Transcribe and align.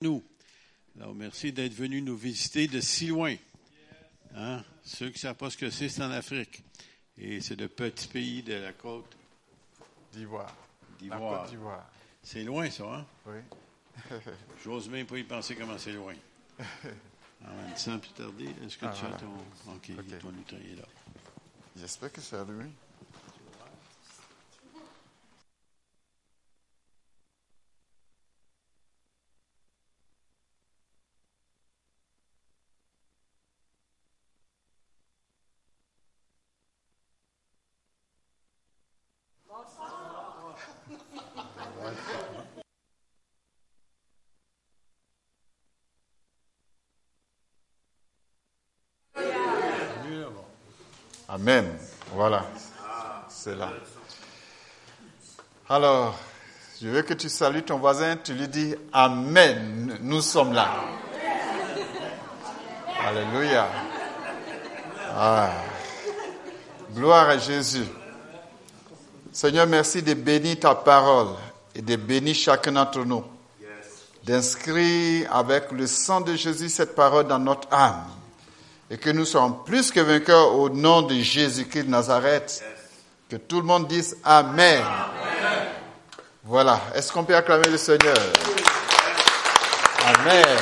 nous. 0.00 0.22
Alors, 0.98 1.14
merci 1.14 1.52
d'être 1.52 1.74
venu 1.74 2.02
nous 2.02 2.16
visiter 2.16 2.66
de 2.66 2.80
si 2.80 3.08
loin. 3.08 3.34
Hein? 4.34 4.62
Ceux 4.82 5.06
qui 5.08 5.14
ne 5.14 5.18
savent 5.18 5.36
pas 5.36 5.50
ce 5.50 5.56
que 5.56 5.70
c'est, 5.70 5.88
c'est 5.88 6.02
en 6.02 6.10
Afrique. 6.10 6.62
Et 7.18 7.40
c'est 7.40 7.56
le 7.56 7.68
petit 7.68 8.08
pays 8.08 8.42
de 8.42 8.54
la 8.54 8.72
côte 8.72 9.16
d'Ivoire. 10.12 10.54
d'Ivoire. 10.98 11.48
d'Ivoire. 11.48 11.90
C'est 12.22 12.42
loin, 12.44 12.70
ça, 12.70 12.84
hein? 12.84 13.06
Oui. 13.26 13.38
J'ose 14.64 14.88
même 14.88 15.06
pas 15.06 15.18
y 15.18 15.24
penser 15.24 15.54
comment 15.54 15.78
c'est 15.78 15.92
loin. 15.92 16.14
Alors, 16.58 17.78
sans 17.78 17.98
plus 17.98 18.10
tarder, 18.10 18.48
est-ce 18.64 18.76
que 18.76 18.86
Ah, 18.86 18.92
tu 18.94 19.00
voilà. 19.00 19.16
as 19.16 19.18
ton... 19.18 19.72
OK, 19.72 20.20
ton 20.20 20.30
lutin 20.30 20.56
est 20.56 20.76
là. 20.76 20.84
J'espère 21.76 22.12
que 22.12 22.20
c'est 22.20 22.36
allumé. 22.36 22.66
Amen. 51.40 51.64
Voilà. 52.12 52.44
C'est 53.30 53.56
là. 53.56 53.70
Alors, 55.70 56.18
je 56.82 56.88
veux 56.88 57.00
que 57.00 57.14
tu 57.14 57.30
salues 57.30 57.62
ton 57.62 57.78
voisin, 57.78 58.18
tu 58.22 58.34
lui 58.34 58.46
dis 58.46 58.74
Amen. 58.92 59.96
Nous 60.02 60.20
sommes 60.20 60.52
là. 60.52 60.68
Alléluia. 63.06 63.68
Ah. 65.16 65.50
Gloire 66.94 67.30
à 67.30 67.38
Jésus. 67.38 67.86
Seigneur, 69.32 69.66
merci 69.66 70.02
de 70.02 70.12
bénir 70.12 70.60
ta 70.60 70.74
parole 70.74 71.28
et 71.74 71.80
de 71.80 71.96
bénir 71.96 72.34
chacun 72.34 72.72
d'entre 72.72 73.02
nous. 73.06 73.24
D'inscrire 74.24 75.34
avec 75.34 75.72
le 75.72 75.86
sang 75.86 76.20
de 76.20 76.34
Jésus 76.34 76.68
cette 76.68 76.94
parole 76.94 77.26
dans 77.26 77.38
notre 77.38 77.72
âme 77.72 78.04
et 78.90 78.98
que 78.98 79.10
nous 79.10 79.24
sommes 79.24 79.62
plus 79.64 79.92
que 79.92 80.00
vainqueurs 80.00 80.54
au 80.54 80.68
nom 80.68 81.02
de 81.02 81.14
Jésus-Christ 81.14 81.84
de 81.84 81.90
Nazareth. 81.90 82.64
Que 83.28 83.36
tout 83.36 83.60
le 83.60 83.66
monde 83.66 83.86
dise 83.86 84.16
Amen. 84.24 84.82
Voilà. 86.42 86.80
Est-ce 86.94 87.12
qu'on 87.12 87.22
peut 87.22 87.36
acclamer 87.36 87.68
le 87.68 87.78
Seigneur? 87.78 88.16
Amen. 90.04 90.44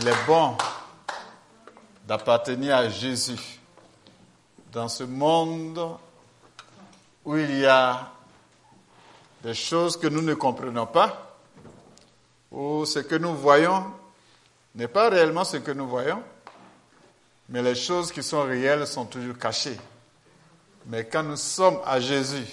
Il 0.00 0.08
est 0.08 0.26
bon 0.26 0.56
d'appartenir 2.06 2.76
à 2.76 2.88
Jésus 2.88 3.60
dans 4.72 4.88
ce 4.88 5.04
monde 5.04 5.96
où 7.24 7.36
il 7.36 7.58
y 7.58 7.66
a 7.66 8.08
des 9.42 9.52
choses 9.52 9.98
que 9.98 10.06
nous 10.06 10.22
ne 10.22 10.32
comprenons 10.32 10.86
pas, 10.86 11.36
où 12.50 12.86
ce 12.86 13.00
que 13.00 13.16
nous 13.16 13.34
voyons 13.34 13.84
n'est 14.78 14.88
pas 14.88 15.10
réellement 15.10 15.42
ce 15.42 15.56
que 15.56 15.72
nous 15.72 15.88
voyons, 15.88 16.22
mais 17.48 17.62
les 17.62 17.74
choses 17.74 18.12
qui 18.12 18.22
sont 18.22 18.42
réelles 18.42 18.86
sont 18.86 19.06
toujours 19.06 19.36
cachées. 19.36 19.76
Mais 20.86 21.04
quand 21.04 21.24
nous 21.24 21.36
sommes 21.36 21.80
à 21.84 21.98
Jésus, 21.98 22.46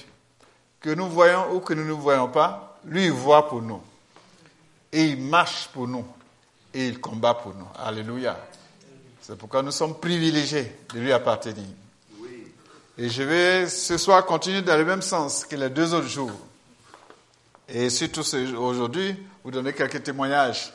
que 0.82 0.90
nous 0.90 1.08
voyons 1.08 1.54
ou 1.54 1.60
que 1.60 1.76
nous 1.76 1.86
ne 1.86 1.92
voyons 1.92 2.28
pas, 2.28 2.80
lui 2.84 3.10
voit 3.10 3.48
pour 3.48 3.62
nous. 3.62 3.82
Et 4.92 5.04
il 5.04 5.22
marche 5.22 5.70
pour 5.72 5.88
nous. 5.88 6.06
Et 6.74 6.88
il 6.88 7.00
combat 7.00 7.36
pour 7.36 7.54
nous. 7.54 7.68
Alléluia. 7.78 8.38
C'est 9.22 9.38
pourquoi 9.38 9.62
nous 9.62 9.72
sommes 9.72 10.00
privilégiés 10.00 10.76
de 10.94 11.00
lui 11.00 11.14
appartenir. 11.14 11.66
Et 12.98 13.08
je 13.08 13.24
vais 13.24 13.68
ce 13.68 13.98
soir 13.98 14.26
continuer 14.26 14.64
dans 14.64 14.78
le 14.78 14.86
même 14.86 15.02
sens 15.02 15.46
que 15.46 15.56
les 15.56 15.70
deux 15.70 15.94
autres 15.94 16.08
jours. 16.08 16.32
Et 17.70 17.90
surtout 17.90 18.24
aujourd'hui, 18.58 19.16
vous 19.44 19.52
donner 19.52 19.74
quelques 19.74 20.02
témoignages 20.02 20.72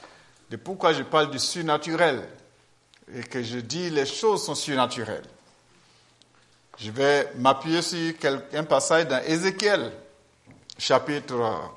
de 0.51 0.57
pourquoi 0.57 0.93
je 0.93 1.05
parle 1.05 1.31
du 1.31 1.39
surnaturel 1.39 2.29
et 3.15 3.23
que 3.23 3.43
je 3.43 3.59
dis 3.59 3.89
les 3.89 4.07
choses 4.07 4.45
sont 4.45 4.57
surnaturelles. 4.57 5.25
Je 6.77 6.91
vais 6.91 7.31
m'appuyer 7.37 7.83
sur 7.83 7.99
un 8.55 8.65
passage 8.65 9.07
dans 9.07 9.23
Ézéchiel, 9.23 9.93
chapitre 10.77 11.71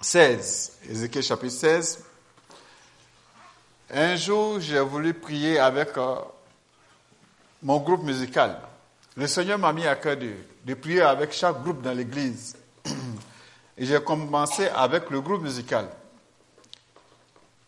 16. 0.00 0.78
Ézéchiel, 0.88 1.22
chapitre 1.22 1.54
16. 1.54 2.04
Un 3.90 4.16
jour, 4.16 4.60
j'ai 4.60 4.80
voulu 4.80 5.12
prier 5.12 5.58
avec 5.58 5.96
euh, 5.98 6.16
mon 7.62 7.78
groupe 7.78 8.04
musical. 8.04 8.58
Le 9.16 9.26
Seigneur 9.26 9.58
m'a 9.58 9.72
mis 9.72 9.86
à 9.86 9.96
cœur 9.96 10.16
de, 10.16 10.32
de 10.64 10.74
prier 10.74 11.02
avec 11.02 11.32
chaque 11.32 11.62
groupe 11.62 11.82
dans 11.82 11.92
l'église. 11.92 12.56
Et 13.76 13.84
j'ai 13.84 14.00
commencé 14.02 14.68
avec 14.68 15.10
le 15.10 15.20
groupe 15.20 15.42
musical. 15.42 15.88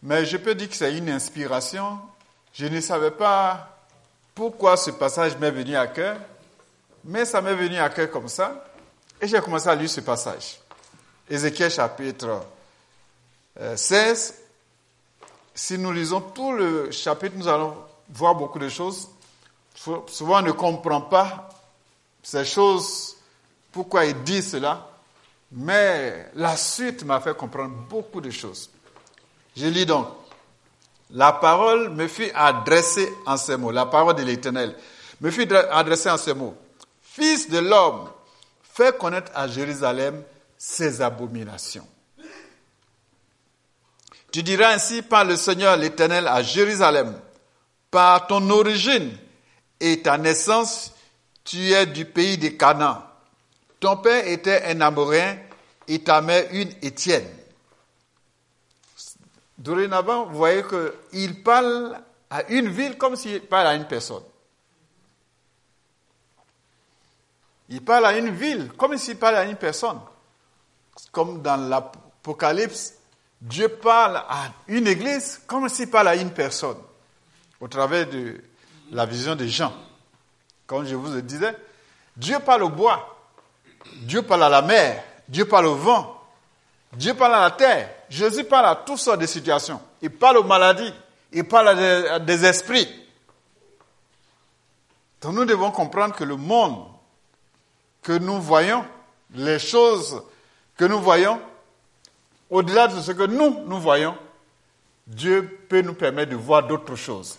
Mais 0.03 0.25
je 0.25 0.37
peux 0.37 0.55
dire 0.55 0.69
que 0.69 0.77
c'est 0.77 0.97
une 0.97 1.11
inspiration. 1.11 1.99
Je 2.53 2.67
ne 2.67 2.81
savais 2.81 3.11
pas 3.11 3.69
pourquoi 4.34 4.77
ce 4.77 4.91
passage 4.91 5.37
m'est 5.39 5.51
venu 5.51 5.77
à 5.77 5.87
cœur, 5.87 6.19
mais 7.05 7.25
ça 7.25 7.41
m'est 7.41 7.55
venu 7.55 7.77
à 7.79 7.89
cœur 7.89 8.11
comme 8.11 8.29
ça. 8.29 8.65
Et 9.21 9.27
j'ai 9.27 9.41
commencé 9.41 9.69
à 9.69 9.75
lire 9.75 9.89
ce 9.91 10.01
passage. 10.01 10.59
Ézéchiel 11.29 11.71
chapitre 11.71 12.43
euh, 13.61 13.77
16. 13.77 14.34
Si 15.55 15.79
nous 15.79 15.91
lisons 15.93 16.21
tout 16.21 16.53
le 16.53 16.91
chapitre, 16.91 17.34
nous 17.37 17.49
allons 17.49 17.77
voir 18.11 18.34
beaucoup 18.34 18.59
de 18.59 18.69
choses. 18.69 19.09
Sou- 19.75 20.05
Souvent, 20.09 20.39
on 20.41 20.43
ne 20.43 20.53
comprend 20.53 21.01
pas 21.01 21.49
ces 22.23 22.45
choses, 22.45 23.17
pourquoi 23.73 24.05
il 24.05 24.23
dit 24.23 24.43
cela. 24.43 24.87
Mais 25.53 26.31
la 26.34 26.57
suite 26.57 27.05
m'a 27.05 27.21
fait 27.21 27.37
comprendre 27.37 27.75
beaucoup 27.89 28.21
de 28.21 28.31
choses. 28.31 28.69
Je 29.56 29.67
lis 29.67 29.87
donc. 29.87 30.09
La 31.11 31.33
parole 31.33 31.91
me 31.91 32.09
fut 32.09 32.31
adressée 32.34 33.12
en 33.27 33.37
ces 33.37 33.56
mots. 33.56 33.71
La 33.71 33.87
parole 33.87 34.17
de 34.17 34.22
l'Éternel 34.22 34.77
me 35.21 35.31
fut 35.31 35.50
adressée 35.53 36.11
en 36.11 36.19
ces 36.19 36.34
mots. 36.34 36.56
Fils 37.03 37.49
de 37.49 37.59
l'homme, 37.59 38.11
fais 38.62 38.93
connaître 38.93 39.33
à 39.34 39.49
Jérusalem 39.49 40.22
ses 40.59 41.00
abominations. 41.00 41.87
Tu 44.33 44.43
diras 44.43 44.75
ainsi 44.75 45.00
par 45.00 45.25
le 45.25 45.37
Seigneur 45.37 45.77
l'Éternel 45.77 46.27
à 46.28 46.43
Jérusalem, 46.43 47.19
par 47.91 48.27
ton 48.27 48.50
origine 48.50 49.16
et 49.81 50.03
ta 50.03 50.19
naissance, 50.19 50.93
tu 51.45 51.72
es 51.72 51.87
du 51.87 52.05
pays 52.05 52.37
de 52.37 52.49
Canaan. 52.49 53.03
Ton 53.81 53.97
père 53.97 54.27
était 54.27 54.65
un 54.65 54.81
Amoréen 54.81 55.39
et 55.89 56.03
ta 56.03 56.21
mère 56.21 56.45
une 56.50 56.71
Étienne. 56.83 57.27
Dorénavant, 59.59 60.27
vous 60.27 60.37
voyez 60.37 60.62
qu'il 60.62 61.43
parle 61.43 61.99
à 62.31 62.43
une 62.50 62.69
ville 62.69 62.99
comme 62.99 63.17
s'il 63.17 63.41
parle 63.43 63.69
à 63.69 63.75
une 63.75 63.87
personne. 63.87 64.22
Il 67.69 67.83
parle 67.84 68.06
à 68.06 68.16
une 68.16 68.31
ville 68.31 68.72
comme 68.77 68.97
s'il 68.97 69.16
parle 69.16 69.37
à 69.37 69.45
une 69.45 69.56
personne. 69.56 70.00
Comme 71.11 71.43
dans 71.43 71.56
l'Apocalypse, 71.69 72.95
Dieu 73.41 73.69
parle 73.69 74.16
à 74.16 74.53
une 74.69 74.87
église 74.87 75.41
comme 75.47 75.69
s'il 75.69 75.91
parle 75.91 76.09
à 76.09 76.16
une 76.16 76.31
personne. 76.31 76.78
Au 77.61 77.69
travers 77.69 78.09
de 78.09 78.41
la 78.91 79.06
vision 79.06 79.34
de 79.34 79.47
Jean. 79.47 79.72
Comme 80.66 80.84
je 80.87 80.95
vous 80.95 81.12
le 81.12 81.22
disais, 81.22 81.56
Dieu 82.16 82.39
parle 82.41 82.65
au 82.65 82.69
bois, 82.69 83.16
Dieu 84.03 84.22
parle 84.22 84.45
à 84.45 84.49
la 84.49 84.62
mer, 84.62 85.03
Dieu 85.28 85.47
parle 85.47 85.66
au 85.66 85.75
vent, 85.75 86.16
Dieu 86.97 87.15
parle 87.15 87.34
à 87.34 87.41
la 87.41 87.51
terre. 87.51 87.91
Jésus 88.09 88.45
parle 88.45 88.67
à 88.67 88.75
toutes 88.75 88.99
sortes 88.99 89.21
de 89.21 89.27
situations. 89.27 89.81
Il 90.01 90.10
parle 90.10 90.39
aux 90.39 90.45
maladies, 90.45 90.93
il 91.33 91.45
parle 91.45 91.69
à 91.69 92.19
des, 92.19 92.45
esprits. 92.45 92.89
Donc 95.21 95.34
nous 95.34 95.45
devons 95.45 95.71
comprendre 95.71 96.15
que 96.15 96.25
le 96.25 96.37
monde 96.37 96.87
que 98.03 98.13
nous 98.13 98.41
voyons, 98.41 98.84
les 99.34 99.59
choses 99.59 100.22
que 100.77 100.84
nous 100.84 101.01
voyons, 101.01 101.41
au-delà 102.48 102.89
de 102.89 103.01
ce 103.01 103.13
que 103.13 103.27
nous, 103.27 103.65
nous 103.66 103.81
voyons, 103.81 104.16
Dieu 105.07 105.66
peut 105.69 105.83
nous 105.83 105.95
permettre 105.95 106.31
de 106.31 106.37
voir 106.37 106.66
d'autres 106.66 106.97
choses. 106.97 107.39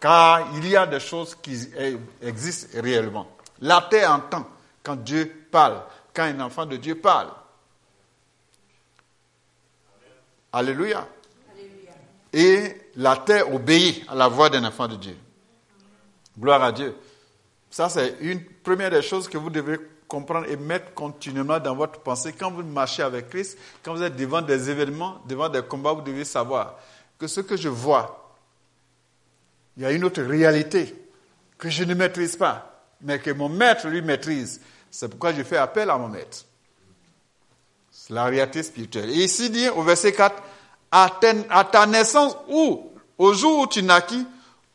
Car 0.00 0.48
il 0.56 0.68
y 0.68 0.76
a 0.76 0.86
des 0.86 1.00
choses 1.00 1.34
qui 1.34 1.68
existent 2.20 2.80
réellement. 2.80 3.26
La 3.60 3.80
terre 3.82 4.12
entend 4.12 4.46
quand 4.82 4.96
Dieu 4.96 5.46
parle, 5.50 5.82
quand 6.14 6.24
un 6.24 6.40
enfant 6.40 6.66
de 6.66 6.76
Dieu 6.76 6.96
parle. 6.96 7.28
Alléluia. 10.52 11.08
Et 12.32 12.76
la 12.96 13.16
terre 13.16 13.52
obéit 13.54 14.04
à 14.08 14.14
la 14.14 14.28
voix 14.28 14.50
d'un 14.50 14.64
enfant 14.64 14.88
de 14.88 14.96
Dieu. 14.96 15.16
Gloire 16.38 16.62
à 16.62 16.72
Dieu. 16.72 16.94
Ça, 17.70 17.88
c'est 17.88 18.16
une 18.20 18.44
première 18.44 18.90
des 18.90 19.02
choses 19.02 19.28
que 19.28 19.38
vous 19.38 19.50
devez 19.50 19.78
comprendre 20.06 20.46
et 20.46 20.56
mettre 20.56 20.92
continuellement 20.92 21.58
dans 21.58 21.74
votre 21.74 22.00
pensée, 22.00 22.34
quand 22.34 22.50
vous 22.50 22.62
marchez 22.62 23.02
avec 23.02 23.30
Christ, 23.30 23.56
quand 23.82 23.94
vous 23.94 24.02
êtes 24.02 24.14
devant 24.14 24.42
des 24.42 24.68
événements, 24.68 25.22
devant 25.26 25.48
des 25.48 25.62
combats, 25.62 25.92
vous 25.92 26.02
devez 26.02 26.24
savoir 26.24 26.78
que 27.18 27.26
ce 27.26 27.40
que 27.40 27.56
je 27.56 27.70
vois, 27.70 28.36
il 29.76 29.84
y 29.84 29.86
a 29.86 29.92
une 29.92 30.04
autre 30.04 30.20
réalité 30.22 30.94
que 31.56 31.70
je 31.70 31.84
ne 31.84 31.94
maîtrise 31.94 32.36
pas, 32.36 32.84
mais 33.00 33.18
que 33.20 33.30
mon 33.30 33.48
maître 33.48 33.88
lui 33.88 34.02
maîtrise. 34.02 34.60
C'est 34.90 35.08
pourquoi 35.08 35.32
je 35.32 35.42
fais 35.42 35.56
appel 35.56 35.88
à 35.88 35.96
mon 35.96 36.08
maître. 36.08 36.44
C'est 38.04 38.14
la 38.14 38.24
réalité 38.24 38.64
spirituelle. 38.64 39.10
Et 39.10 39.24
ici 39.24 39.48
dit 39.48 39.68
au 39.68 39.82
verset 39.84 40.12
4, 40.12 40.42
à 40.90 41.08
ta 41.70 41.86
naissance 41.86 42.36
ou 42.48 42.90
au 43.16 43.32
jour 43.32 43.60
où 43.60 43.66
tu 43.68 43.80
naquis, 43.80 44.26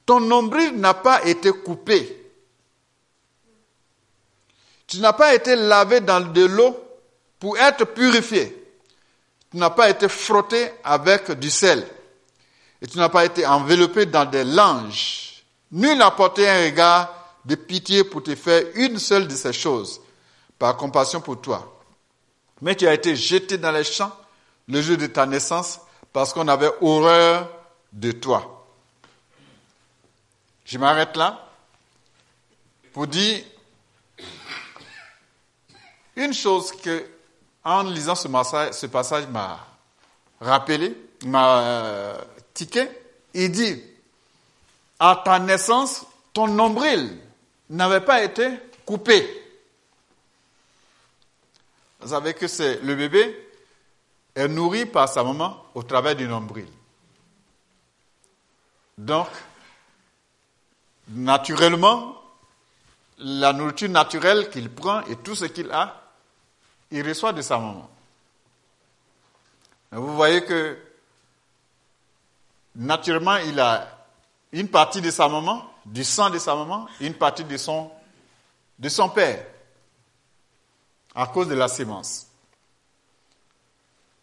ton 0.06 0.22
nombril 0.22 0.78
n'a 0.78 0.94
pas 0.94 1.26
été 1.26 1.52
coupé. 1.52 2.32
Tu 4.88 5.00
n'as 5.00 5.12
pas 5.12 5.36
été 5.36 5.58
lavé 5.58 6.00
dans 6.00 6.22
de 6.22 6.46
l'eau 6.46 6.80
pour 7.38 7.58
être 7.58 7.84
purifié. 7.84 8.66
Tu 9.52 9.58
n'as 9.58 9.72
pas 9.72 9.90
été 9.90 10.08
frotté 10.08 10.72
avec 10.82 11.30
du 11.32 11.50
sel. 11.50 11.86
Et 12.82 12.88
tu 12.88 12.98
n'as 12.98 13.10
pas 13.10 13.26
été 13.26 13.46
enveloppé 13.46 14.06
dans 14.06 14.24
des 14.24 14.46
langes. 14.46 15.44
Nul 15.74 15.98
n'a 15.98 16.12
porté 16.12 16.48
un 16.48 16.64
regard 16.64 17.14
de 17.44 17.56
pitié 17.56 18.06
pour 18.06 18.24
te 18.24 18.34
faire 18.36 18.64
une 18.76 18.98
seule 18.98 19.28
de 19.28 19.36
ces 19.36 19.52
choses, 19.52 20.00
par 20.58 20.78
compassion 20.78 21.20
pour 21.20 21.42
toi. 21.42 21.74
Mais 22.62 22.76
tu 22.76 22.88
as 22.88 22.94
été 22.94 23.16
jeté 23.16 23.58
dans 23.58 23.72
les 23.72 23.84
champs 23.84 24.16
le 24.68 24.82
jour 24.82 24.98
de 24.98 25.08
ta 25.08 25.26
naissance 25.26 25.80
parce 26.12 26.34
qu'on 26.34 26.48
avait 26.48 26.72
horreur 26.82 27.50
de 27.94 28.12
toi. 28.12 28.66
Je 30.66 30.78
m'arrête 30.78 31.16
là 31.16 31.50
pour 32.94 33.08
dire 33.08 33.44
une 36.16 36.34
chose 36.34 36.72
que, 36.72 37.06
en 37.64 37.84
lisant 37.84 38.16
ce 38.16 38.86
passage, 38.88 39.28
m'a 39.28 39.60
rappelé, 40.42 40.98
m'a 41.26 41.60
euh, 41.60 42.22
tiqué, 42.54 42.90
il 43.34 43.52
dit, 43.52 43.82
à 45.00 45.22
ta 45.24 45.38
naissance, 45.40 46.06
ton 46.34 46.48
nombril 46.48 47.20
n'avait 47.70 48.02
pas 48.02 48.24
été 48.24 48.50
coupé. 48.86 49.47
Vous 52.08 52.14
savez 52.14 52.34
que 52.34 52.48
c'est 52.48 52.80
le 52.84 52.96
bébé 52.96 53.50
est 54.34 54.48
nourri 54.48 54.86
par 54.86 55.10
sa 55.10 55.26
maman 55.26 55.62
au 55.76 55.84
travers 55.84 56.16
du 56.16 56.26
nombril. 56.26 56.70
Donc, 58.98 59.28
naturellement, 61.10 62.16
la 63.18 63.52
nourriture 63.52 63.90
naturelle 63.90 64.50
qu'il 64.50 64.70
prend 64.70 65.02
et 65.02 65.18
tout 65.18 65.36
ce 65.36 65.44
qu'il 65.44 65.70
a, 65.70 66.02
il 66.92 67.06
reçoit 67.06 67.34
de 67.34 67.42
sa 67.42 67.58
maman. 67.58 67.90
Vous 69.92 70.16
voyez 70.16 70.46
que 70.46 70.78
naturellement, 72.74 73.36
il 73.36 73.60
a 73.60 73.86
une 74.54 74.70
partie 74.70 75.02
de 75.02 75.12
sa 75.12 75.28
maman, 75.28 75.70
du 75.86 76.06
sang 76.06 76.30
de 76.30 76.40
sa 76.40 76.56
maman, 76.56 76.88
une 77.02 77.16
partie 77.16 77.44
de 77.44 77.58
son, 77.58 77.92
de 78.80 78.88
son 78.88 79.10
père, 79.10 79.46
à 81.18 81.26
cause 81.26 81.48
de 81.48 81.56
la 81.56 81.68
sémence. 81.68 82.28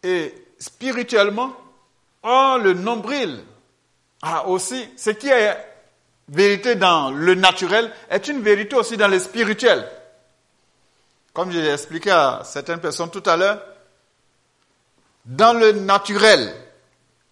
Et 0.01 0.33
spirituellement, 0.57 1.51
oh, 2.23 2.57
le 2.63 2.73
nombril 2.73 3.43
a 4.21 4.47
aussi, 4.47 4.87
ce 4.95 5.09
qui 5.09 5.27
est 5.27 5.57
vérité 6.29 6.75
dans 6.75 7.11
le 7.11 7.35
naturel 7.35 7.91
est 8.09 8.29
une 8.29 8.41
vérité 8.41 8.77
aussi 8.77 8.95
dans 8.95 9.09
le 9.09 9.19
spirituel. 9.19 9.85
Comme 11.33 11.51
je 11.51 11.59
l'ai 11.59 11.73
expliqué 11.73 12.11
à 12.11 12.41
certaines 12.45 12.79
personnes 12.79 13.11
tout 13.11 13.23
à 13.25 13.35
l'heure, 13.35 13.61
dans 15.25 15.53
le 15.59 15.73
naturel, 15.73 16.55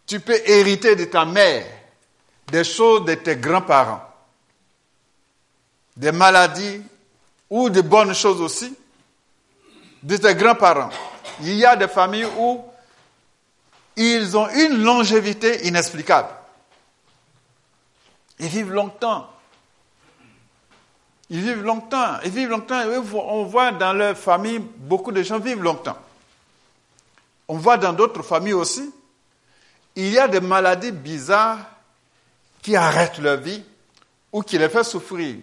tu 0.05 0.19
peux 0.19 0.41
hériter 0.45 0.97
de 0.97 1.05
ta 1.05 1.23
mère 1.23 1.65
des 2.47 2.65
choses 2.65 3.05
de 3.05 3.13
tes 3.13 3.37
grands-parents, 3.37 4.03
des 5.95 6.11
maladies 6.11 6.81
ou 7.49 7.69
de 7.69 7.79
bonnes 7.79 8.13
choses 8.13 8.41
aussi 8.41 8.75
de 10.03 10.17
tes 10.17 10.35
grands-parents. 10.35 10.89
Il 11.41 11.55
y 11.55 11.65
a 11.65 11.75
des 11.75 11.87
familles 11.87 12.27
où 12.37 12.63
ils 13.95 14.37
ont 14.37 14.49
une 14.49 14.83
longévité 14.83 15.67
inexplicable. 15.67 16.29
Ils 18.39 18.47
vivent 18.47 18.71
longtemps. 18.71 19.29
Ils 21.29 21.41
vivent 21.41 21.63
longtemps. 21.63 22.19
Ils 22.25 22.31
vivent 22.31 22.49
longtemps. 22.49 22.81
On 23.13 23.43
voit 23.45 23.71
dans 23.71 23.93
leur 23.93 24.17
famille, 24.17 24.59
beaucoup 24.59 25.11
de 25.11 25.23
gens 25.23 25.39
vivent 25.39 25.63
longtemps. 25.63 25.97
On 27.47 27.57
voit 27.57 27.77
dans 27.77 27.93
d'autres 27.93 28.23
familles 28.23 28.53
aussi, 28.53 28.93
il 29.95 30.09
y 30.09 30.17
a 30.17 30.27
des 30.27 30.39
maladies 30.39 30.91
bizarres 30.91 31.59
qui 32.61 32.75
arrêtent 32.75 33.19
leur 33.19 33.37
vie 33.37 33.63
ou 34.31 34.41
qui 34.41 34.57
les 34.57 34.69
font 34.69 34.83
souffrir. 34.83 35.35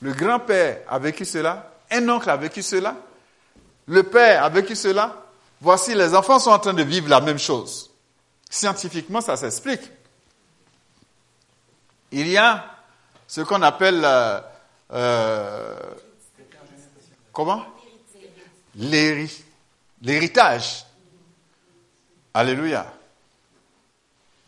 Le 0.00 0.12
grand-père 0.12 0.80
a 0.88 0.98
vécu 0.98 1.24
cela, 1.24 1.72
un 1.90 2.08
oncle 2.08 2.28
a 2.30 2.36
vécu 2.36 2.62
cela, 2.62 2.94
le 3.86 4.02
père 4.02 4.44
a 4.44 4.48
vécu 4.48 4.74
cela. 4.74 5.24
Voici, 5.60 5.94
les 5.94 6.14
enfants 6.14 6.38
sont 6.38 6.50
en 6.50 6.58
train 6.58 6.74
de 6.74 6.82
vivre 6.82 7.08
la 7.08 7.20
même 7.20 7.38
chose. 7.38 7.90
Scientifiquement, 8.50 9.20
ça 9.20 9.36
s'explique. 9.36 9.82
Il 12.12 12.28
y 12.28 12.36
a 12.36 12.64
ce 13.26 13.40
qu'on 13.40 13.62
appelle 13.62 14.02
euh, 14.04 14.40
euh, 14.92 15.80
L'héritage. 20.02 20.84
Alléluia. 22.32 22.92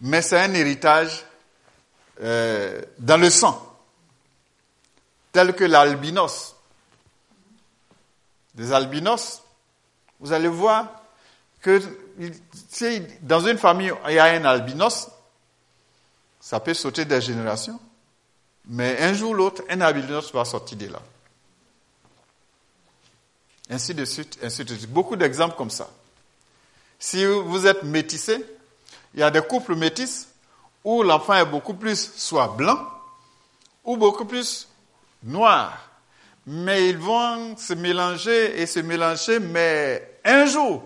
Mais 0.01 0.23
c'est 0.23 0.39
un 0.39 0.53
héritage 0.53 1.25
euh, 2.21 2.83
dans 2.99 3.17
le 3.17 3.31
sang, 3.31 3.79
tel 5.33 5.55
que 5.55 5.65
l'albinos. 5.65 6.56
Des 8.57 8.73
albinos, 8.73 9.43
vous 10.19 10.33
allez 10.33 10.49
voir 10.49 10.89
que 11.61 11.81
dans 13.21 13.47
une 13.47 13.59
famille 13.59 13.93
il 14.09 14.15
y 14.15 14.19
a 14.19 14.25
un 14.25 14.45
albinos, 14.45 15.09
ça 16.41 16.59
peut 16.61 16.75
sauter 16.75 17.05
des 17.05 17.21
générations, 17.21 17.79
mais 18.67 18.99
un 19.01 19.13
jour 19.13 19.33
ou 19.33 19.35
l'autre, 19.35 19.63
un 19.69 19.81
albinos 19.81 20.33
va 20.33 20.45
sortir 20.45 20.79
de 20.79 20.87
là. 20.87 21.01
Ainsi 23.69 23.95
de 23.95 24.05
suite, 24.05 24.39
ainsi 24.43 24.65
de 24.65 24.75
suite. 24.75 24.91
Beaucoup 24.91 25.17
d'exemples 25.17 25.57
comme 25.57 25.71
ça. 25.71 25.91
Si 26.99 27.25
vous 27.27 27.67
êtes 27.67 27.83
métissé, 27.83 28.45
il 29.13 29.21
y 29.21 29.23
a 29.23 29.31
des 29.31 29.43
couples 29.43 29.75
métis 29.75 30.29
où 30.85 31.03
l'enfant 31.03 31.35
est 31.35 31.45
beaucoup 31.45 31.75
plus 31.75 32.13
soit 32.17 32.49
blanc 32.49 32.79
ou 33.85 33.97
beaucoup 33.97 34.25
plus 34.25 34.69
noir. 35.23 35.86
Mais 36.47 36.91
ils 36.91 36.99
vont 36.99 37.57
se 37.57 37.75
mélanger 37.75 38.61
et 38.61 38.67
se 38.67 38.79
mélanger, 38.79 39.41
mais 39.41 40.19
un 40.25 40.47
jour, 40.47 40.83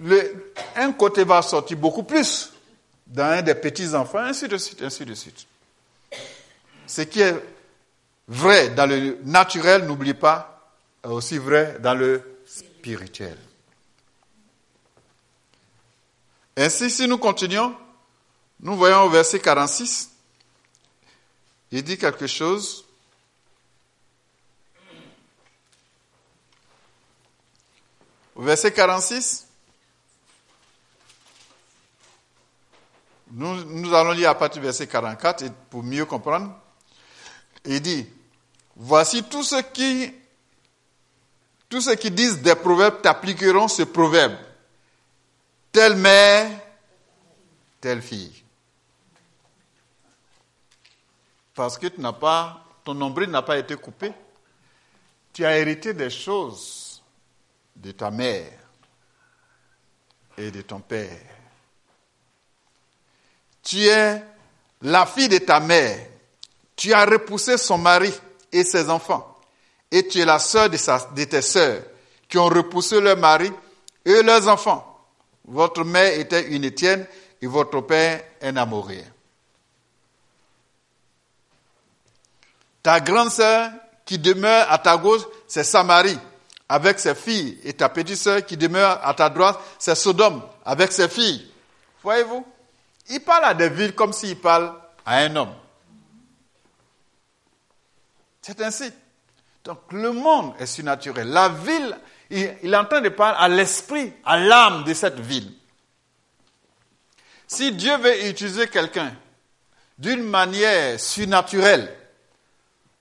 le, 0.00 0.52
un 0.76 0.92
côté 0.92 1.24
va 1.24 1.40
sortir 1.42 1.78
beaucoup 1.78 2.02
plus 2.02 2.52
dans 3.06 3.24
un 3.24 3.42
des 3.42 3.54
petits-enfants, 3.54 4.18
ainsi 4.18 4.46
de 4.46 4.56
suite, 4.56 4.82
ainsi 4.82 5.04
de 5.04 5.14
suite. 5.14 5.46
Ce 6.86 7.02
qui 7.02 7.20
est 7.20 7.34
vrai 8.28 8.70
dans 8.70 8.86
le 8.86 9.18
naturel, 9.24 9.84
n'oublie 9.86 10.14
pas, 10.14 10.72
est 11.04 11.08
aussi 11.08 11.38
vrai 11.38 11.78
dans 11.80 11.94
le 11.94 12.22
spirituel. 12.46 13.36
Ainsi, 16.56 16.90
si 16.90 17.08
nous 17.08 17.18
continuons, 17.18 17.74
nous 18.60 18.76
voyons 18.76 19.02
au 19.02 19.08
verset 19.08 19.40
46, 19.40 20.10
il 21.72 21.82
dit 21.82 21.96
quelque 21.96 22.26
chose. 22.26 22.84
Verset 28.44 28.72
46, 28.72 29.50
Nous, 33.32 33.94
allons 33.94 34.10
lire 34.10 34.30
à 34.30 34.34
partir 34.34 34.60
du 34.60 34.66
verset 34.66 34.88
44 34.88 35.52
pour 35.70 35.82
mieux 35.82 36.04
comprendre. 36.04 36.52
Il 37.64 37.80
dit, 37.80 38.06
voici 38.74 39.22
tous 39.22 39.44
ceux 39.44 39.62
qui, 39.62 40.12
tous 41.68 41.82
ceux 41.82 41.94
qui 41.94 42.10
disent 42.10 42.42
des 42.42 42.56
proverbes 42.56 43.00
t'appliqueront 43.00 43.68
ce 43.68 43.82
proverbe. 43.84 44.36
Telle 45.70 45.94
mère, 45.94 46.50
telle 47.80 48.02
fille. 48.02 48.42
Parce 51.54 51.78
que 51.78 51.86
tu 51.86 52.00
n'as 52.00 52.12
pas, 52.12 52.64
ton 52.84 52.94
nombril 52.94 53.30
n'a 53.30 53.42
pas 53.42 53.58
été 53.58 53.76
coupé. 53.76 54.12
Tu 55.32 55.44
as 55.44 55.56
hérité 55.56 55.94
des 55.94 56.10
choses 56.10 56.79
de 57.80 57.92
ta 57.92 58.10
mère 58.10 58.52
et 60.36 60.50
de 60.50 60.62
ton 60.62 60.80
père. 60.80 61.18
Tu 63.62 63.86
es 63.86 64.22
la 64.82 65.06
fille 65.06 65.28
de 65.28 65.38
ta 65.38 65.60
mère. 65.60 66.06
Tu 66.76 66.92
as 66.92 67.04
repoussé 67.04 67.56
son 67.58 67.78
mari 67.78 68.12
et 68.52 68.64
ses 68.64 68.88
enfants. 68.88 69.26
et 69.90 70.06
tu 70.06 70.20
es 70.20 70.24
la 70.24 70.38
sœur 70.38 70.70
de, 70.70 71.24
tes 71.24 71.42
sœurs 71.42 71.82
qui 72.28 72.38
ont 72.38 72.46
repoussé 72.46 73.00
leurs 73.00 73.16
maris 73.16 73.52
et 74.04 74.22
leurs 74.22 74.46
enfants. 74.46 74.86
Votre 75.44 75.82
mère 75.82 76.18
était 76.18 76.48
une 76.48 76.64
Étienne 76.64 77.06
et 77.42 77.46
votre 77.46 77.80
père 77.80 78.22
un 78.40 78.56
Amoréen. 78.56 79.04
Ta 82.82 83.00
grande 83.00 83.30
sœur 83.30 83.72
qui 84.06 84.18
demeure 84.18 84.70
à 84.70 84.78
ta 84.78 84.96
gauche, 84.96 85.22
c'est 85.48 85.64
Samarie 85.64 86.18
avec 86.70 87.00
ses 87.00 87.16
filles. 87.16 87.58
Et 87.64 87.72
ta 87.72 87.88
petite 87.88 88.16
sœur 88.16 88.46
qui 88.46 88.56
demeure 88.56 89.04
à 89.04 89.12
ta 89.12 89.28
droite, 89.28 89.58
c'est 89.76 89.96
Sodome 89.96 90.40
avec 90.64 90.92
ses 90.92 91.08
filles. 91.08 91.50
Voyez-vous? 92.00 92.46
Il 93.08 93.20
parle 93.20 93.44
à 93.44 93.54
des 93.54 93.68
villes 93.68 93.92
comme 93.92 94.12
s'il 94.12 94.36
parle 94.36 94.72
à 95.04 95.16
un 95.16 95.34
homme. 95.34 95.52
C'est 98.40 98.60
ainsi. 98.62 98.90
Donc 99.64 99.80
le 99.90 100.12
monde 100.12 100.54
est 100.60 100.66
surnaturel. 100.66 101.28
La 101.28 101.48
ville, 101.48 101.98
il, 102.30 102.54
il 102.62 102.72
est 102.72 102.76
en 102.76 102.84
train 102.84 103.00
de 103.00 103.08
parler 103.08 103.36
à 103.40 103.48
l'esprit, 103.48 104.12
à 104.24 104.38
l'âme 104.38 104.84
de 104.84 104.94
cette 104.94 105.18
ville. 105.18 105.52
Si 107.48 107.72
Dieu 107.72 107.96
veut 107.96 108.28
utiliser 108.28 108.68
quelqu'un 108.68 109.12
d'une 109.98 110.22
manière 110.22 111.00
surnaturelle, 111.00 111.92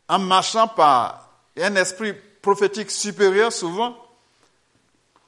en 0.07 0.17
marchant 0.17 0.67
par 0.67 1.29
un 1.55 1.75
esprit 1.75 2.15
prophétique 2.49 2.89
supérieur, 2.89 3.53
souvent, 3.53 3.95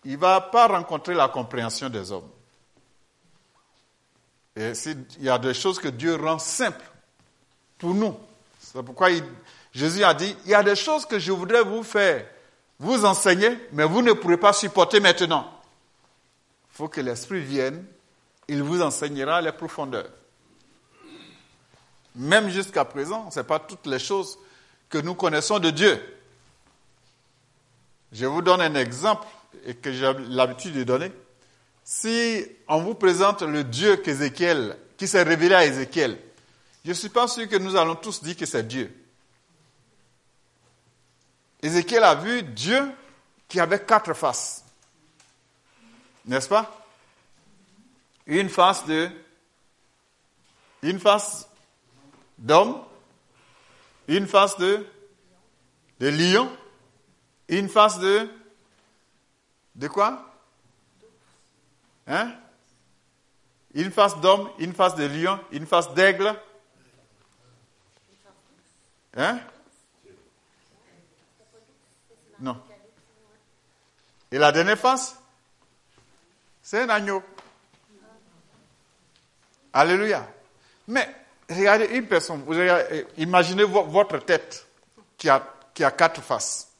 il 0.03 0.13
ne 0.13 0.17
va 0.17 0.41
pas 0.41 0.65
rencontrer 0.67 1.13
la 1.13 1.27
compréhension 1.27 1.87
des 1.87 2.11
hommes. 2.11 2.27
Et 4.55 4.71
il 5.19 5.23
y 5.23 5.29
a 5.29 5.37
des 5.37 5.53
choses 5.53 5.77
que 5.77 5.87
Dieu 5.87 6.15
rend 6.15 6.39
simples 6.39 6.83
pour 7.77 7.93
nous. 7.93 8.17
C'est 8.59 8.81
pourquoi 8.81 9.09
Jésus 9.71 10.03
a 10.03 10.15
dit, 10.15 10.35
il 10.45 10.51
y 10.51 10.55
a 10.55 10.63
des 10.63 10.75
choses 10.75 11.05
que 11.05 11.19
je 11.19 11.31
voudrais 11.31 11.63
vous 11.63 11.83
faire, 11.83 12.25
vous 12.79 13.05
enseigner, 13.05 13.55
mais 13.71 13.85
vous 13.85 14.01
ne 14.01 14.13
pourrez 14.13 14.37
pas 14.37 14.51
supporter 14.51 14.99
maintenant. 14.99 15.47
Il 16.73 16.77
faut 16.77 16.87
que 16.87 17.01
l'Esprit 17.01 17.41
vienne, 17.41 17.85
il 18.47 18.63
vous 18.63 18.81
enseignera 18.81 19.41
les 19.41 19.51
profondeurs. 19.51 20.09
Même 22.15 22.49
jusqu'à 22.49 22.83
présent, 22.83 23.29
ce 23.29 23.39
n'est 23.39 23.45
pas 23.45 23.59
toutes 23.59 23.85
les 23.85 23.99
choses 23.99 24.39
que 24.89 24.97
nous 24.97 25.13
connaissons 25.13 25.59
de 25.59 25.69
Dieu. 25.69 26.17
Je 28.11 28.25
vous 28.25 28.41
donne 28.41 28.61
un 28.61 28.75
exemple 28.75 29.27
que 29.81 29.91
j'ai 29.91 30.11
l'habitude 30.29 30.73
de 30.73 30.83
donner. 30.83 31.11
Si 31.83 32.45
on 32.67 32.81
vous 32.81 32.95
présente 32.95 33.41
le 33.41 33.63
Dieu 33.63 33.97
qu'Ézéchiel, 33.97 34.77
qui 34.97 35.07
s'est 35.07 35.23
révélé 35.23 35.55
à 35.55 35.65
Ézéchiel, 35.65 36.17
je 36.83 36.89
ne 36.89 36.95
suis 36.95 37.09
pas 37.09 37.27
sûr 37.27 37.47
que 37.47 37.57
nous 37.57 37.75
allons 37.75 37.95
tous 37.95 38.21
dire 38.23 38.35
que 38.35 38.45
c'est 38.45 38.67
Dieu. 38.67 38.93
Ézéchiel 41.61 42.03
a 42.03 42.15
vu 42.15 42.43
Dieu 42.43 42.91
qui 43.47 43.59
avait 43.59 43.83
quatre 43.83 44.13
faces. 44.13 44.63
N'est-ce 46.25 46.49
pas? 46.49 46.85
Une 48.25 48.49
face 48.49 48.85
de 48.85 49.09
une 50.83 50.99
face 50.99 51.47
d'homme, 52.37 52.81
une 54.07 54.27
face 54.27 54.57
de, 54.57 54.85
de 55.99 56.09
lion, 56.09 56.51
une 57.59 57.69
face 57.69 57.99
de 57.99 58.29
de 59.75 59.87
quoi? 59.87 60.25
Hein? 62.07 62.33
Une 63.73 63.91
face 63.91 64.19
d'homme, 64.19 64.49
une 64.59 64.73
face 64.73 64.95
de 64.95 65.05
lion, 65.05 65.39
une 65.51 65.65
face 65.65 65.93
d'aigle. 65.93 66.35
Hein? 69.15 69.39
Non. 72.39 72.61
Et 74.31 74.37
la 74.37 74.51
dernière 74.51 74.77
face? 74.77 75.17
C'est 76.61 76.81
un 76.81 76.89
agneau. 76.89 77.23
Alléluia. 79.73 80.27
Mais 80.87 81.07
regardez 81.49 81.85
une 81.97 82.07
personne, 82.07 82.43
imaginez 83.17 83.63
votre 83.63 84.17
tête 84.19 84.67
qui 85.17 85.29
a, 85.29 85.45
qui 85.73 85.83
a 85.83 85.91
quatre 85.91 86.21
faces. 86.21 86.70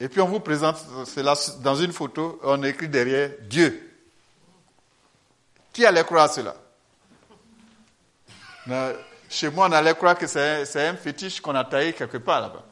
Et 0.00 0.08
puis 0.08 0.20
on 0.20 0.26
vous 0.26 0.40
présente 0.40 0.76
cela 1.06 1.34
dans 1.60 1.76
une 1.76 1.92
photo, 1.92 2.40
on 2.42 2.62
écrit 2.62 2.88
derrière 2.88 3.30
Dieu. 3.42 3.90
Qui 5.72 5.86
allait 5.86 6.04
croire 6.04 6.32
cela? 6.32 6.54
Chez 9.28 9.50
moi, 9.50 9.66
on 9.68 9.72
allait 9.72 9.94
croire 9.94 10.16
que 10.16 10.26
c'est 10.26 10.88
un 10.88 10.96
fétiche 10.96 11.40
qu'on 11.40 11.54
a 11.54 11.64
taillé 11.64 11.92
quelque 11.92 12.18
part 12.18 12.40
là-bas. 12.40 12.64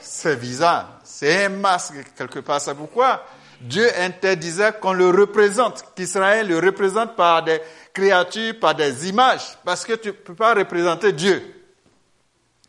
C'est 0.00 0.36
bizarre. 0.36 1.00
C'est 1.04 1.44
un 1.44 1.48
masque 1.50 1.94
quelque 2.16 2.38
part. 2.40 2.60
C'est 2.60 2.74
pourquoi 2.74 3.24
Dieu 3.60 3.88
interdisait 3.98 4.72
qu'on 4.80 4.92
le 4.92 5.08
représente, 5.08 5.84
qu'Israël 5.94 6.48
le 6.48 6.58
représente 6.58 7.16
par 7.16 7.42
des 7.42 7.60
créatures, 7.92 8.58
par 8.60 8.74
des 8.74 9.08
images, 9.08 9.58
parce 9.64 9.84
que 9.84 9.94
tu 9.94 10.08
ne 10.08 10.12
peux 10.12 10.34
pas 10.34 10.54
représenter 10.54 11.12
Dieu 11.12 11.42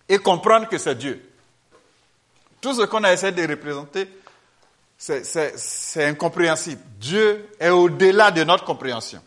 et 0.08 0.18
comprendre 0.18 0.68
que 0.70 0.78
c'est 0.78 0.96
Dieu. 0.96 1.27
Tout 2.62 2.74
ce 2.74 2.84
qu'on 2.84 3.04
a 3.04 3.14
essayé 3.14 3.32
de 3.32 3.48
représenter, 3.48 4.10
c'est 4.98 6.06
incompréhensible. 6.06 6.82
Dieu 7.00 7.50
est 7.60 7.70
au-delà 7.70 8.32
de 8.32 8.44
notre 8.44 8.66
compréhension. 8.66 9.22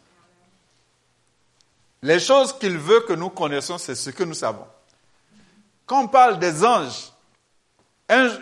Les 2.02 2.18
choses 2.18 2.58
qu'il 2.58 2.78
veut 2.78 3.00
que 3.00 3.12
nous 3.12 3.30
connaissions, 3.30 3.78
c'est 3.78 3.94
ce 3.94 4.10
que 4.10 4.24
nous 4.24 4.34
savons. 4.34 4.66
Quand 5.86 6.04
on 6.04 6.08
parle 6.08 6.38
des 6.38 6.64
anges, 6.64 7.12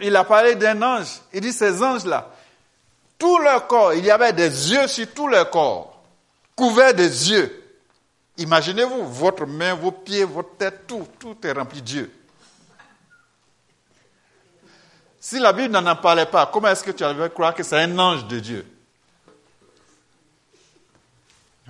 il 0.00 0.14
a 0.16 0.25
parlé 0.25 0.54
d'un 0.54 0.80
ange. 0.80 1.21
Il 1.33 1.40
dit 1.40 1.52
ces 1.52 1.83
anges-là, 1.83 2.30
tout 3.18 3.38
leur 3.38 3.66
corps, 3.66 3.95
il 3.95 4.04
y 4.04 4.11
avait 4.11 4.33
des 4.33 4.73
yeux 4.73 4.87
sur 4.87 5.12
tout 5.12 5.28
leur 5.28 5.50
corps, 5.50 6.00
couverts 6.54 6.95
des 6.95 7.30
yeux. 7.30 7.64
Imaginez-vous, 8.37 9.04
votre 9.07 9.45
main, 9.45 9.75
vos 9.75 9.90
pieds, 9.90 10.25
votre 10.25 10.57
tête, 10.57 10.87
tout, 10.87 11.07
tout 11.18 11.37
est 11.45 11.52
rempli 11.52 11.80
de 11.80 11.87
Dieu. 11.87 12.12
Si 15.28 15.38
la 15.38 15.52
Bible 15.52 15.78
n'en 15.78 15.94
parlait 15.94 16.25
pas, 16.25 16.47
comment 16.47 16.68
est-ce 16.68 16.82
que 16.82 16.90
tu 16.90 17.04
allais 17.04 17.28
croire 17.28 17.54
que 17.54 17.62
c'est 17.62 17.76
un 17.76 17.99
ange 17.99 18.26
de 18.28 18.38
Dieu? 18.38 18.66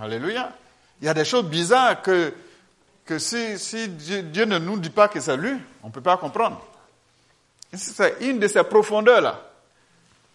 Alléluia. 0.01 0.53
Il 1.01 1.07
y 1.07 1.09
a 1.09 1.15
des 1.15 1.25
choses 1.25 1.47
bizarres 1.47 2.01
que, 2.01 2.33
si 3.19 3.89
Dieu, 3.89 4.45
ne 4.45 4.59
nous 4.61 4.79
dit 4.79 4.91
pas 4.91 5.09
que 5.09 5.19
c'est 5.19 5.37
lui, 5.37 5.57
on 5.83 5.89
ne 5.89 5.93
peut 5.93 6.01
pas 6.01 6.17
comprendre. 6.17 6.65
C'est 7.73 8.19
une 8.21 8.39
de 8.39 8.47
ces 8.47 8.63
profondeurs-là. 8.63 9.43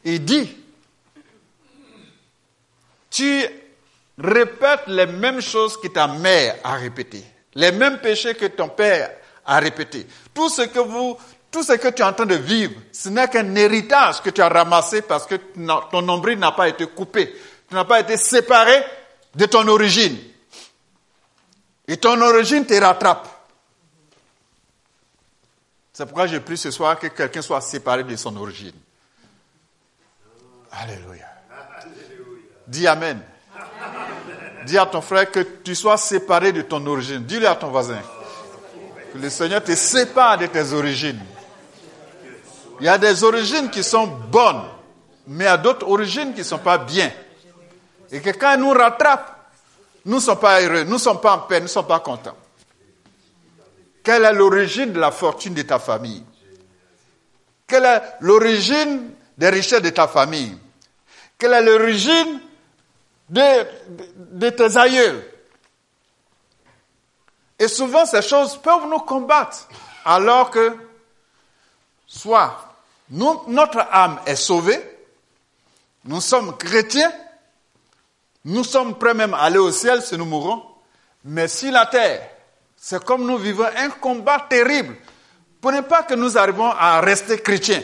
Il 0.04 0.26
dit, 0.26 0.58
tu 3.10 3.46
répètes 4.18 4.88
les 4.88 5.06
mêmes 5.06 5.40
choses 5.40 5.80
que 5.80 5.88
ta 5.88 6.10
mère 6.10 6.58
a 6.62 6.74
répétées, 6.74 7.24
les 7.54 7.72
mêmes 7.72 8.00
péchés 8.00 8.36
que 8.36 8.48
ton 8.48 8.68
père 8.68 9.12
a 9.46 9.60
répétés. 9.62 10.08
Tout 10.34 10.50
ce 10.50 10.64
que 10.64 10.80
vous 10.80 11.18
tout 11.54 11.62
ce 11.62 11.74
que 11.74 11.88
tu 11.90 12.02
es 12.02 12.06
en 12.06 12.14
train 12.14 12.26
de 12.26 12.34
vivre, 12.36 12.74
ce 12.92 13.10
n'est 13.10 13.28
qu'un 13.28 13.54
héritage 13.54 14.24
que 14.24 14.32
tu 14.32 14.42
as 14.42 14.50
ramassé 14.50 15.04
parce 15.04 15.28
que 15.28 15.36
ton 15.36 16.02
nombril 16.02 16.40
n'a 16.40 16.52
pas 16.52 16.68
été 16.68 16.88
coupé. 16.88 17.32
Tu 17.70 17.76
n'as 17.76 17.86
pas 17.86 18.00
été 18.00 18.18
séparé 18.18 18.84
de 19.36 19.46
ton 19.46 19.68
origine. 19.68 20.18
Et 21.88 21.96
ton 21.98 22.20
origine 22.22 22.66
te 22.66 22.74
rattrape. 22.74 23.30
C'est 25.94 26.06
pourquoi 26.08 26.26
j'ai 26.26 26.40
pris 26.40 26.58
ce 26.58 26.72
soir 26.72 26.98
que 26.98 27.06
quelqu'un 27.06 27.44
soit 27.44 27.62
séparé 27.62 28.04
de 28.04 28.16
son 28.16 28.36
origine. 28.36 28.74
Alléluia. 30.72 31.28
Dis 32.66 32.88
Amen. 32.88 33.22
Dis 34.66 34.80
à 34.80 34.88
ton 34.88 35.02
frère 35.02 35.30
que 35.30 35.42
tu 35.64 35.76
sois 35.76 35.98
séparé 35.98 36.52
de 36.52 36.64
ton 36.64 36.84
origine. 36.88 37.24
Dis-le 37.24 37.48
à 37.48 37.54
ton 37.54 37.68
voisin. 37.68 38.02
Que 39.12 39.20
le 39.20 39.30
Seigneur 39.30 39.64
te 39.64 39.76
sépare 39.76 40.40
de 40.40 40.48
tes 40.48 40.74
origines. 40.74 41.24
Il 42.80 42.86
y 42.86 42.90
a 42.90 42.98
des 42.98 43.24
origines 43.24 43.70
qui 43.70 43.84
sont 43.84 44.08
bonnes, 44.08 44.64
mais 45.28 45.46
il 45.46 45.48
y 45.48 45.50
a 45.50 45.58
d'autres 45.58 45.88
origines 45.88 46.34
qui 46.34 46.40
ne 46.40 46.46
sont 46.46 46.58
pas 46.60 46.78
bien. 46.78 47.12
Et 48.12 48.22
que 48.22 48.32
quand 48.32 48.58
nous 48.58 48.72
rattrape, 48.72 49.34
nous 50.06 50.16
ne 50.16 50.22
sommes 50.22 50.40
pas 50.40 50.62
heureux, 50.62 50.84
nous 50.84 50.94
ne 50.94 50.98
sommes 50.98 51.22
pas 51.22 51.34
en 51.34 51.40
paix, 51.40 51.60
nous 51.60 51.66
ne 51.66 51.70
sommes 51.70 51.88
pas 51.88 52.00
contents. 52.00 52.38
Quelle 54.04 54.26
est 54.26 54.34
l'origine 54.34 54.92
de 54.92 55.00
la 55.00 55.12
fortune 55.12 55.54
de 55.54 55.62
ta 55.62 55.80
famille? 55.80 56.24
Quelle 57.66 57.86
est 57.86 58.02
l'origine 58.20 59.12
des 59.38 59.50
richesses 59.50 59.82
de 59.82 59.90
ta 59.90 60.08
famille? 60.08 60.58
Quelle 61.38 61.54
est 61.54 61.62
l'origine 61.62 62.40
de, 63.30 64.50
tes 64.50 64.78
aïeux? 64.78 65.30
Et 67.58 67.68
souvent, 67.68 68.06
ces 68.06 68.22
choses 68.22 68.58
peuvent 68.58 68.88
nous 68.90 69.00
combattre, 69.00 69.70
alors 70.04 70.50
que 70.50 70.76
soit 72.14 72.70
notre 73.10 73.80
âme 73.92 74.20
est 74.26 74.36
sauvée, 74.36 74.80
nous 76.06 76.22
sommes 76.22 76.56
chrétiens, 76.58 77.12
nous 78.46 78.64
sommes 78.64 78.98
prêts 78.98 79.14
même 79.14 79.34
à 79.34 79.40
aller 79.42 79.58
au 79.58 79.72
ciel 79.72 80.02
si 80.02 80.18
nous 80.18 80.26
mourons, 80.26 80.64
mais 81.24 81.48
si 81.48 81.72
la 81.72 81.86
terre, 81.86 82.30
c'est 82.78 83.04
comme 83.04 83.26
nous 83.26 83.38
vivons 83.38 83.66
un 83.78 83.90
combat 83.90 84.46
terrible 84.48 84.96
pour 85.60 85.72
ne 85.72 85.82
pas 85.82 86.04
que 86.04 86.14
nous 86.14 86.38
arrivions 86.38 86.72
à 86.72 87.02
rester 87.02 87.40
chrétiens. 87.40 87.84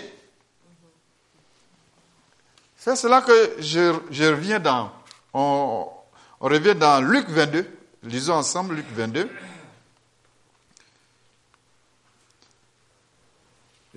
C'est 2.77 2.95
cela 2.95 3.21
que 3.21 3.55
je, 3.59 4.29
reviens 4.29 4.59
dans, 4.59 4.91
revient 6.39 6.75
dans 6.75 7.01
Luc 7.01 7.27
22, 7.29 7.65
lisons 8.03 8.35
ensemble 8.35 8.75
Luc 8.75 8.85
22. 8.91 9.29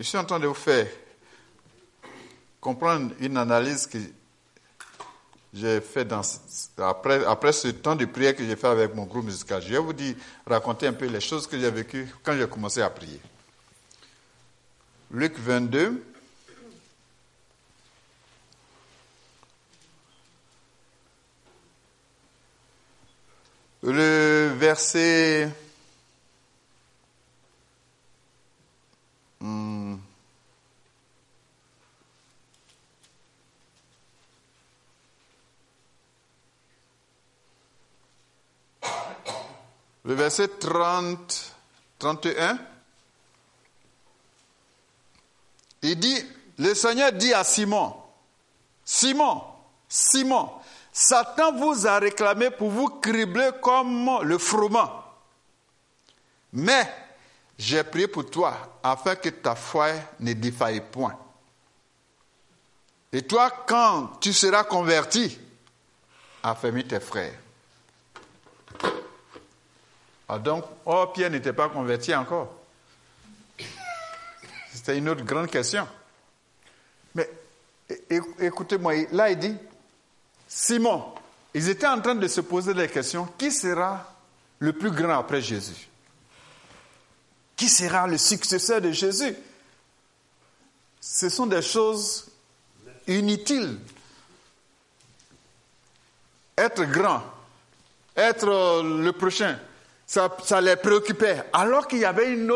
Je 0.03 0.09
suis 0.09 0.19
en 0.19 0.25
train 0.25 0.41
de 0.41 0.49
vous 0.49 0.55
faire 0.55 0.89
comprendre 2.61 3.13
une 3.21 3.37
analyse 3.37 3.87
que 3.87 3.99
j'ai 5.55 5.81
fait 5.81 6.05
dans, 6.05 6.23
après, 6.79 7.25
après 7.25 7.53
ce 7.53 7.69
temps 7.69 7.95
de 7.95 8.05
prière 8.07 8.35
que 8.35 8.45
j'ai 8.45 8.57
fait 8.57 8.67
avec 8.67 8.97
mon 8.97 9.05
groupe 9.05 9.27
musical. 9.27 9.63
Je 9.63 9.69
vais 9.69 9.79
vous 9.79 9.93
dire, 9.93 10.17
raconter 10.45 10.89
un 10.89 10.93
peu 10.93 11.07
les 11.07 11.21
choses 11.21 11.47
que 11.47 11.57
j'ai 11.57 11.71
vécues 11.71 12.13
quand 12.25 12.37
j'ai 12.37 12.49
commencé 12.49 12.83
à 12.83 12.91
prier. 12.91 13.21
Luc 15.13 15.39
22. 15.39 16.05
Le 23.85 24.53
verset 24.59 25.49
hmm. 29.43 29.97
Le 40.05 40.15
verset 40.15 40.49
30, 40.49 41.55
31, 41.99 42.59
il 45.83 45.99
dit, 45.99 46.25
le 46.59 46.75
Seigneur 46.75 47.13
dit 47.13 47.33
à 47.33 47.45
Simon, 47.45 47.95
Simon, 48.85 49.43
Simon, 49.89 50.51
Satan 50.93 51.53
vous 51.53 51.87
a 51.87 51.99
réclamé 51.99 52.51
pour 52.51 52.71
vous 52.71 52.89
cribler 52.89 53.51
comme 53.63 54.21
le 54.23 54.39
froment. 54.39 55.05
Mais 56.53 57.02
j'ai 57.63 57.85
prié 57.85 58.09
pour 58.09 58.29
toi 58.29 58.81
afin 58.83 59.15
que 59.15 59.29
ta 59.29 59.55
foi 59.55 59.91
ne 60.19 60.33
défaille 60.33 60.81
point. 60.81 61.17
Et 63.13 63.23
toi, 63.23 63.53
quand 63.69 64.19
tu 64.21 64.33
seras 64.33 64.65
converti, 64.65 65.39
affermis 66.43 66.85
tes 66.85 66.99
frères. 66.99 67.39
Ah 70.29 70.41
donc, 70.41 70.65
oh, 70.85 71.07
Pierre 71.15 71.31
n'était 71.31 71.53
pas 71.53 71.69
converti 71.69 72.13
encore. 72.13 72.53
C'était 74.75 74.99
une 74.99 75.09
autre 75.09 75.23
grande 75.23 75.49
question. 75.49 75.87
Mais 77.15 77.31
écoutez-moi, 78.41 78.95
là 79.13 79.31
il 79.31 79.39
dit, 79.39 79.57
Simon, 80.49 81.15
ils 81.55 81.69
étaient 81.69 81.87
en 81.87 82.01
train 82.01 82.17
de 82.17 82.27
se 82.27 82.41
poser 82.41 82.75
la 82.75 82.89
question, 82.89 83.29
qui 83.39 83.53
sera 83.53 84.05
le 84.59 84.73
plus 84.73 84.91
grand 84.91 85.21
après 85.21 85.41
Jésus? 85.41 85.92
Qui 87.57 87.69
sera 87.69 88.07
le 88.07 88.19
successeur 88.19 88.81
de 88.81 88.91
Jésus? 88.93 89.35
Ce 91.01 91.29
sont 91.29 91.47
des 91.47 91.63
choses 91.63 92.27
inutiles. 93.07 93.79
Être 96.57 96.85
grand, 96.85 97.23
être 98.17 98.83
le 98.83 99.11
prochain, 99.13 99.59
ça, 100.07 100.61
les 100.61 100.77
préoccupait, 100.77 101.45
alors 101.53 101.89
qu'il 101.89 102.01
y 102.01 102.05
avait 102.05 102.37
un 102.37 102.51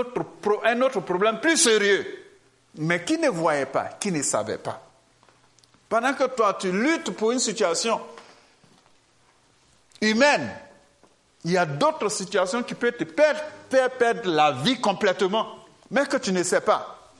autre 0.83 1.01
problème 1.01 1.41
plus 1.41 1.57
sérieux, 1.57 2.07
mais 2.75 3.05
qui 3.05 3.17
ne 3.17 3.29
voyait 3.29 3.67
pas, 3.67 3.85
qui 3.99 4.13
ne 4.13 4.23
savait 4.23 4.59
pas? 4.59 4.83
Pendant 5.89 6.13
que 6.15 6.25
toi, 6.25 6.59
tu 6.61 6.71
luttes 6.71 7.11
pour 7.13 7.33
une 7.33 7.39
situation 7.39 8.01
humaine, 10.01 10.51
il 11.47 11.53
y 11.53 11.57
a 11.57 11.65
d'autres 11.65 12.09
situations 12.09 12.65
qui 12.65 12.75
peuvent 12.75 12.97
te 12.97 13.05
faire 13.05 13.91
perdre 13.93 14.29
la 14.29 14.51
vie 14.51 14.81
complètement, 14.81 15.47
mais 15.93 16.05
que 16.05 16.17
tu 16.17 16.33
ne 16.33 16.43
sais 16.43 16.61
pas. 16.61 17.13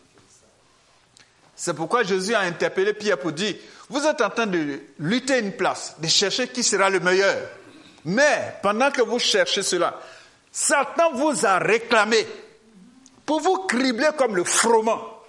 C'est 1.55 1.75
pourquoi 1.75 2.03
Jésus 2.03 2.35
a 2.35 2.41
interpellé 2.41 2.93
Pierre 2.93 3.21
pour 3.21 3.31
dire, 3.31 3.55
vous 3.89 4.05
êtes 4.05 4.21
en 4.21 4.31
train 4.31 4.49
de 4.49 4.81
lutter 4.99 5.39
une 5.39 5.53
place, 5.53 5.95
de 6.01 6.09
chercher 6.09 6.49
qui 6.49 6.65
sera 6.65 6.91
le 6.91 6.99
meilleur. 6.99 7.37
Mais 8.05 8.57
pendant 8.65 8.91
que 8.91 9.01
vous 9.01 9.21
cherchez 9.21 9.63
cela, 9.63 10.01
Satan 10.51 11.13
vous 11.13 11.47
a 11.47 11.59
réclamé 11.59 12.27
pour 13.25 13.41
vous 13.41 13.59
cribler 13.59 14.11
comme 14.19 14.35
le 14.35 14.43
froment. 14.43 15.23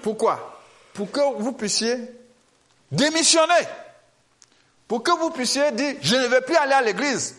Pourquoi? 0.00 0.62
Pour 0.94 1.10
que 1.10 1.20
vous 1.42 1.52
puissiez 1.52 1.98
démissionner, 2.90 3.68
pour 4.88 5.02
que 5.02 5.10
vous 5.12 5.30
puissiez 5.30 5.72
dire, 5.72 5.96
je 6.02 6.16
ne 6.16 6.26
vais 6.26 6.40
plus 6.42 6.56
aller 6.56 6.72
à 6.72 6.82
l'église, 6.82 7.36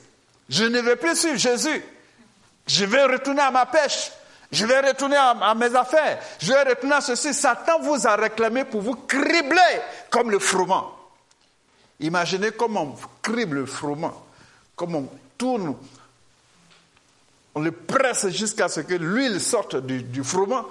je 0.49 0.63
ne 0.65 0.79
vais 0.81 0.95
plus 0.95 1.15
suivre 1.15 1.37
Jésus, 1.37 1.83
je 2.67 2.85
vais 2.85 3.05
retourner 3.05 3.41
à 3.41 3.51
ma 3.51 3.65
pêche, 3.65 4.11
je 4.51 4.65
vais 4.65 4.79
retourner 4.79 5.17
à, 5.17 5.53
mes 5.55 5.75
affaires, 5.75 6.19
je 6.39 6.51
vais 6.51 6.63
retourner 6.63 6.95
à 6.95 7.01
ceci. 7.01 7.33
Satan 7.33 7.79
vous 7.81 8.07
a 8.07 8.15
réclamé 8.15 8.63
pour 8.63 8.81
vous 8.81 8.95
cribler 8.95 9.81
comme 10.09 10.31
le 10.31 10.39
froment. 10.39 10.91
Imaginez 11.99 12.51
comment 12.51 12.83
on 12.83 12.95
crible 13.21 13.59
le 13.59 13.65
froment, 13.65 14.25
comment 14.75 14.99
on 14.99 15.09
tourne, 15.37 15.75
on 17.53 17.61
le 17.61 17.71
presse 17.71 18.27
jusqu'à 18.29 18.67
ce 18.67 18.81
que 18.81 18.95
l'huile 18.95 19.39
sorte 19.39 19.77
du, 19.77 20.03
du 20.03 20.23
froment. 20.23 20.65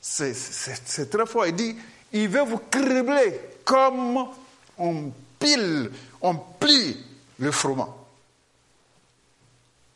C'est 0.00 1.10
très 1.10 1.26
fort. 1.26 1.46
Il 1.46 1.54
dit, 1.54 1.76
il 2.12 2.28
veut 2.28 2.42
vous 2.42 2.60
cribler 2.70 3.40
comme 3.64 4.26
on 4.78 5.12
pile, 5.38 5.90
on 6.20 6.34
plie 6.34 6.96
le 7.38 7.50
froment. 7.50 7.96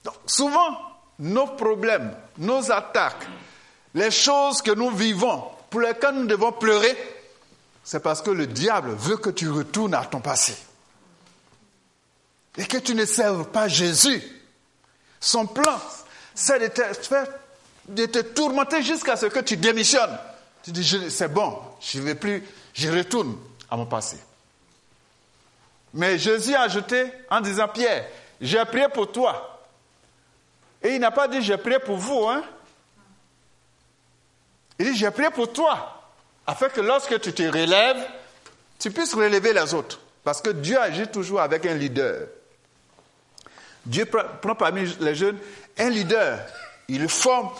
Donc, 0.04 0.14
souvent, 0.26 0.78
nos 1.18 1.46
problèmes, 1.46 2.14
nos 2.38 2.70
attaques, 2.70 3.26
les 3.94 4.10
choses 4.10 4.62
que 4.62 4.70
nous 4.70 4.90
vivons, 4.90 5.44
pour 5.70 5.80
lesquelles 5.80 6.14
nous 6.14 6.26
devons 6.26 6.52
pleurer, 6.52 6.96
c'est 7.84 8.02
parce 8.02 8.22
que 8.22 8.30
le 8.30 8.46
diable 8.46 8.90
veut 8.90 9.16
que 9.16 9.30
tu 9.30 9.48
retournes 9.50 9.94
à 9.94 10.04
ton 10.04 10.20
passé. 10.20 10.56
Et 12.56 12.66
que 12.66 12.78
tu 12.78 12.94
ne 12.94 13.04
serves 13.04 13.46
pas 13.46 13.68
Jésus. 13.68 14.22
Son 15.20 15.46
plan, 15.46 15.80
c'est 16.34 16.58
de 16.58 16.68
de 17.88 18.06
te 18.06 18.18
tourmenter 18.18 18.82
jusqu'à 18.82 19.16
ce 19.16 19.26
que 19.26 19.40
tu 19.40 19.56
démissionnes. 19.56 20.18
Tu 20.62 20.72
dis, 20.72 21.10
c'est 21.10 21.32
bon, 21.32 21.58
je 21.80 21.98
ne 21.98 22.04
vais 22.04 22.14
plus, 22.14 22.44
je 22.74 22.90
retourne 22.90 23.36
à 23.70 23.76
mon 23.76 23.86
passé. 23.86 24.18
Mais 25.94 26.18
Jésus 26.18 26.54
a 26.54 26.62
ajouté 26.62 27.04
en 27.30 27.40
disant, 27.40 27.68
Pierre, 27.68 28.06
j'ai 28.40 28.64
prié 28.64 28.88
pour 28.88 29.10
toi. 29.10 29.60
Et 30.82 30.94
il 30.94 31.00
n'a 31.00 31.10
pas 31.10 31.28
dit, 31.28 31.42
j'ai 31.42 31.56
prié 31.56 31.78
pour 31.78 31.96
vous. 31.96 32.28
Hein? 32.28 32.42
Il 34.78 34.92
dit, 34.92 34.96
j'ai 34.96 35.10
prié 35.10 35.30
pour 35.30 35.52
toi, 35.52 36.02
afin 36.46 36.68
que 36.68 36.80
lorsque 36.80 37.20
tu 37.20 37.32
te 37.32 37.42
relèves, 37.42 38.06
tu 38.78 38.90
puisses 38.90 39.14
relever 39.14 39.52
les 39.52 39.74
autres. 39.74 40.00
Parce 40.22 40.40
que 40.40 40.50
Dieu 40.50 40.78
agit 40.78 41.08
toujours 41.08 41.40
avec 41.40 41.66
un 41.66 41.74
leader. 41.74 42.28
Dieu 43.84 44.04
prend 44.04 44.54
parmi 44.54 44.84
les 45.00 45.14
jeunes 45.14 45.38
un 45.78 45.88
leader, 45.88 46.40
il 46.88 47.00
le 47.00 47.08
forme 47.08 47.50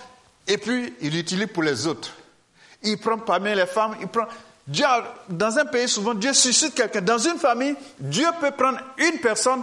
et 0.47 0.59
puis 0.59 0.95
il 1.01 1.13
l'utilise 1.13 1.47
pour 1.47 1.63
les 1.63 1.87
autres 1.87 2.13
il 2.83 2.99
prend 2.99 3.19
parmi 3.19 3.55
les 3.55 3.67
femmes, 3.67 3.97
il 4.01 4.09
prend. 4.09 4.27
Dieu, 4.69 4.85
dans 5.31 5.59
un 5.59 5.65
pays, 5.65 5.89
souvent, 5.89 6.13
Dieu 6.13 6.35
suscite 6.35 6.75
quelqu'un. 6.75 7.01
Dans 7.01 7.17
une 7.17 7.39
famille, 7.39 7.75
Dieu 7.99 8.27
peut 8.39 8.51
prendre 8.51 8.79
une 8.99 9.19
personne 9.19 9.63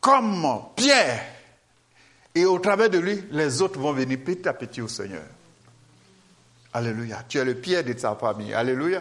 comme 0.00 0.44
Pierre. 0.74 1.22
Et 2.34 2.44
au 2.44 2.58
travers 2.58 2.90
de 2.90 2.98
lui, 2.98 3.22
les 3.30 3.62
autres 3.62 3.78
vont 3.78 3.92
venir 3.92 4.18
petit 4.24 4.48
à 4.48 4.52
petit 4.52 4.82
au 4.82 4.88
Seigneur. 4.88 5.22
Alléluia. 6.72 7.22
Tu 7.28 7.38
es 7.38 7.44
le 7.44 7.54
Pierre 7.54 7.84
de 7.84 7.92
ta 7.92 8.16
famille. 8.16 8.52
Alléluia. 8.52 9.00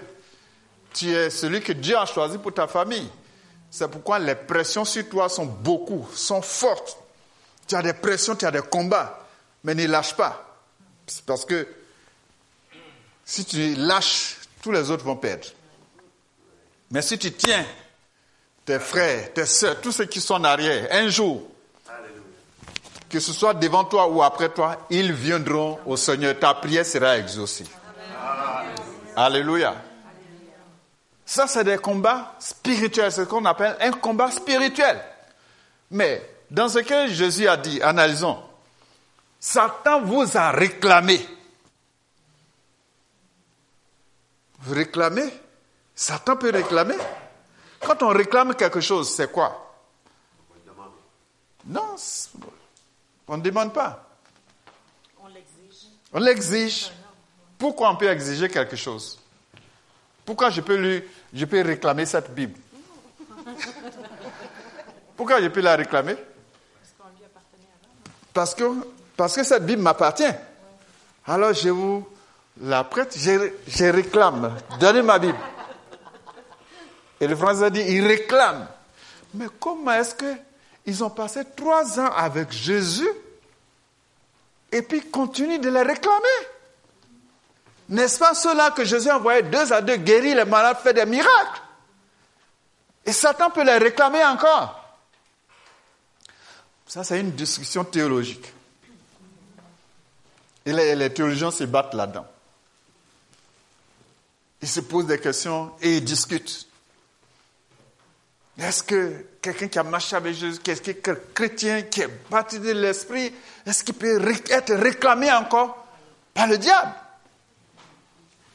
Tu 0.93 1.09
es 1.11 1.31
celui 1.31 1.61
que 1.61 1.71
Dieu 1.71 1.97
a 1.97 2.05
choisi 2.05 2.37
pour 2.37 2.53
ta 2.53 2.67
famille. 2.67 3.09
C'est 3.71 3.89
pourquoi 3.89 4.19
les 4.19 4.35
pressions 4.35 4.85
sur 4.85 5.09
toi 5.09 5.29
sont 5.29 5.45
beaucoup, 5.45 6.07
sont 6.13 6.43
fortes. 6.43 6.95
Tu 7.65 7.73
as 7.73 7.81
des 7.81 7.93
pressions, 7.93 8.35
tu 8.35 8.45
as 8.45 8.51
des 8.51 8.61
combats, 8.61 9.25
mais 9.63 9.73
ne 9.73 9.87
lâche 9.87 10.13
pas. 10.13 10.59
Parce 11.25 11.45
que 11.45 11.67
si 13.25 13.45
tu 13.45 13.75
lâches, 13.75 14.37
tous 14.61 14.71
les 14.71 14.89
autres 14.91 15.03
vont 15.03 15.15
perdre. 15.15 15.47
Mais 16.91 17.01
si 17.01 17.17
tu 17.17 17.31
tiens 17.31 17.65
tes 18.65 18.79
frères, 18.79 19.33
tes 19.33 19.45
soeurs, 19.45 19.79
tous 19.81 19.91
ceux 19.91 20.05
qui 20.05 20.21
sont 20.21 20.35
en 20.35 20.43
arrière, 20.43 20.87
un 20.91 21.07
jour, 21.07 21.43
que 23.09 23.19
ce 23.19 23.33
soit 23.33 23.53
devant 23.53 23.83
toi 23.83 24.07
ou 24.07 24.23
après 24.23 24.49
toi, 24.49 24.85
ils 24.89 25.11
viendront 25.11 25.79
au 25.85 25.97
Seigneur. 25.97 26.37
Ta 26.39 26.53
prière 26.53 26.85
sera 26.85 27.17
exaucée. 27.17 27.65
Alléluia. 29.15 29.75
Ça, 31.25 31.47
c'est 31.47 31.63
des 31.63 31.77
combats 31.77 32.35
spirituels. 32.39 33.11
C'est 33.11 33.23
ce 33.23 33.29
qu'on 33.29 33.45
appelle 33.45 33.75
un 33.81 33.91
combat 33.91 34.31
spirituel. 34.31 34.99
Mais 35.91 36.21
dans 36.49 36.69
ce 36.69 36.79
que 36.79 37.07
Jésus 37.07 37.47
a 37.47 37.57
dit, 37.57 37.81
analysons. 37.81 38.37
Satan 39.39 40.01
vous 40.01 40.37
a 40.37 40.51
réclamé. 40.51 41.25
Vous 44.61 44.73
réclamez 44.73 45.31
Satan 45.95 46.37
peut 46.37 46.51
réclamer 46.51 46.95
Quand 47.79 48.01
on 48.03 48.09
réclame 48.09 48.55
quelque 48.55 48.81
chose, 48.81 49.13
c'est 49.13 49.31
quoi? 49.31 49.67
Non, 51.65 51.95
on 53.27 53.37
ne 53.37 53.41
demande 53.41 53.73
pas. 53.73 54.07
On 55.23 55.27
l'exige. 55.27 55.87
On 56.11 56.19
l'exige. 56.19 56.91
Pourquoi 57.57 57.91
on 57.91 57.95
peut 57.95 58.09
exiger 58.09 58.49
quelque 58.49 58.75
chose? 58.75 59.19
Pourquoi 60.25 60.49
je 60.49 60.61
peux, 60.61 60.75
lui, 60.75 61.03
je 61.33 61.45
peux 61.45 61.61
réclamer 61.61 62.05
cette 62.05 62.33
Bible? 62.33 62.59
Pourquoi 65.15 65.41
je 65.41 65.47
peux 65.49 65.61
la 65.61 65.75
réclamer? 65.75 66.15
Parce 66.15 66.93
qu'on 66.97 67.17
lui 67.17 67.25
appartenait 67.25 67.67
avant. 67.79 68.23
parce 68.33 68.55
que, 68.55 68.63
parce 69.15 69.35
que 69.35 69.43
cette 69.43 69.65
Bible 69.65 69.81
m'appartient. 69.81 70.33
Alors 71.27 71.53
je 71.53 71.69
vous 71.69 72.07
la 72.59 72.83
prête, 72.83 73.17
je, 73.17 73.91
réclame. 73.91 74.57
Donnez 74.79 75.01
ma 75.01 75.19
Bible. 75.19 75.37
Et 77.19 77.27
le 77.27 77.35
français 77.35 77.71
dit, 77.71 77.81
il 77.81 78.05
réclame. 78.05 78.67
Mais 79.33 79.47
comment 79.59 79.93
est-ce 79.93 80.15
qu'ils 80.15 81.03
ont 81.03 81.09
passé 81.09 81.43
trois 81.55 81.99
ans 81.99 82.11
avec 82.11 82.51
Jésus 82.51 83.09
et 84.71 84.81
puis 84.81 85.01
continuent 85.09 85.59
de 85.59 85.69
les 85.69 85.81
réclamer? 85.81 86.47
N'est-ce 87.89 88.19
pas 88.19 88.33
ceux-là 88.33 88.71
que 88.71 88.83
Jésus 88.83 89.09
a 89.09 89.17
envoyé 89.17 89.43
deux 89.43 89.71
à 89.71 89.81
deux 89.81 89.97
guérir 89.97 90.37
les 90.37 90.45
malades, 90.45 90.77
fait 90.77 90.93
des 90.93 91.05
miracles? 91.05 91.61
Et 93.05 93.11
Satan 93.11 93.49
peut 93.49 93.63
les 93.63 93.77
réclamer 93.77 94.23
encore. 94.23 94.77
Ça, 96.87 97.03
c'est 97.03 97.19
une 97.19 97.31
discussion 97.31 97.83
théologique. 97.83 98.53
Et 100.65 100.73
les 100.73 101.13
théologiens 101.13 101.51
se 101.51 101.63
battent 101.63 101.93
là-dedans. 101.93 102.27
Ils 104.61 104.67
se 104.67 104.79
posent 104.81 105.07
des 105.07 105.19
questions 105.19 105.71
et 105.81 105.97
ils 105.97 106.03
discutent. 106.03 106.67
Est-ce 108.59 108.83
que 108.83 109.25
quelqu'un 109.41 109.67
qui 109.67 109.79
a 109.79 109.83
marché 109.83 110.15
avec 110.15 110.35
Jésus, 110.35 110.59
quelqu'un 110.59 110.93
qui 110.93 111.09
est 111.09 111.33
chrétien, 111.33 111.81
qui 111.83 112.01
est 112.01 112.29
baptisé 112.29 112.73
de 112.73 112.79
l'Esprit, 112.79 113.33
est-ce 113.65 113.83
qu'il 113.83 113.95
peut 113.95 114.21
être 114.49 114.73
réclamé 114.75 115.31
encore 115.31 115.87
par 116.33 116.47
le 116.47 116.57
diable? 116.57 116.93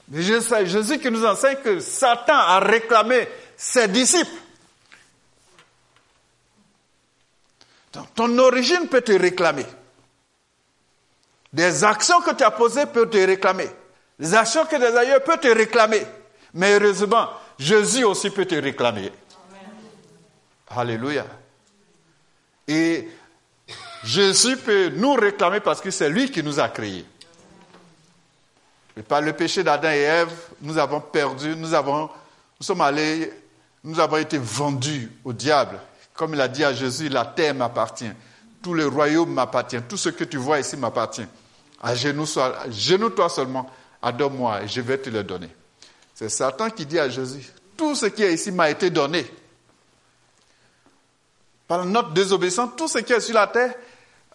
Mais 0.09 0.23
Jésus 0.23 1.01
qui 1.01 1.11
nous 1.11 1.25
enseigne 1.25 1.57
que 1.57 1.81
Satan 1.81 2.37
a 2.37 2.61
réclamé 2.61 3.27
ses 3.57 3.89
disciples. 3.89 4.31
Donc, 7.93 8.15
ton 8.15 8.39
origine 8.39 8.87
peut 8.89 9.01
te 9.01 9.13
réclamer. 9.13 9.67
Des 11.53 11.83
actions 11.83 12.21
que 12.21 12.35
tu 12.35 12.45
as 12.45 12.51
posées 12.51 12.87
peuvent 12.87 13.11
te 13.11 13.17
réclamer. 13.17 13.69
Les 14.19 14.35
actions 14.35 14.65
que 14.65 14.77
des 14.77 14.97
ailleurs 14.97 15.23
peuvent 15.23 15.41
te 15.41 15.49
réclamer. 15.49 16.03
Mais 16.55 16.79
heureusement, 16.79 17.29
Jésus 17.59 18.05
aussi 18.05 18.31
peut 18.31 18.47
te 18.47 18.55
réclamer. 18.55 19.13
Alléluia. 20.69 21.27
Et 22.67 23.09
Jésus 24.05 24.57
peut 24.57 24.89
nous 24.89 25.15
réclamer 25.15 25.61
parce 25.61 25.81
que 25.81 25.91
c'est 25.91 26.09
lui 26.09 26.31
qui 26.31 26.43
nous 26.43 26.59
a 26.59 26.69
créés. 26.69 27.05
Et 28.97 29.03
par 29.03 29.21
le 29.21 29.33
péché 29.35 29.63
d'Adam 29.63 29.91
et 29.91 30.01
Ève, 30.01 30.33
nous 30.63 30.79
avons 30.79 31.01
perdu, 31.01 31.55
nous 31.55 31.75
avons, 31.75 32.09
nous 32.59 32.65
sommes 32.65 32.81
allés, 32.81 33.31
nous 33.85 34.01
avons 34.01 34.17
été 34.17 34.39
vendus 34.39 35.13
au 35.25 35.33
diable. 35.33 35.79
Comme 36.15 36.35
il 36.35 36.41
a 36.41 36.49
dit 36.49 36.65
à 36.65 36.73
Jésus, 36.73 37.11
la 37.11 37.27
terre 37.27 37.55
m'appartient, 37.55 38.11
tout 38.63 38.73
le 38.73 38.87
royaume 38.87 39.33
m'appartient, 39.35 39.83
tout 39.87 39.99
ce 39.99 40.09
que 40.09 40.25
tu 40.25 40.39
vois 40.39 40.61
ici 40.61 40.77
m'appartient. 40.77 41.27
À 41.83 41.95
genoux, 41.95 42.27
genoux 42.71 43.11
toi 43.11 43.29
seulement, 43.29 43.71
adore-moi 44.07 44.63
et 44.63 44.69
je 44.69 44.81
vais 44.81 44.99
te 44.99 45.11
le 45.11 45.25
donner. 45.25 45.49
C'est 46.15 46.29
Satan 46.29 46.71
qui 46.71 46.87
dit 46.87 46.99
à 46.99 47.09
Jésus, 47.09 47.53
tout 47.77 47.95
ce 47.95 48.07
qui 48.07 48.23
est 48.23 48.33
ici 48.33 48.53
m'a 48.53 48.71
été 48.71 48.89
donné. 48.89 49.27
Par 51.67 51.85
notre 51.85 52.13
désobéissance, 52.13 52.71
tout 52.77 52.87
ce 52.87 52.99
qui 52.99 53.13
est 53.13 53.21
sur 53.21 53.35
la 53.35 53.49
terre 53.49 53.75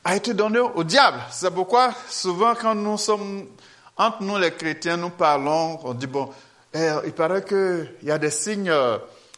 a 0.04 0.16
été 0.16 0.34
donné 0.34 0.60
au 0.60 0.84
diable. 0.84 1.20
C'est 1.32 1.52
pourquoi 1.52 1.94
souvent 2.10 2.54
quand 2.54 2.76
nous 2.76 2.98
sommes, 2.98 3.48
entre 3.96 4.22
nous 4.24 4.38
les 4.38 4.52
chrétiens, 4.52 4.98
nous 4.98 5.10
parlons, 5.10 5.80
on 5.84 5.94
dit, 5.94 6.08
bon, 6.08 6.30
eh, 6.74 6.90
il 7.06 7.14
paraît 7.14 7.44
qu'il 7.44 7.94
y 8.04 8.12
a 8.12 8.18
des 8.18 8.32
signes 8.32 8.74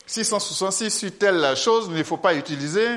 666 0.08 0.90
sur 0.90 1.18
telle 1.18 1.56
chose, 1.56 1.88
il 1.92 1.98
ne 1.98 2.04
faut 2.04 2.18
pas 2.18 2.34
utiliser. 2.34 2.88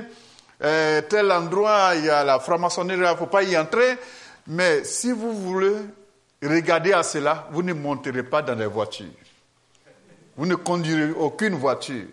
Eh, 0.64 1.00
tel 1.08 1.30
endroit, 1.30 1.92
il 1.96 2.06
y 2.06 2.10
a 2.10 2.24
la 2.24 2.40
franc-maçonnerie, 2.40 2.98
il 2.98 3.02
ne 3.02 3.14
faut 3.14 3.26
pas 3.26 3.42
y 3.42 3.56
entrer. 3.58 3.98
Mais 4.46 4.84
si 4.84 5.12
vous 5.12 5.32
voulez 5.32 5.76
regarder 6.42 6.92
à 6.92 7.02
cela, 7.02 7.48
vous 7.50 7.62
ne 7.62 7.72
monterez 7.72 8.22
pas 8.22 8.42
dans 8.42 8.54
les 8.54 8.66
voitures. 8.66 9.06
Vous 10.36 10.46
ne 10.46 10.54
conduirez 10.54 11.12
aucune 11.12 11.54
voiture. 11.54 12.06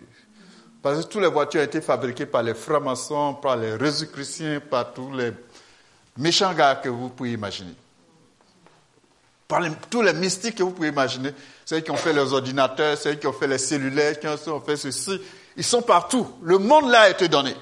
Parce 0.82 1.04
que 1.04 1.10
toutes 1.10 1.22
les 1.22 1.28
voitures 1.28 1.60
ont 1.60 1.64
été 1.64 1.80
fabriquées 1.80 2.26
par 2.26 2.42
les 2.42 2.54
francs-maçons, 2.54 3.34
par 3.34 3.56
les 3.56 3.76
chrétiens, 4.12 4.60
par 4.60 4.92
tous 4.92 5.12
les 5.12 5.32
méchants 6.16 6.52
gars 6.54 6.76
que 6.76 6.88
vous 6.88 7.10
pouvez 7.10 7.32
imaginer. 7.32 7.74
Par 9.46 9.60
tous 9.90 10.02
les 10.02 10.14
mystiques 10.14 10.56
que 10.56 10.62
vous 10.62 10.70
pouvez 10.70 10.88
imaginer. 10.88 11.30
Ceux 11.64 11.80
qui 11.80 11.90
ont 11.90 11.96
fait 11.96 12.12
les 12.12 12.32
ordinateurs, 12.32 12.96
ceux 12.96 13.14
qui 13.14 13.26
ont 13.26 13.32
fait 13.32 13.46
les 13.46 13.58
cellulaires, 13.58 14.18
qui 14.18 14.26
ont 14.26 14.60
fait 14.60 14.76
ceci. 14.76 15.20
Ils 15.56 15.64
sont 15.64 15.82
partout. 15.82 16.34
Le 16.42 16.58
monde 16.58 16.90
là 16.90 17.02
a 17.02 17.10
été 17.10 17.28
donné. 17.28 17.54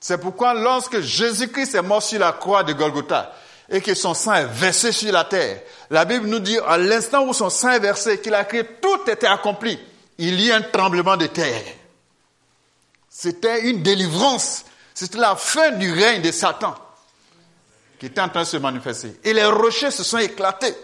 C'est 0.00 0.18
pourquoi 0.18 0.54
lorsque 0.54 1.00
Jésus-Christ 1.00 1.74
est 1.74 1.82
mort 1.82 2.02
sur 2.02 2.20
la 2.20 2.32
croix 2.32 2.62
de 2.62 2.72
Golgotha 2.72 3.32
et 3.68 3.80
que 3.80 3.94
son 3.94 4.14
sang 4.14 4.34
est 4.34 4.46
versé 4.46 4.92
sur 4.92 5.12
la 5.12 5.24
terre, 5.24 5.60
la 5.90 6.04
Bible 6.04 6.26
nous 6.26 6.38
dit 6.38 6.58
à 6.66 6.78
l'instant 6.78 7.26
où 7.26 7.34
son 7.34 7.50
sang 7.50 7.70
est 7.70 7.80
versé, 7.80 8.20
qu'il 8.20 8.34
a 8.34 8.44
créé, 8.44 8.64
tout 8.80 9.10
était 9.10 9.26
accompli. 9.26 9.78
Il 10.18 10.40
y 10.40 10.50
a 10.50 10.56
un 10.56 10.62
tremblement 10.62 11.16
de 11.16 11.26
terre. 11.26 11.62
C'était 13.08 13.68
une 13.68 13.82
délivrance. 13.82 14.64
C'était 14.94 15.18
la 15.18 15.36
fin 15.36 15.72
du 15.72 15.92
règne 15.92 16.22
de 16.22 16.30
Satan 16.30 16.74
qui 17.98 18.06
était 18.06 18.20
en 18.20 18.28
train 18.28 18.42
de 18.42 18.46
se 18.46 18.56
manifester. 18.56 19.18
Et 19.24 19.32
les 19.32 19.44
rochers 19.44 19.90
se 19.90 20.04
sont 20.04 20.18
éclatés. 20.18 20.74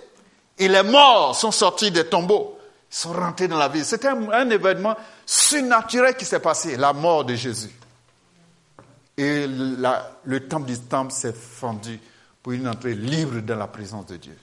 Et 0.58 0.68
les 0.68 0.82
morts 0.82 1.36
sont 1.36 1.52
sortis 1.52 1.90
des 1.90 2.06
tombeaux. 2.06 2.58
Ils 2.90 2.96
sont 2.96 3.12
rentrés 3.12 3.48
dans 3.48 3.58
la 3.58 3.68
ville. 3.68 3.84
C'était 3.84 4.08
un, 4.08 4.50
événement 4.50 4.96
surnaturel 5.24 6.16
qui 6.16 6.24
s'est 6.24 6.40
passé, 6.40 6.76
la 6.76 6.92
mort 6.92 7.24
de 7.24 7.34
Jésus. 7.34 7.70
Et 9.16 9.46
le 9.46 10.40
temple 10.48 10.66
du 10.66 10.78
temple 10.78 11.12
s'est 11.12 11.32
fendu 11.32 12.00
pour 12.44 12.52
une 12.52 12.68
entrée 12.68 12.92
libre 12.92 13.40
dans 13.40 13.56
la 13.56 13.66
présence 13.66 14.04
de 14.04 14.18
Dieu. 14.18 14.36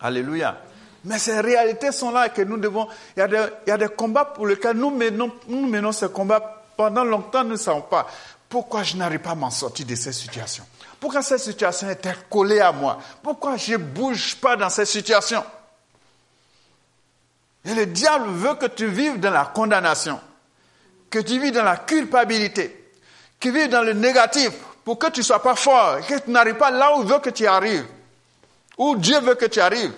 Alléluia. 0.00 0.60
Mais 1.04 1.20
ces 1.20 1.40
réalités 1.40 1.92
sont 1.92 2.10
là 2.10 2.26
et 2.26 2.30
que 2.30 2.42
nous 2.42 2.56
devons. 2.56 2.88
Il 3.16 3.20
y, 3.20 3.22
a 3.22 3.28
des, 3.28 3.46
il 3.64 3.70
y, 3.70 3.72
a 3.72 3.78
des, 3.78 3.88
combats 3.88 4.24
pour 4.24 4.44
lesquels 4.44 4.76
nous 4.76 4.90
menons, 4.90 5.30
nous 5.46 5.68
menons 5.68 5.92
ces 5.92 6.08
combats 6.08 6.64
pendant 6.76 7.04
longtemps, 7.04 7.44
nous 7.44 7.52
ne 7.52 7.56
savons 7.56 7.82
pas. 7.82 8.08
Pourquoi 8.48 8.82
je 8.82 8.96
n'arrive 8.96 9.20
pas 9.20 9.30
à 9.30 9.34
m'en 9.36 9.50
sortir 9.50 9.86
de 9.86 9.94
ces 9.94 10.12
situations 10.12 10.66
Pourquoi 10.98 11.22
cette 11.22 11.38
situation 11.38 11.90
est 11.90 12.28
collée 12.28 12.58
à 12.58 12.72
moi? 12.72 12.98
Pourquoi 13.22 13.56
je 13.56 13.74
ne 13.74 13.76
bouge 13.76 14.34
pas 14.40 14.56
dans 14.56 14.68
ces 14.68 14.84
situations 14.84 15.44
Et 17.64 17.72
le 17.72 17.86
diable 17.86 18.30
veut 18.30 18.54
que 18.54 18.66
tu 18.66 18.88
vives 18.88 19.20
dans 19.20 19.30
la 19.30 19.44
condamnation, 19.44 20.18
que 21.08 21.20
tu 21.20 21.38
vives 21.38 21.54
dans 21.54 21.62
la 21.62 21.76
culpabilité, 21.76 22.92
que 23.38 23.48
tu 23.48 23.52
vives 23.52 23.68
dans 23.68 23.82
le 23.82 23.92
négatif, 23.92 24.50
pour 24.88 24.98
que 24.98 25.08
tu 25.08 25.20
ne 25.20 25.24
sois 25.26 25.42
pas 25.42 25.54
fort, 25.54 25.98
que 26.08 26.14
tu 26.18 26.30
n'arrives 26.30 26.54
pas 26.54 26.70
là 26.70 26.96
où 26.96 27.02
il 27.02 27.06
veut 27.06 27.18
que 27.18 27.28
tu 27.28 27.46
arrives, 27.46 27.84
où 28.78 28.96
Dieu 28.96 29.20
veut 29.20 29.34
que 29.34 29.44
tu 29.44 29.60
arrives. 29.60 29.92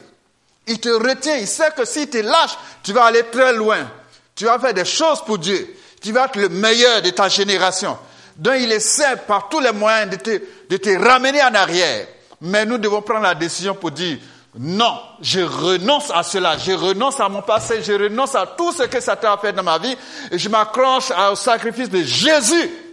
Il 0.67 0.81
te 0.81 0.89
retient, 0.89 1.37
il 1.37 1.47
sait 1.47 1.71
que 1.77 1.85
si 1.85 2.11
tu 2.11 2.21
lâches, 2.23 2.59
tu 2.83 2.93
vas 2.93 3.05
aller 3.05 3.23
très 3.31 3.53
loin. 3.53 3.89
Tu 4.35 4.47
vas 4.47 4.59
faire 4.59 4.75
des 4.75 4.85
choses 4.85 5.23
pour 5.25 5.39
Dieu. 5.39 5.77
Tu 6.03 6.11
vas 6.11 6.25
être 6.25 6.35
le 6.35 6.49
meilleur 6.49 7.03
de 7.03 7.11
ta 7.11 7.29
génération. 7.29 7.97
Donc 8.37 8.55
il 8.59 8.73
essaie 8.73 9.15
par 9.29 9.49
tous 9.49 9.61
les 9.61 9.71
moyens 9.71 10.11
de 10.11 10.17
te, 10.17 10.43
de 10.69 10.77
te 10.77 10.91
ramener 10.99 11.41
en 11.41 11.55
arrière. 11.55 12.09
Mais 12.41 12.67
nous 12.67 12.77
devons 12.77 13.01
prendre 13.01 13.23
la 13.23 13.37
décision 13.37 13.77
pour 13.77 13.93
dire, 13.93 14.19
non, 14.59 14.99
je 15.21 15.39
renonce 15.39 16.11
à 16.13 16.25
cela, 16.25 16.59
je 16.59 16.73
renonce 16.73 17.21
à 17.21 17.29
mon 17.29 17.43
passé, 17.43 17.81
je 17.81 17.93
renonce 17.93 18.35
à 18.35 18.45
tout 18.45 18.73
ce 18.73 18.83
que 18.83 18.99
Satan 18.99 19.35
a 19.35 19.39
fait 19.39 19.53
dans 19.53 19.63
ma 19.63 19.79
vie 19.79 19.97
et 20.33 20.37
je 20.37 20.49
m'accroche 20.49 21.13
au 21.31 21.37
sacrifice 21.37 21.89
de 21.89 22.03
Jésus 22.03 22.90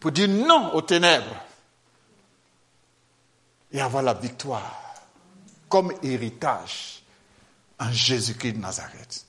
pour 0.00 0.10
dire 0.10 0.28
non 0.28 0.74
aux 0.74 0.82
ténèbres 0.82 1.44
et 3.70 3.80
avoir 3.80 4.02
la 4.02 4.14
victoire 4.14 4.94
comme 5.68 5.92
héritage 6.02 7.02
en 7.78 7.92
Jésus-Christ 7.92 8.54
de 8.54 8.58
Nazareth. 8.58 9.24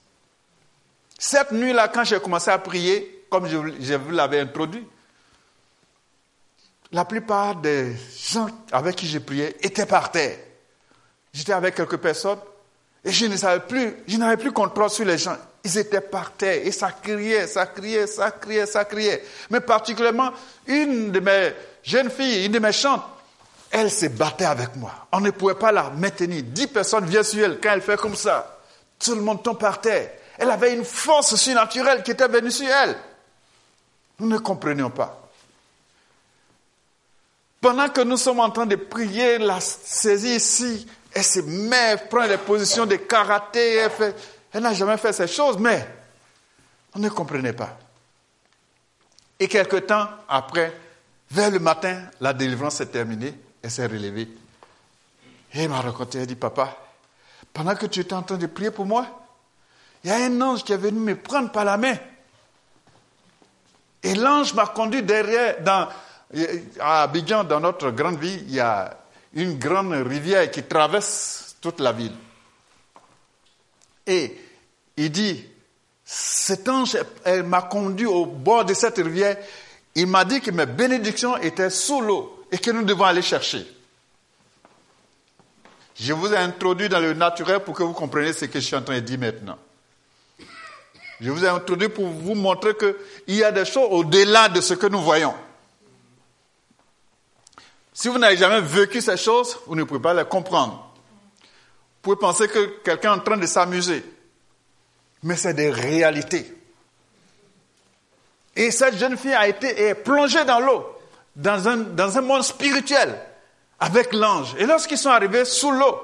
Cette 1.19 1.51
nuit-là, 1.51 1.89
quand 1.89 2.03
j'ai 2.03 2.19
commencé 2.19 2.49
à 2.49 2.57
prier, 2.57 3.25
comme 3.29 3.47
je, 3.47 3.95
vous 3.95 4.11
l'avais 4.11 4.39
introduit, 4.39 4.87
la 6.91 7.05
plupart 7.05 7.55
des 7.55 7.95
gens 8.17 8.47
avec 8.71 8.95
qui 8.95 9.07
j'ai 9.07 9.19
prié 9.19 9.55
étaient 9.65 9.85
par 9.85 10.11
terre. 10.11 10.37
J'étais 11.31 11.53
avec 11.53 11.75
quelques 11.75 11.97
personnes 11.97 12.39
Et 13.03 13.11
je 13.11 13.25
ne 13.25 13.35
savais 13.35 13.61
plus, 13.61 13.95
je 14.07 14.17
n'avais 14.17 14.37
plus 14.37 14.51
contrôle 14.51 14.89
sur 14.89 15.05
les 15.05 15.17
gens. 15.17 15.37
Ils 15.63 15.77
étaient 15.77 16.01
par 16.01 16.33
terre 16.33 16.65
et 16.65 16.71
ça 16.71 16.91
criait, 16.91 17.47
ça 17.47 17.65
criait, 17.65 18.07
ça 18.07 18.31
criait, 18.31 18.65
ça 18.65 18.85
criait. 18.85 19.23
Mais 19.49 19.59
particulièrement, 19.59 20.31
une 20.67 21.11
de 21.11 21.19
mes 21.19 21.53
jeunes 21.83 22.09
filles, 22.09 22.45
une 22.45 22.51
de 22.51 22.59
mes 22.59 22.71
chantes, 22.71 23.03
elle 23.71 23.89
se 23.89 24.07
battait 24.07 24.45
avec 24.45 24.75
moi. 24.75 24.91
On 25.11 25.21
ne 25.21 25.31
pouvait 25.31 25.55
pas 25.55 25.71
la 25.71 25.89
maintenir. 25.89 26.43
Dix 26.43 26.67
personnes 26.67 27.05
viennent 27.05 27.23
sur 27.23 27.43
elle. 27.43 27.59
Quand 27.59 27.71
elle 27.71 27.81
fait 27.81 27.97
comme 27.97 28.15
ça, 28.15 28.59
tout 28.99 29.15
le 29.15 29.21
monde 29.21 29.41
tombe 29.41 29.57
par 29.57 29.79
terre. 29.79 30.11
Elle 30.37 30.51
avait 30.51 30.73
une 30.73 30.83
force 30.83 31.35
surnaturelle 31.35 32.03
qui 32.03 32.11
était 32.11 32.27
venue 32.27 32.51
sur 32.51 32.67
elle. 32.67 32.97
Nous 34.19 34.27
ne 34.27 34.37
comprenions 34.37 34.89
pas. 34.89 35.29
Pendant 37.61 37.89
que 37.89 38.01
nous 38.01 38.17
sommes 38.17 38.39
en 38.39 38.49
train 38.49 38.65
de 38.65 38.75
prier, 38.75 39.37
la 39.37 39.59
saisie 39.59 40.35
ici, 40.35 40.87
elle 41.13 41.23
se 41.23 41.39
met, 41.41 41.97
prend 42.09 42.27
des 42.27 42.37
positions 42.37 42.85
de 42.85 42.95
karaté, 42.95 43.75
elle, 43.75 44.15
elle 44.53 44.63
n'a 44.63 44.73
jamais 44.73 44.97
fait 44.97 45.13
ces 45.13 45.27
choses, 45.27 45.57
mais 45.57 45.87
on 46.95 46.99
ne 46.99 47.09
comprenait 47.09 47.53
pas. 47.53 47.77
Et 49.39 49.47
quelque 49.47 49.77
temps 49.77 50.07
après, 50.27 50.73
vers 51.29 51.49
le 51.49 51.59
matin, 51.59 52.03
la 52.19 52.33
délivrance 52.33 52.75
s'est 52.75 52.85
terminée, 52.85 53.33
elle 53.61 53.71
s'est 53.71 53.85
relevée. 53.85 54.29
Et 55.53 55.63
elle 55.63 55.69
m'a 55.69 55.81
raconté, 55.81 56.19
elle 56.19 56.27
dit, 56.27 56.35
papa, 56.35 56.77
pendant 57.53 57.75
que 57.75 57.85
tu 57.87 58.01
étais 58.01 58.13
en 58.13 58.23
train 58.23 58.37
de 58.37 58.47
prier 58.47 58.71
pour 58.71 58.85
moi, 58.85 59.07
il 60.03 60.09
y 60.09 60.13
a 60.13 60.17
un 60.17 60.41
ange 60.41 60.63
qui 60.63 60.73
est 60.73 60.77
venu 60.77 60.99
me 60.99 61.15
prendre 61.15 61.51
par 61.51 61.65
la 61.65 61.77
main. 61.77 61.95
Et 64.03 64.15
l'ange 64.15 64.53
m'a 64.53 64.67
conduit 64.67 65.03
derrière, 65.03 65.61
dans, 65.61 65.87
à 66.79 67.03
Abidjan, 67.03 67.43
dans 67.43 67.59
notre 67.59 67.91
grande 67.91 68.19
ville, 68.19 68.43
il 68.47 68.55
y 68.55 68.59
a 68.59 68.97
une 69.33 69.57
grande 69.57 69.93
rivière 69.93 70.49
qui 70.51 70.63
traverse 70.63 71.55
toute 71.61 71.79
la 71.79 71.91
ville. 71.91 72.15
Et 74.05 74.37
il 74.97 75.11
dit, 75.11 75.45
cet 76.03 76.67
ange 76.67 76.97
m'a 77.45 77.61
conduit 77.63 78.05
au 78.05 78.25
bord 78.25 78.65
de 78.65 78.73
cette 78.73 78.97
rivière. 78.97 79.37
Il 79.95 80.07
m'a 80.07 80.25
dit 80.25 80.41
que 80.41 80.51
mes 80.51 80.65
bénédictions 80.65 81.37
étaient 81.37 81.69
sous 81.69 82.01
l'eau 82.01 82.45
et 82.51 82.57
que 82.57 82.71
nous 82.71 82.83
devons 82.83 83.05
aller 83.05 83.21
chercher. 83.21 83.65
Je 85.95 86.13
vous 86.13 86.33
ai 86.33 86.37
introduit 86.37 86.89
dans 86.89 86.99
le 86.99 87.13
naturel 87.13 87.59
pour 87.59 87.75
que 87.75 87.83
vous 87.83 87.93
compreniez 87.93 88.33
ce 88.33 88.45
que 88.45 88.59
je 88.59 88.65
suis 88.65 88.75
en 88.75 88.81
train 88.81 88.95
de 88.95 88.99
dire 89.01 89.19
maintenant. 89.19 89.57
Je 91.19 91.29
vous 91.29 91.45
ai 91.45 91.47
introduit 91.47 91.89
pour 91.89 92.07
vous 92.07 92.33
montrer 92.33 92.75
qu'il 92.75 93.35
y 93.35 93.43
a 93.43 93.51
des 93.51 93.65
choses 93.65 93.87
au-delà 93.91 94.49
de 94.49 94.59
ce 94.59 94.73
que 94.73 94.87
nous 94.87 95.01
voyons. 95.01 95.35
Si 98.01 98.07
vous 98.07 98.17
n'avez 98.17 98.35
jamais 98.35 98.61
vécu 98.61 98.99
ces 98.99 99.15
choses, 99.15 99.59
vous 99.67 99.75
ne 99.75 99.83
pouvez 99.83 99.99
pas 99.99 100.15
les 100.15 100.25
comprendre. 100.25 100.91
Vous 101.39 102.01
pouvez 102.01 102.15
penser 102.15 102.47
que 102.47 102.81
quelqu'un 102.83 103.13
est 103.13 103.17
en 103.17 103.19
train 103.19 103.37
de 103.37 103.45
s'amuser. 103.45 104.03
Mais 105.21 105.35
c'est 105.35 105.53
des 105.53 105.69
réalités. 105.69 106.51
Et 108.55 108.71
cette 108.71 108.97
jeune 108.97 109.15
fille 109.17 109.35
a 109.35 109.47
été 109.47 109.93
plongée 109.93 110.43
dans 110.45 110.59
l'eau, 110.59 110.83
dans 111.35 111.67
un, 111.67 111.77
dans 111.77 112.17
un 112.17 112.21
monde 112.21 112.41
spirituel, 112.41 113.19
avec 113.79 114.13
l'ange. 114.13 114.55
Et 114.57 114.65
lorsqu'ils 114.65 114.97
sont 114.97 115.11
arrivés 115.11 115.45
sous 115.45 115.69
l'eau, 115.69 116.01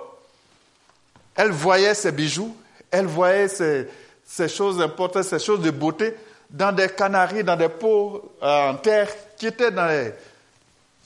elle 1.35 1.49
voyait 1.49 1.95
ses 1.95 2.11
bijoux, 2.11 2.55
elle 2.91 3.07
voyait 3.07 3.47
ces, 3.47 4.47
choses 4.47 4.79
importantes, 4.79 5.23
ces 5.23 5.39
choses 5.39 5.61
de 5.61 5.71
beauté, 5.71 6.13
dans 6.51 6.71
des 6.71 6.89
canaries, 6.89 7.43
dans 7.43 7.55
des 7.55 7.69
pots 7.69 8.35
euh, 8.43 8.69
en 8.69 8.75
terre, 8.75 9.09
qui 9.35 9.47
étaient 9.47 9.71
dans 9.71 9.87
les, 9.87 10.13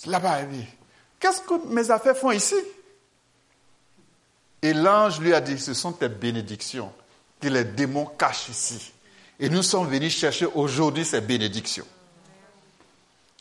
Là-bas, 0.08 0.40
qu'est-ce 1.22 1.42
que 1.42 1.68
mes 1.68 1.90
affaires 1.90 2.18
font 2.18 2.32
ici? 2.32 2.56
Et 4.62 4.74
l'ange 4.74 5.20
lui 5.22 5.34
a 5.34 5.40
dit, 5.40 5.58
ce 5.58 5.74
sont 5.74 5.94
tes 5.94 6.10
bénédictions 6.10 6.92
que 7.40 7.48
les 7.48 7.64
démons 7.64 8.06
cachent 8.06 8.50
ici. 8.50 8.92
Et 9.40 9.50
nous 9.50 9.64
sommes 9.64 9.88
venus 9.88 10.16
chercher 10.16 10.46
aujourd'hui 10.46 11.06
ces 11.06 11.22
bénédictions. 11.22 11.88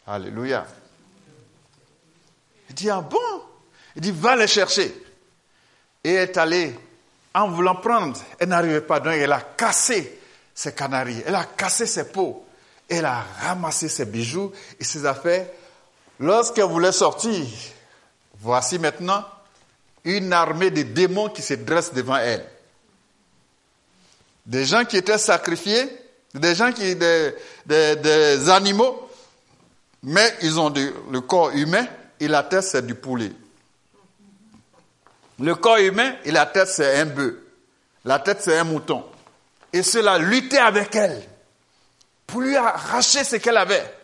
Alléluia. 0.06 0.66
Il 2.68 2.74
dit, 2.74 2.88
ah 2.88 3.00
bon? 3.00 3.18
Il 3.96 4.02
dit, 4.02 4.12
va 4.12 4.36
les 4.36 4.46
chercher. 4.46 4.94
Et 6.02 6.14
est 6.14 6.36
allée, 6.38 6.74
en 7.34 7.50
voulant 7.50 7.76
prendre, 7.76 8.18
elle 8.38 8.48
n'arrivait 8.48 8.80
pas, 8.80 9.00
donc 9.00 9.12
elle 9.14 9.32
a 9.32 9.40
cassé 9.40 10.20
ses 10.54 10.72
canaries, 10.72 11.22
elle 11.26 11.34
a 11.34 11.44
cassé 11.44 11.86
ses 11.86 12.08
pots, 12.10 12.46
elle 12.88 13.04
a 13.04 13.24
ramassé 13.40 13.88
ses 13.88 14.06
bijoux 14.06 14.52
et 14.78 14.84
ses 14.84 15.04
affaires 15.04 15.46
Lorsqu'elle 16.20 16.64
voulait 16.64 16.92
sortir, 16.92 17.46
voici 18.40 18.78
maintenant 18.78 19.24
une 20.04 20.34
armée 20.34 20.70
de 20.70 20.82
démons 20.82 21.30
qui 21.30 21.40
se 21.40 21.54
dresse 21.54 21.94
devant 21.94 22.16
elle. 22.16 22.46
Des 24.44 24.66
gens 24.66 24.84
qui 24.84 24.98
étaient 24.98 25.16
sacrifiés, 25.16 25.88
des 26.34 26.54
gens 26.54 26.72
qui, 26.72 26.94
des, 26.94 27.34
des, 27.66 28.50
animaux, 28.50 29.08
mais 30.02 30.34
ils 30.42 30.60
ont 30.60 30.70
le 30.70 31.20
corps 31.22 31.50
humain 31.52 31.86
et 32.20 32.28
la 32.28 32.42
tête 32.42 32.64
c'est 32.64 32.84
du 32.84 32.94
poulet. 32.94 33.32
Le 35.38 35.54
corps 35.54 35.78
humain 35.78 36.16
et 36.26 36.32
la 36.32 36.44
tête 36.44 36.68
c'est 36.68 37.00
un 37.00 37.06
bœuf. 37.06 37.34
La 38.04 38.18
tête 38.18 38.42
c'est 38.42 38.58
un 38.58 38.64
mouton. 38.64 39.04
Et 39.72 39.82
cela 39.82 40.18
luttait 40.18 40.58
avec 40.58 40.94
elle 40.94 41.22
pour 42.26 42.42
lui 42.42 42.56
arracher 42.56 43.24
ce 43.24 43.36
qu'elle 43.36 43.56
avait. 43.56 43.99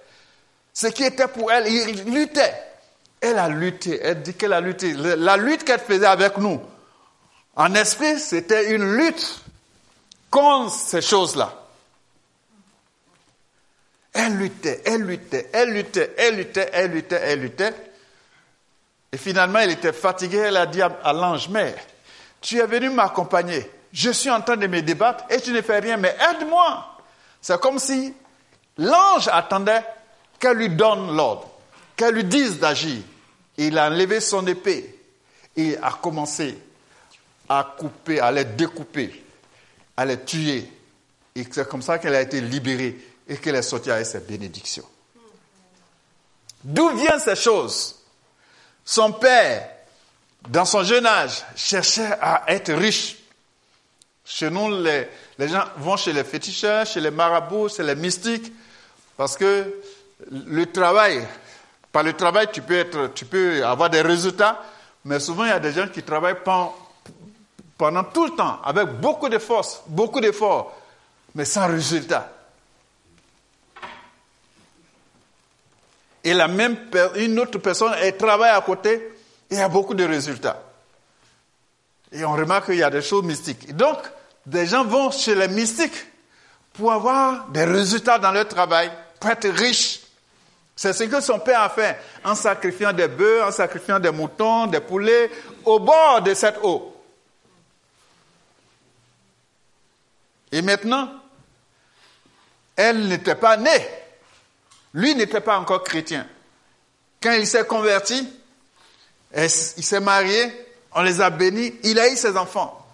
Ce 0.77 0.89
qui 0.89 1.05
était 1.05 1.27
pour 1.27 1.51
elle, 1.51 1.67
il 1.69 2.13
luttait. 2.13 2.53
Elle 3.19 3.39
a 3.39 3.49
lutté, 3.49 3.99
elle 4.03 4.21
dit 4.21 4.35
qu'elle 4.35 4.53
a 4.53 4.61
lutté. 4.61 4.93
La 4.93 5.39
lutte 5.39 5.65
qu'elle 5.65 5.81
faisait 5.81 6.05
avec 6.05 6.37
nous, 6.37 6.61
en 7.55 7.75
esprit, 7.75 8.19
c'était 8.21 8.75
une 8.75 8.95
lutte 8.95 9.41
contre 10.31 10.75
ces 10.75 11.01
choses-là. 11.01 11.51
Elle 14.13 14.37
luttait, 14.37 14.83
elle 14.85 15.01
luttait, 15.01 15.49
elle 15.55 15.71
luttait, 15.71 16.15
elle 16.19 16.37
luttait, 16.37 16.71
elle 16.71 16.91
luttait, 16.91 17.21
elle 17.23 17.41
luttait. 17.41 17.75
Et 19.13 19.17
finalement, 19.17 19.61
elle 19.61 19.71
était 19.71 19.95
fatiguée. 19.95 20.45
Elle 20.49 20.59
a 20.59 20.67
dit 20.67 20.83
à 20.83 21.13
l'ange, 21.15 21.49
mais 21.49 21.75
tu 22.43 22.59
es 22.59 22.67
venu 22.67 22.91
m'accompagner. 22.91 23.71
Je 23.95 24.11
suis 24.11 24.31
en 24.31 24.43
train 24.43 24.59
de 24.59 24.67
me 24.67 24.83
débattre 24.83 25.25
et 25.31 25.41
tu 25.41 25.53
ne 25.53 25.63
fais 25.63 25.79
rien, 25.79 25.97
mais 25.97 26.15
aide-moi. 26.31 26.99
C'est 27.41 27.59
comme 27.63 27.79
si 27.79 28.13
l'ange 28.77 29.27
attendait 29.33 29.83
qu'elle 30.39 30.57
lui 30.57 30.69
donne 30.69 31.17
l'ordre, 31.17 31.51
qu'elle 31.97 32.15
lui 32.15 32.25
dise 32.25 32.59
d'agir. 32.59 33.03
Il 33.57 33.79
a 33.79 33.87
enlevé 33.87 34.21
son 34.21 34.47
épée 34.47 34.99
et 35.57 35.77
a 35.79 35.91
commencé 36.03 36.59
à 37.49 37.75
couper, 37.79 38.21
à 38.21 38.31
les 38.31 38.45
découper, 38.45 39.25
à 39.97 40.05
les 40.05 40.21
tuer. 40.23 40.71
Et 41.35 41.47
c'est 41.51 41.69
comme 41.69 41.83
ça 41.83 41.99
qu'elle 41.99 42.15
a 42.15 42.21
été 42.21 42.41
libérée 42.41 42.99
et 43.29 43.37
qu'elle 43.37 43.55
est 43.55 43.63
sortie 43.63 43.91
avec 43.91 44.07
ses 44.07 44.21
bénédictions. 44.21 44.87
D'où 46.63 46.91
viennent 46.97 47.21
ces 47.21 47.37
choses? 47.37 47.97
Son 48.85 49.13
père, 49.13 49.69
dans 50.49 50.65
son 50.65 50.83
jeune 50.83 51.07
âge, 51.07 51.45
cherchait 51.55 52.13
à 52.21 52.45
être 52.49 52.73
riche. 52.73 53.17
Chez 54.25 54.51
nous, 54.51 54.83
les, 54.83 55.09
les 55.39 55.49
gens 55.49 55.65
vont 55.79 55.97
chez 55.97 56.13
les 56.13 56.25
féticheurs, 56.25 56.85
chez 56.87 57.01
les 57.01 57.11
marabouts, 57.11 57.69
chez 57.69 57.83
les 57.83 57.95
mystiques, 57.95 58.53
parce 59.17 59.37
que 59.37 59.73
le 60.31 60.67
travail, 60.67 61.27
par 61.93 62.03
le 62.03 62.13
travail, 62.13 62.49
tu 62.53 62.63
peux, 62.63 62.77
être, 62.77 63.13
tu 63.15 63.25
peux 63.25 63.65
avoir 63.65 63.91
des 63.91 64.03
résultats, 64.03 64.63
mais 65.05 65.21
souvent, 65.21 65.45
il 65.45 65.51
y 65.51 65.53
a 65.53 65.61
des 65.61 65.73
gens 65.73 65.89
qui 65.89 66.03
travaillent 66.03 66.43
pendant, 66.45 68.05
tout 68.05 68.27
le 68.27 68.33
temps, 68.33 68.61
avec 68.65 68.89
beaucoup 69.01 69.29
de 69.29 69.39
force, 69.39 69.83
beaucoup 69.87 70.21
d'efforts, 70.21 70.75
mais 71.35 71.45
sans 71.45 71.69
résultat. 71.69 72.33
Et 76.25 76.35
la 76.35 76.49
même, 76.49 76.77
une 77.17 77.39
autre 77.39 77.59
personne, 77.59 77.93
elle 78.01 78.17
travaille 78.17 78.51
à 78.51 78.61
côté 78.61 79.13
et 79.49 79.61
a 79.61 79.69
beaucoup 79.69 79.95
de 79.95 80.05
résultats. 80.05 80.61
Et 82.11 82.25
on 82.25 82.33
remarque 82.33 82.67
qu'il 82.67 82.77
y 82.77 82.83
a 82.83 82.91
des 82.91 83.03
choses 83.03 83.25
mystiques. 83.25 83.77
donc, 83.77 83.99
des 84.45 84.67
gens 84.67 84.85
vont 84.85 85.11
chez 85.11 85.35
les 85.35 85.49
mystiques 85.49 86.07
pour 86.73 86.93
avoir 86.93 87.49
des 87.49 87.65
résultats 87.65 88.19
dans 88.19 88.31
leur 88.31 88.47
travail, 88.47 88.91
pour 89.19 89.31
être 89.31 89.49
riches. 89.49 89.96
C'est 90.77 90.93
ce 90.93 91.05
que 91.05 91.23
son 91.23 91.39
père 91.39 91.63
a 91.63 91.71
fait 91.71 91.99
en 92.23 92.35
sacrifiant 92.35 92.93
des 92.93 93.09
bœufs, 93.09 93.43
en 93.43 93.51
sacrifiant 93.51 93.99
des 93.99 94.11
moutons, 94.11 94.67
des 94.67 94.81
poulets 94.81 95.31
au 95.65 95.81
bord 95.81 96.21
de 96.21 96.35
cette 96.35 96.59
eau. 96.63 96.95
Et 100.53 100.61
maintenant, 100.61 101.11
elle 102.77 103.09
n'était 103.09 103.35
pas 103.35 103.57
née. 103.57 103.89
Lui 104.93 105.15
n'était 105.15 105.41
pas 105.41 105.59
encore 105.59 105.83
chrétien. 105.83 106.27
Quand 107.23 107.33
il 107.33 107.47
s'est 107.47 107.65
converti, 107.65 108.29
il 109.35 109.51
s'est 109.51 110.01
marié, 110.01 110.67
on 110.93 111.03
les 111.03 111.23
a 111.23 111.31
bénis, 111.31 111.75
il 111.85 111.99
a 111.99 112.11
eu 112.11 112.17
ses 112.17 112.37
enfants. 112.37 112.87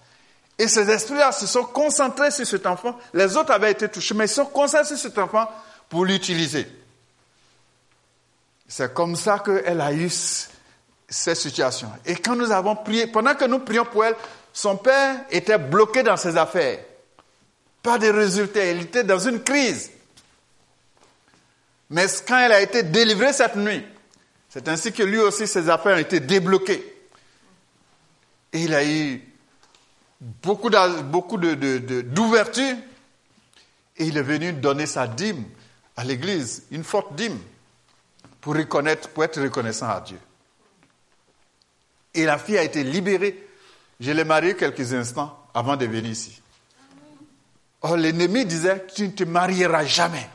Et 0.57 0.69
ces 0.69 0.89
esprits-là 0.89 1.33
se 1.33 1.49
sont 1.49 1.65
concentrés 1.65 2.31
sur 2.31 2.47
cet 2.47 2.67
enfant. 2.67 2.97
Les 3.13 3.37
autres 3.37 3.51
avaient 3.51 3.73
été 3.73 3.89
touchés, 3.89 4.15
mais 4.15 4.27
ils 4.27 4.29
se 4.29 4.37
sont 4.37 4.47
concentrés 4.47 4.97
sur 4.97 4.99
cet 4.99 5.19
enfant 5.19 5.51
pour 5.89 6.05
l'utiliser. 6.05 6.69
C'est 8.75 8.95
comme 8.95 9.17
ça 9.17 9.39
qu'elle 9.39 9.83
a 9.83 9.93
eu 9.93 10.09
cette 10.09 11.37
situation. 11.37 11.93
Et 12.07 12.15
quand 12.15 12.35
nous 12.35 12.51
avons 12.51 12.75
prié, 12.75 13.07
pendant 13.07 13.35
que 13.35 13.45
nous 13.45 13.59
prions 13.59 13.85
pour 13.85 14.03
elle, 14.03 14.17
son 14.51 14.79
père 14.79 15.27
était 15.31 15.59
bloqué 15.59 16.03
dans 16.03 16.17
ses 16.17 16.39
affaires. 16.39 16.79
Pas 17.83 17.99
de 17.99 18.09
résultats. 18.09 18.65
Il 18.65 18.81
était 18.81 19.05
dans 19.05 19.19
une 19.19 19.43
crise. 19.43 19.91
Mais 21.91 22.07
quand 22.27 22.39
elle 22.39 22.53
a 22.53 22.63
été 22.63 22.83
délivrée 22.83 23.35
cette 23.35 23.57
nuit, 23.57 23.85
c'est 24.49 24.67
ainsi 24.69 24.91
que 24.91 25.03
lui 25.03 25.19
aussi, 25.19 25.47
ses 25.47 25.69
affaires 25.69 25.97
ont 25.97 26.01
été 26.01 26.21
débloquées. 26.21 26.83
Et 28.55 28.63
il 28.63 28.75
a 28.75 28.87
eu 28.87 29.23
beaucoup 30.43 30.71
d'ouverture. 30.71 32.77
et 33.99 34.05
il 34.07 34.17
est 34.17 34.23
venu 34.23 34.55
donner 34.55 34.87
sa 34.87 35.07
dîme 35.07 35.45
à 35.95 36.05
l'église, 36.05 36.63
une 36.71 36.85
forte 36.85 37.15
dîme, 37.15 37.39
pour 38.43 38.57
reconnaître, 38.57 39.09
pour 39.09 39.25
être 39.25 39.41
reconnaissant 39.41 39.89
à 39.89 40.01
Dieu. 40.01 40.19
Et 42.13 42.25
la 42.27 42.37
fille 42.37 42.59
a 42.59 42.65
été 42.65 42.83
libérée. 42.85 43.49
Je 44.01 44.11
l'ai 44.11 44.25
mariée 44.25 44.57
quelques 44.57 44.93
instants 44.93 45.47
avant 45.55 45.77
de 45.77 45.87
venir 45.87 46.11
ici. 46.11 46.43
Or, 47.81 47.97
l'ennemi 47.97 48.45
disait, 48.45 48.85
tu 48.95 49.07
ne 49.07 49.13
te 49.13 49.25
marieras 49.25 49.85
jamais. 49.85 50.29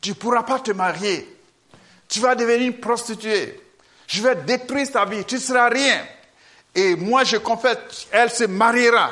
Tu 0.00 0.10
ne 0.10 0.14
pourras 0.14 0.42
pas 0.42 0.60
te 0.60 0.72
marier. 0.72 1.26
Tu 2.06 2.20
vas 2.20 2.34
devenir 2.34 2.68
une 2.68 2.78
prostituée. 2.78 3.60
Je 4.06 4.22
vais 4.22 4.36
détruire 4.36 4.92
ta 4.92 5.06
vie. 5.06 5.24
Tu 5.24 5.36
ne 5.36 5.40
seras 5.40 5.70
rien. 5.70 6.04
Et 6.74 6.96
moi, 6.96 7.24
je 7.24 7.38
confesse, 7.38 8.06
elle 8.10 8.30
se 8.30 8.44
mariera. 8.44 9.10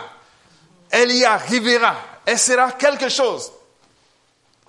Elle 0.91 1.11
y 1.11 1.25
arrivera. 1.25 1.97
Elle 2.27 2.39
sera 2.39 2.73
quelque 2.73 3.09
chose. 3.09 3.51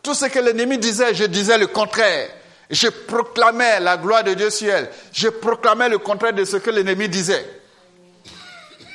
Tout 0.02 0.14
ce 0.14 0.26
que 0.26 0.40
l'ennemi 0.40 0.78
disait, 0.78 1.14
je 1.14 1.26
disais 1.26 1.58
le 1.58 1.68
contraire. 1.68 2.30
Je 2.70 2.88
proclamais 2.88 3.80
la 3.80 3.98
gloire 3.98 4.24
de 4.24 4.34
Dieu 4.34 4.50
sur 4.50 4.74
elle. 4.74 4.90
Je 5.12 5.28
proclamais 5.28 5.90
le 5.90 5.98
contraire 5.98 6.34
de 6.34 6.46
ce 6.46 6.58
que 6.58 6.70
l'ennemi 6.70 7.10
disait. 7.10 7.46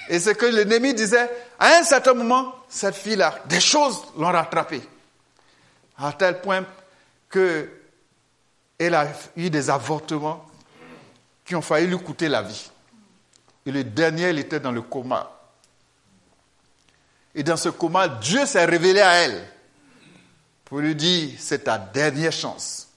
Et 0.09 0.19
ce 0.19 0.31
que 0.31 0.47
l'ennemi 0.47 0.95
disait, 0.95 1.31
à 1.59 1.77
un 1.79 1.83
certain 1.83 2.15
moment, 2.15 2.55
cette 2.69 2.95
fille-là, 2.95 3.39
des 3.47 3.61
choses 3.61 4.03
l'ont 4.17 4.33
rattrapée. 4.33 4.83
À 5.99 6.13
tel 6.13 6.41
point 6.41 6.65
qu'elle 7.31 8.95
a 8.95 9.09
eu 9.37 9.51
des 9.51 9.69
avortements 9.69 10.47
qui 11.45 11.55
ont 11.55 11.63
failli 11.63 11.87
lui 11.87 11.99
coûter 11.99 12.29
la 12.29 12.43
vie. 12.43 12.71
Et 13.67 13.71
le 13.71 13.85
dernier, 13.85 14.25
elle 14.25 14.39
était 14.39 14.61
dans 14.61 14.73
le 14.73 14.83
coma. 14.83 15.31
Et 17.35 17.43
dans 17.43 17.57
ce 17.57 17.69
coma, 17.69 18.09
Dieu 18.09 18.47
s'est 18.47 18.65
révélé 18.65 19.01
à 19.01 19.13
elle 19.15 19.47
pour 20.65 20.79
lui 20.79 20.95
dire, 20.95 21.37
c'est 21.39 21.65
ta 21.65 21.79
dernière 21.79 22.33
chance. 22.33 22.88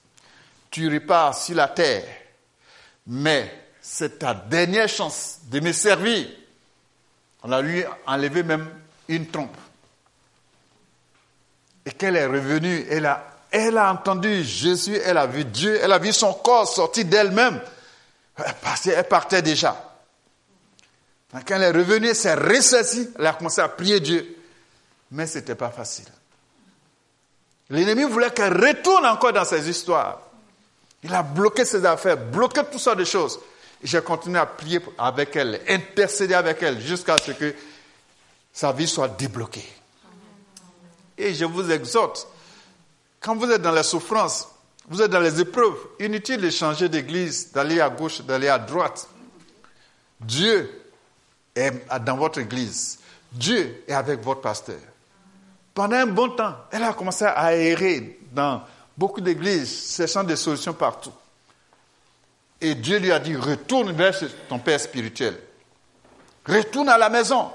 Tu 0.71 0.91
repars 0.91 1.37
sur 1.37 1.55
la 1.55 1.67
terre, 1.67 2.05
mais 3.05 3.53
c'est 3.81 4.19
ta 4.19 4.33
dernière 4.33 4.87
chance 4.87 5.39
de 5.43 5.59
me 5.59 5.73
servir. 5.73 6.27
On 7.43 7.51
a 7.51 7.61
lui 7.61 7.83
enlevé 8.07 8.41
même 8.43 8.69
une 9.09 9.27
trompe. 9.27 9.57
Et 11.85 11.91
qu'elle 11.91 12.15
est 12.15 12.25
revenue, 12.25 12.85
elle 12.89 13.05
a, 13.05 13.25
elle 13.51 13.77
a 13.77 13.91
entendu 13.91 14.43
Jésus, 14.43 14.97
elle 15.03 15.17
a 15.17 15.25
vu 15.25 15.43
Dieu, 15.43 15.79
elle 15.81 15.91
a 15.91 15.99
vu 15.99 16.13
son 16.13 16.33
corps 16.33 16.67
sortir 16.67 17.05
d'elle-même. 17.05 17.59
Elle 18.37 19.07
partait 19.07 19.41
déjà. 19.41 19.91
Quand 21.31 21.41
elle 21.49 21.63
est 21.63 21.71
revenue, 21.71 22.09
elle 22.09 22.15
s'est 22.15 22.33
ressaisie, 22.33 23.09
elle 23.17 23.25
a 23.25 23.33
commencé 23.33 23.61
à 23.61 23.69
prier 23.69 23.99
Dieu. 23.99 24.37
Mais 25.11 25.27
ce 25.27 25.39
n'était 25.39 25.55
pas 25.55 25.69
facile. 25.69 26.07
L'ennemi 27.69 28.03
voulait 28.03 28.31
qu'elle 28.31 28.53
retourne 28.53 29.05
encore 29.05 29.33
dans 29.33 29.45
ses 29.45 29.69
histoires. 29.69 30.21
Il 31.03 31.13
a 31.13 31.23
bloqué 31.23 31.65
ses 31.65 31.85
affaires, 31.85 32.17
bloqué 32.17 32.61
toutes 32.71 32.79
sortes 32.79 32.99
de 32.99 33.05
choses. 33.05 33.39
J'ai 33.83 34.01
continué 34.01 34.39
à 34.39 34.45
prier 34.45 34.79
avec 34.97 35.35
elle, 35.35 35.61
intercéder 35.67 36.35
avec 36.35 36.61
elle, 36.61 36.79
jusqu'à 36.79 37.17
ce 37.17 37.31
que 37.31 37.55
sa 38.53 38.71
vie 38.71 38.87
soit 38.87 39.07
débloquée. 39.07 39.67
Et 41.17 41.33
je 41.33 41.45
vous 41.45 41.71
exhorte, 41.71 42.27
quand 43.19 43.35
vous 43.35 43.49
êtes 43.49 43.61
dans 43.61 43.71
la 43.71 43.83
souffrance, 43.83 44.47
vous 44.87 45.01
êtes 45.01 45.11
dans 45.11 45.19
les 45.19 45.39
épreuves, 45.39 45.77
inutile 45.99 46.41
de 46.41 46.49
changer 46.49 46.89
d'église, 46.89 47.51
d'aller 47.51 47.79
à 47.79 47.89
gauche, 47.89 48.21
d'aller 48.21 48.47
à 48.47 48.59
droite. 48.59 49.07
Dieu 50.19 50.69
est 51.55 51.71
dans 52.03 52.17
votre 52.17 52.39
église. 52.39 52.99
Dieu 53.31 53.83
est 53.87 53.93
avec 53.93 54.21
votre 54.21 54.41
pasteur. 54.41 54.79
Pendant 55.73 55.97
un 55.97 56.07
bon 56.07 56.29
temps, 56.29 56.55
elle 56.71 56.83
a 56.83 56.93
commencé 56.93 57.25
à 57.25 57.55
errer 57.55 58.19
dans 58.31 58.61
beaucoup 58.97 59.21
d'églises, 59.21 59.95
cherchant 59.95 60.23
des 60.23 60.35
solutions 60.35 60.73
partout. 60.73 61.13
Et 62.59 62.75
Dieu 62.75 62.99
lui 62.99 63.11
a 63.11 63.19
dit, 63.19 63.35
retourne 63.35 63.91
vers 63.91 64.15
ton 64.47 64.59
Père 64.59 64.79
spirituel. 64.79 65.37
Retourne 66.45 66.89
à 66.89 66.97
la 66.97 67.09
maison. 67.09 67.51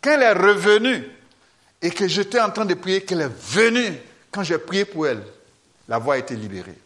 Quand 0.00 0.10
elle 0.10 0.22
est 0.22 0.32
revenue 0.32 1.08
et 1.80 1.90
que 1.90 2.06
j'étais 2.06 2.40
en 2.40 2.50
train 2.50 2.64
de 2.64 2.74
prier, 2.74 3.04
qu'elle 3.04 3.22
est 3.22 3.36
venue, 3.40 3.98
quand 4.30 4.44
j'ai 4.44 4.58
prié 4.58 4.84
pour 4.84 5.06
elle, 5.06 5.24
la 5.88 5.98
voix 5.98 6.14
a 6.14 6.18
été 6.18 6.36
libérée. 6.36 6.78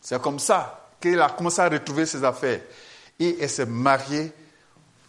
C'est 0.00 0.20
comme 0.20 0.38
ça 0.38 0.88
qu'elle 1.00 1.20
a 1.20 1.28
commencé 1.28 1.60
à 1.60 1.68
retrouver 1.68 2.06
ses 2.06 2.24
affaires. 2.24 2.60
Et 3.18 3.36
elle 3.40 3.50
s'est 3.50 3.66
mariée. 3.66 4.32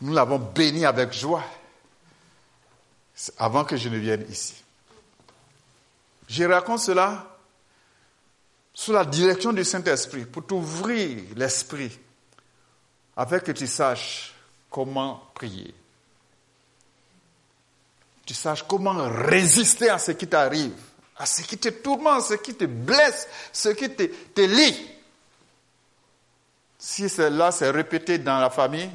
Nous 0.01 0.13
l'avons 0.13 0.39
bénie 0.39 0.86
avec 0.86 1.13
joie 1.13 1.43
avant 3.38 3.63
que 3.63 3.77
je 3.77 3.89
ne 3.89 3.97
vienne 3.97 4.25
ici. 4.30 4.63
Je 6.27 6.43
raconte 6.43 6.79
cela 6.79 7.25
sous 8.73 8.91
la 8.91 9.05
direction 9.05 9.53
du 9.53 9.63
Saint-Esprit 9.63 10.25
pour 10.25 10.45
t'ouvrir 10.45 11.23
l'esprit 11.35 11.97
afin 13.15 13.39
que 13.39 13.51
tu 13.51 13.65
saches 13.65 14.33
comment 14.69 15.31
prier. 15.33 15.73
Tu 18.25 18.33
saches 18.33 18.63
comment 18.63 19.09
résister 19.09 19.89
à 19.89 19.97
ce 19.97 20.11
qui 20.11 20.27
t'arrive, 20.27 20.75
à 21.15 21.25
ce 21.25 21.41
qui 21.43 21.57
te 21.57 21.69
tourmente, 21.69 22.23
ce 22.23 22.33
qui 22.33 22.53
te 22.53 22.65
blesse, 22.65 23.27
ce 23.53 23.69
qui 23.69 23.89
te, 23.89 24.03
te 24.03 24.41
lie. 24.41 24.91
Si 26.77 27.07
cela 27.07 27.51
s'est 27.51 27.71
répété 27.71 28.19
dans 28.19 28.37
la 28.37 28.49
famille, 28.49 28.91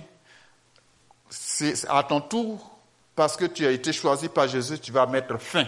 c'est 1.31 1.88
à 1.88 2.03
ton 2.05 2.21
tour 2.21 2.71
parce 3.16 3.37
que 3.37 3.47
tu 3.47 3.66
as 3.66 3.71
été 3.71 3.92
choisi 3.92 4.29
par 4.29 4.47
Jésus, 4.47 4.79
tu 4.79 4.92
vas 4.92 5.07
mettre 5.07 5.38
fin 5.38 5.66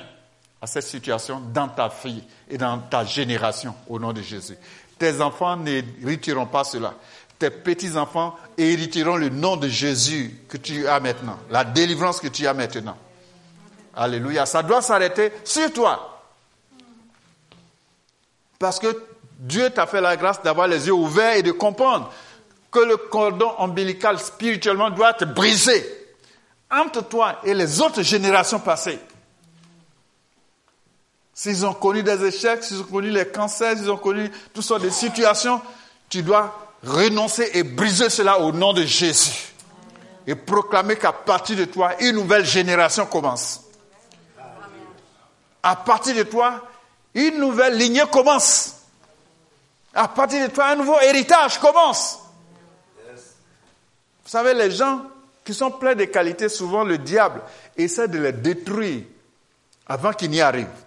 à 0.65 0.67
cette 0.67 0.85
situation 0.85 1.43
dans 1.53 1.69
ta 1.69 1.91
fille 1.91 2.25
et 2.49 2.57
dans 2.57 2.79
ta 2.79 3.05
génération 3.05 3.75
au 3.87 3.99
nom 3.99 4.15
de 4.15 4.23
Jésus. 4.23 4.57
Tes 4.99 5.21
enfants 5.21 5.59
n'hériteront 5.59 6.47
pas 6.47 6.65
cela. 6.65 6.95
Tes 7.39 7.51
petits-enfants 7.51 8.35
hériteront 8.57 9.17
le 9.17 9.29
nom 9.29 9.59
de 9.59 9.69
Jésus 9.69 10.41
que 10.49 10.57
tu 10.57 10.89
as 10.89 11.01
maintenant, 11.01 11.39
la 11.51 11.65
délivrance 11.65 12.19
que 12.19 12.29
tu 12.29 12.47
as 12.47 12.55
maintenant. 12.55 12.97
Alléluia. 13.95 14.47
Ça 14.47 14.63
doit 14.63 14.81
s'arrêter 14.81 15.33
sur 15.45 15.71
toi. 15.71 16.23
Parce 18.59 18.79
que 18.79 19.05
Dieu 19.39 19.69
t'a 19.69 19.87
fait 19.87 20.01
la 20.01 20.17
grâce 20.17 20.43
d'avoir 20.43 20.67
les 20.67 20.87
yeux 20.87 20.95
ouverts 20.95 21.37
et 21.37 21.43
de 21.43 21.53
comprendre 21.53 22.11
que 22.71 22.81
le 22.81 22.97
cordon 22.97 23.53
ombilical 23.59 24.19
spirituellement 24.19 24.89
doit 24.89 25.11
être 25.11 25.27
brisé 25.27 25.85
entre 26.71 27.07
toi 27.07 27.41
et 27.45 27.53
les 27.53 27.83
autres 27.83 28.01
générations 28.01 28.61
passées. 28.61 28.99
S'ils 31.35 31.67
ont 31.67 31.75
connu 31.75 32.03
des 32.03 32.25
échecs, 32.25 32.63
s'ils 32.63 32.81
ont 32.81 32.85
connu 32.85 33.11
les 33.11 33.27
cancers, 33.27 33.77
s'ils 33.77 33.91
ont 33.91 33.97
connu 33.97 34.31
toutes 34.53 34.63
sortes 34.63 34.83
de 34.83 34.91
situations, 34.91 35.61
tu 36.09 36.23
dois 36.23 36.57
renoncer 36.85 37.51
et 37.55 37.65
briser 37.65 38.09
cela 38.09 38.39
au 38.39 38.53
nom 38.53 38.73
de 38.73 38.83
Jésus. 38.83 39.53
Et 40.27 40.37
proclamer 40.37 40.97
qu'à 40.97 41.13
partir 41.13 41.57
de 41.57 41.65
toi, 41.65 41.93
une 42.01 42.13
nouvelle 42.13 42.47
génération 42.47 43.05
commence. 43.05 43.63
À 45.63 45.77
partir 45.77 46.15
de 46.15 46.23
toi, 46.23 46.63
une 47.15 47.39
nouvelle 47.39 47.77
lignée 47.77 48.05
commence. 48.13 48.77
À 49.93 50.09
partir 50.09 50.49
de 50.49 50.53
toi, 50.53 50.67
un 50.69 50.77
nouveau 50.77 51.01
héritage 51.01 51.59
commence. 51.59 52.21
Vous 54.25 54.31
savez, 54.31 54.55
les 54.55 54.71
gens 54.71 55.03
qui 55.45 55.53
sont 55.53 55.71
pleins 55.71 55.95
de 55.95 56.05
qualités, 56.05 56.49
souvent 56.49 56.85
le 56.85 56.97
diable 56.97 57.43
essaie 57.77 58.09
de 58.09 58.19
les 58.19 58.33
détruire 58.33 59.05
avant 59.87 60.13
qu'ils 60.13 60.31
n'y 60.31 60.41
arrivent. 60.41 60.84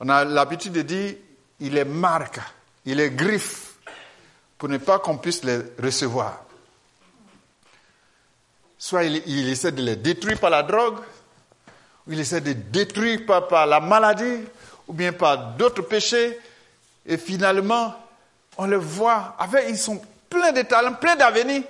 On 0.00 0.08
a 0.08 0.24
l'habitude 0.24 0.72
de 0.72 0.82
dire, 0.82 1.14
il 1.60 1.74
les 1.74 1.84
marque, 1.84 2.40
il 2.84 2.96
les 2.96 3.10
griffe, 3.10 3.74
pour 4.56 4.68
ne 4.68 4.78
pas 4.78 4.98
qu'on 4.98 5.18
puisse 5.18 5.44
les 5.44 5.58
recevoir. 5.82 6.44
Soit 8.78 9.04
il, 9.04 9.48
essaie 9.48 9.72
de 9.72 9.82
les 9.82 9.96
détruire 9.96 10.38
par 10.38 10.50
la 10.50 10.62
drogue, 10.62 10.98
ou 12.06 12.12
il 12.12 12.20
essaie 12.20 12.40
de 12.40 12.48
les 12.48 12.54
détruire 12.54 13.26
par, 13.26 13.66
la 13.66 13.80
maladie, 13.80 14.44
ou 14.86 14.92
bien 14.92 15.12
par 15.12 15.54
d'autres 15.54 15.82
péchés, 15.82 16.38
et 17.04 17.16
finalement, 17.16 17.94
on 18.56 18.66
les 18.66 18.76
voit, 18.76 19.34
avec, 19.38 19.66
ils 19.68 19.78
sont 19.78 20.00
pleins 20.30 20.52
de 20.52 20.62
talents, 20.62 20.94
pleins 20.94 21.16
d'avenir, 21.16 21.62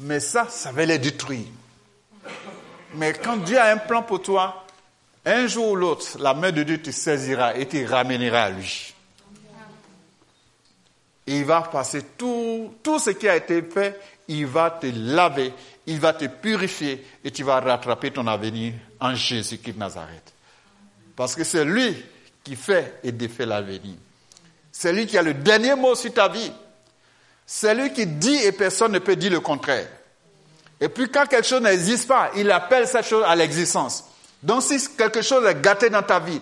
mais 0.00 0.20
ça, 0.20 0.46
ça 0.48 0.72
va 0.72 0.84
les 0.84 0.98
détruire. 0.98 1.46
Mais 2.94 3.12
quand 3.12 3.36
Dieu 3.38 3.58
a 3.58 3.70
un 3.72 3.76
plan 3.76 4.02
pour 4.02 4.22
toi, 4.22 4.63
un 5.26 5.46
jour 5.46 5.70
ou 5.70 5.76
l'autre, 5.76 6.06
la 6.18 6.34
main 6.34 6.52
de 6.52 6.62
Dieu 6.62 6.82
te 6.82 6.90
saisira 6.90 7.56
et 7.56 7.66
te 7.66 7.82
ramènera 7.86 8.44
à 8.44 8.50
lui. 8.50 8.94
Et 11.26 11.38
il 11.38 11.44
va 11.44 11.62
passer 11.62 12.02
tout, 12.18 12.74
ce 12.84 13.10
qui 13.10 13.28
a 13.28 13.36
été 13.36 13.62
fait, 13.62 13.98
il 14.28 14.46
va 14.46 14.70
te 14.70 14.86
laver, 14.86 15.52
il 15.86 15.98
va 15.98 16.12
te 16.12 16.26
purifier 16.26 17.06
et 17.24 17.30
tu 17.30 17.42
vas 17.42 17.60
rattraper 17.60 18.10
ton 18.10 18.26
avenir 18.26 18.74
en 19.00 19.14
Jésus-Christ 19.14 19.78
Nazareth. 19.78 20.32
Parce 21.16 21.34
que 21.34 21.44
c'est 21.44 21.64
lui 21.64 22.04
qui 22.42 22.56
fait 22.56 23.00
et 23.02 23.12
défait 23.12 23.46
l'avenir. 23.46 23.94
C'est 24.70 24.92
lui 24.92 25.06
qui 25.06 25.16
a 25.16 25.22
le 25.22 25.32
dernier 25.32 25.74
mot 25.74 25.94
sur 25.94 26.12
ta 26.12 26.28
vie. 26.28 26.52
C'est 27.46 27.74
lui 27.74 27.92
qui 27.92 28.06
dit 28.06 28.36
et 28.36 28.52
personne 28.52 28.92
ne 28.92 28.98
peut 28.98 29.16
dire 29.16 29.30
le 29.30 29.40
contraire. 29.40 29.88
Et 30.80 30.88
puis 30.90 31.08
quand 31.10 31.26
quelque 31.26 31.46
chose 31.46 31.62
n'existe 31.62 32.08
pas, 32.08 32.32
il 32.36 32.50
appelle 32.50 32.86
cette 32.86 33.06
chose 33.06 33.24
à 33.26 33.34
l'existence. 33.34 34.04
Donc 34.44 34.62
si 34.62 34.78
quelque 34.94 35.22
chose 35.22 35.46
est 35.46 35.58
gâté 35.58 35.88
dans 35.88 36.02
ta 36.02 36.20
vie, 36.20 36.40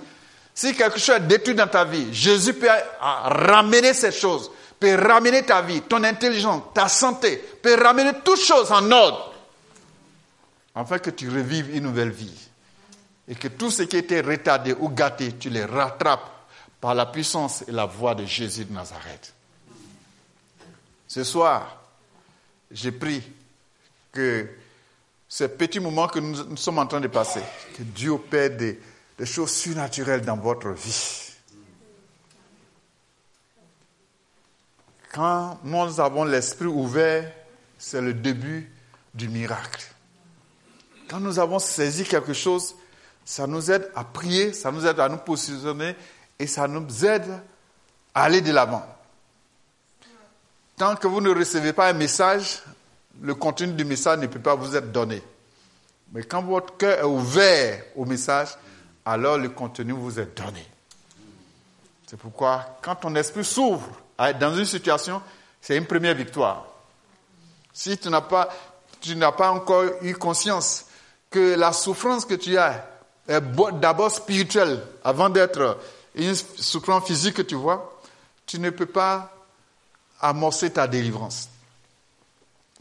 si 0.53 0.74
quelque 0.74 0.98
chose 0.98 1.16
est 1.16 1.20
détruit 1.20 1.55
dans 1.55 1.68
ta 1.68 1.84
vie, 1.84 2.12
Jésus 2.12 2.53
peut 2.53 2.68
ramener 3.00 3.94
cette 3.94 4.16
chose, 4.16 4.50
peut 4.80 4.96
ramener 4.96 5.44
ta 5.44 5.62
vie, 5.62 5.80
ton 5.82 6.03
intelligence, 6.03 6.64
ta 6.74 6.88
santé, 6.88 7.36
peut 7.62 7.80
ramener 7.80 8.11
toutes 8.24 8.40
choses 8.40 8.72
en 8.72 8.90
ordre, 8.90 9.32
afin 10.74 10.98
que 10.98 11.11
tu 11.11 11.28
revives 11.28 11.74
une 11.76 11.84
nouvelle 11.84 12.11
vie. 12.11 12.48
Et 13.28 13.36
que 13.36 13.46
tout 13.46 13.70
ce 13.70 13.84
qui 13.84 13.96
était 13.96 14.20
retardé 14.20 14.74
ou 14.80 14.88
gâté, 14.88 15.32
tu 15.38 15.48
les 15.48 15.64
rattrapes 15.64 16.28
par 16.80 16.96
la 16.96 17.07
puissance 17.07 17.62
et 17.68 17.70
la 17.70 17.86
voix 17.86 18.16
de 18.16 18.26
Jésus 18.26 18.64
de 18.64 18.72
Nazareth. 18.72 19.32
Ce 21.07 21.22
soir, 21.22 21.80
j'ai 22.68 22.90
pris 22.90 23.22
que 24.11 24.48
ce 25.35 25.45
petit 25.45 25.80
moment 25.80 26.09
que 26.09 26.18
nous, 26.18 26.59
sommes 26.59 26.78
en 26.78 26.87
train 26.87 27.01
de 27.01 27.09
passer, 27.09 27.41
que 27.74 27.83
Dieu 27.83 28.11
opère 28.11 28.51
des 28.51 28.78
choses 29.24 29.51
surnaturelles 29.51 30.20
dans 30.20 30.37
votre 30.37 30.68
vie. 30.72 31.33
Quand 35.11 35.59
nous 35.64 36.01
avons 36.01 36.24
l'esprit 36.24 36.66
ouvert, 36.66 37.33
c'est 37.78 38.03
le 38.03 38.12
début 38.12 38.70
du 39.14 39.30
miracle. 39.30 39.87
Quand 41.09 41.20
nous 41.20 41.39
avons 41.39 41.59
saisi 41.59 42.05
quelque 42.05 42.35
chose, 42.35 42.74
ça 43.24 43.47
nous 43.47 43.70
aide 43.70 43.91
à 43.95 44.05
prier, 44.05 44.53
ça 44.53 44.70
nous 44.70 44.85
aide 44.85 45.01
à 45.01 45.09
nous 45.09 45.16
positionner 45.16 45.97
et 46.39 46.47
ça 46.47 46.68
nous 46.68 47.07
aide 47.07 47.41
à 48.14 48.24
aller 48.24 48.43
de 48.43 48.53
l'avant. 48.53 48.85
Tant 50.76 50.95
que 50.95 51.07
vous 51.07 51.22
ne 51.22 51.30
recevez 51.30 51.72
pas 51.72 51.89
un 51.89 51.95
message, 51.95 52.62
le 53.21 53.35
contenu 53.35 53.73
du 53.73 53.85
message 53.85 54.19
ne 54.19 54.27
peut 54.27 54.41
pas 54.41 54.55
vous 54.55 54.77
être 54.77 54.91
donné. 54.93 55.23
Mais 56.13 56.23
quand 56.25 56.43
votre 56.43 56.77
cœur 56.77 56.99
est 56.99 57.05
ouvert 57.05 57.83
au 57.97 58.05
message, 58.05 58.49
alors 59.05 59.39
le 59.39 59.49
contenu 59.49 59.93
vous 59.93 60.19
est 60.21 60.37
donné. 60.37 60.67
C'est 62.07 62.19
pourquoi, 62.19 62.79
quand 62.83 62.97
ton 62.97 63.15
esprit 63.15 63.45
s'ouvre 63.45 63.89
dans 64.19 64.55
une 64.55 64.67
situation, 64.67 65.23
c'est 65.61 65.77
une 65.77 65.87
première 65.87 66.15
victoire. 66.15 66.67
Si 67.73 67.97
tu 67.97 68.11
n'as 68.11 68.21
pas, 68.21 68.51
tu 69.01 69.17
n'as 69.17 69.33
pas 69.33 69.51
encore 69.51 69.85
eu 70.03 70.15
conscience 70.15 70.87
que 71.31 71.55
la 71.55 71.73
souffrance 71.73 72.27
que 72.27 72.35
tu 72.35 72.59
as 72.59 72.87
est 73.27 73.41
d'abord 73.81 74.11
spirituelle 74.11 74.83
avant 75.03 75.31
d'être 75.31 75.79
une 76.15 76.35
souffrance 76.35 77.07
physique 77.07 77.37
que 77.37 77.43
tu 77.43 77.55
vois, 77.55 77.99
tu 78.45 78.59
ne 78.59 78.71
peux 78.71 78.87
pas 78.87 79.33
amorcer 80.21 80.71
ta 80.71 80.87
délivrance. 80.87 81.49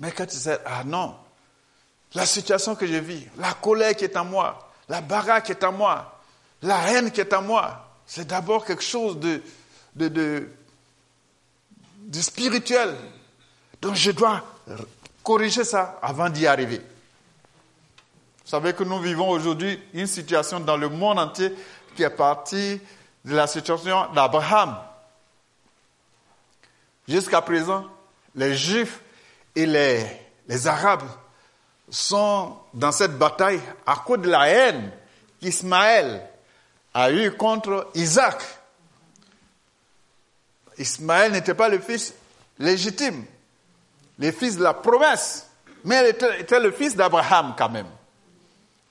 Mais 0.01 0.11
quand 0.11 0.25
tu 0.25 0.35
sais, 0.35 0.59
ah 0.65 0.83
non, 0.83 1.15
la 2.15 2.25
situation 2.25 2.75
que 2.75 2.87
je 2.87 2.95
vis, 2.95 3.27
la 3.37 3.53
colère 3.53 3.95
qui 3.95 4.03
est 4.03 4.17
en 4.17 4.25
moi, 4.25 4.71
la 4.89 4.99
baraque 4.99 5.45
qui 5.45 5.51
est 5.51 5.63
en 5.63 5.71
moi, 5.71 6.19
la 6.63 6.91
haine 6.91 7.11
qui 7.11 7.21
est 7.21 7.33
en 7.33 7.43
moi, 7.43 7.87
c'est 8.07 8.27
d'abord 8.27 8.65
quelque 8.65 8.83
chose 8.83 9.19
de, 9.19 9.41
de, 9.95 10.07
de, 10.07 10.49
de 11.99 12.21
spirituel. 12.21 12.95
Donc 13.79 13.93
je 13.93 14.09
dois 14.09 14.43
corriger 15.23 15.63
ça 15.63 15.99
avant 16.01 16.29
d'y 16.29 16.47
arriver. 16.47 16.79
Vous 16.79 18.49
savez 18.49 18.73
que 18.73 18.83
nous 18.83 18.99
vivons 18.99 19.29
aujourd'hui 19.29 19.79
une 19.93 20.07
situation 20.07 20.59
dans 20.59 20.77
le 20.77 20.89
monde 20.89 21.19
entier 21.19 21.55
qui 21.95 22.01
est 22.01 22.09
partie 22.09 22.81
de 23.23 23.35
la 23.35 23.45
situation 23.45 24.11
d'Abraham. 24.13 24.77
Jusqu'à 27.07 27.41
présent, 27.41 27.85
les 28.33 28.55
Juifs 28.55 28.99
et 29.55 29.65
les, 29.65 30.05
les 30.47 30.67
Arabes 30.67 31.07
sont 31.89 32.57
dans 32.73 32.91
cette 32.91 33.17
bataille 33.17 33.61
à 33.85 33.95
cause 34.05 34.19
de 34.19 34.29
la 34.29 34.47
haine 34.47 34.91
qu'Ismaël 35.39 36.25
a 36.93 37.11
eue 37.11 37.31
contre 37.31 37.89
Isaac. 37.95 38.41
Ismaël 40.77 41.33
n'était 41.33 41.53
pas 41.53 41.69
le 41.69 41.79
fils 41.79 42.13
légitime, 42.59 43.25
le 44.19 44.31
fils 44.31 44.57
de 44.57 44.63
la 44.63 44.73
promesse, 44.73 45.47
mais 45.83 46.01
il 46.03 46.39
était, 46.39 46.59
le 46.59 46.71
fils 46.71 46.95
d'Abraham 46.95 47.55
quand 47.57 47.69
même. 47.69 47.87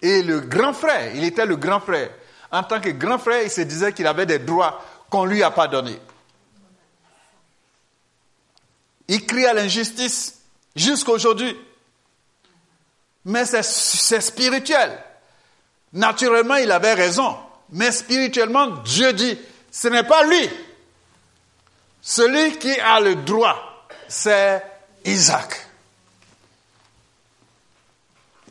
Et 0.02 0.22
le 0.22 0.40
grand 0.40 0.72
frère, 0.72 1.14
il 1.14 1.24
était 1.24 1.46
le 1.46 1.56
grand 1.56 1.80
frère. 1.80 2.10
En 2.50 2.62
tant 2.62 2.80
que 2.80 2.90
grand 2.90 3.18
frère, 3.18 3.42
il 3.42 3.50
se 3.50 3.60
disait 3.60 3.92
qu'il 3.92 4.06
avait 4.06 4.26
des 4.26 4.38
droits 4.38 4.82
qu'on 5.08 5.24
ne 5.24 5.30
lui 5.30 5.42
a 5.42 5.50
pas 5.50 5.68
donnés. 5.68 6.00
Il 9.08 9.26
crie 9.26 9.46
à 9.46 9.54
l'injustice 9.54 10.39
jusqu'à 10.80 11.12
aujourd'hui. 11.12 11.56
Mais 13.24 13.44
c'est 13.44 14.20
spirituel. 14.20 14.98
Naturellement, 15.92 16.56
il 16.56 16.70
avait 16.72 16.94
raison. 16.94 17.36
Mais 17.70 17.92
spirituellement, 17.92 18.66
Dieu 18.84 19.12
dit, 19.12 19.38
ce 19.70 19.88
n'est 19.88 20.04
pas 20.04 20.24
lui. 20.24 20.48
Celui 22.02 22.58
qui 22.58 22.72
a 22.80 22.98
le 23.00 23.16
droit, 23.16 23.86
c'est 24.08 24.62
Isaac. 25.04 25.66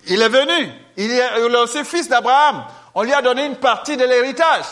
Il 0.08 0.22
est 0.22 0.30
venu. 0.30 0.72
Il 0.98 1.12
est 1.12 1.56
aussi 1.58 1.84
fils 1.84 2.08
d'Abraham. 2.08 2.66
On 2.96 3.04
lui 3.04 3.14
a 3.14 3.22
donné 3.22 3.46
une 3.46 3.58
partie 3.58 3.98
de 3.98 4.06
l'héritage. 4.06 4.66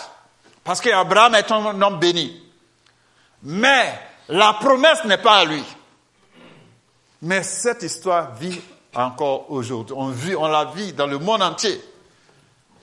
Parce 0.64 0.82
qu'Abraham 0.82 1.36
est 1.36 1.52
un 1.52 1.82
homme 1.82 2.00
béni. 2.00 2.44
Mais 3.44 4.00
la 4.30 4.54
promesse 4.54 5.04
n'est 5.06 5.18
pas 5.18 5.38
à 5.38 5.46
lui. 5.46 5.64
Mais 7.22 7.44
cette 7.44 7.84
histoire 7.84 8.36
vit 8.36 8.62
encore 8.94 9.52
aujourd'hui. 9.52 9.96
On, 9.96 10.14
on 10.44 10.48
la 10.48 10.66
vit 10.66 10.94
dans 10.94 11.08
le 11.08 11.18
monde 11.18 11.42
entier. 11.42 11.82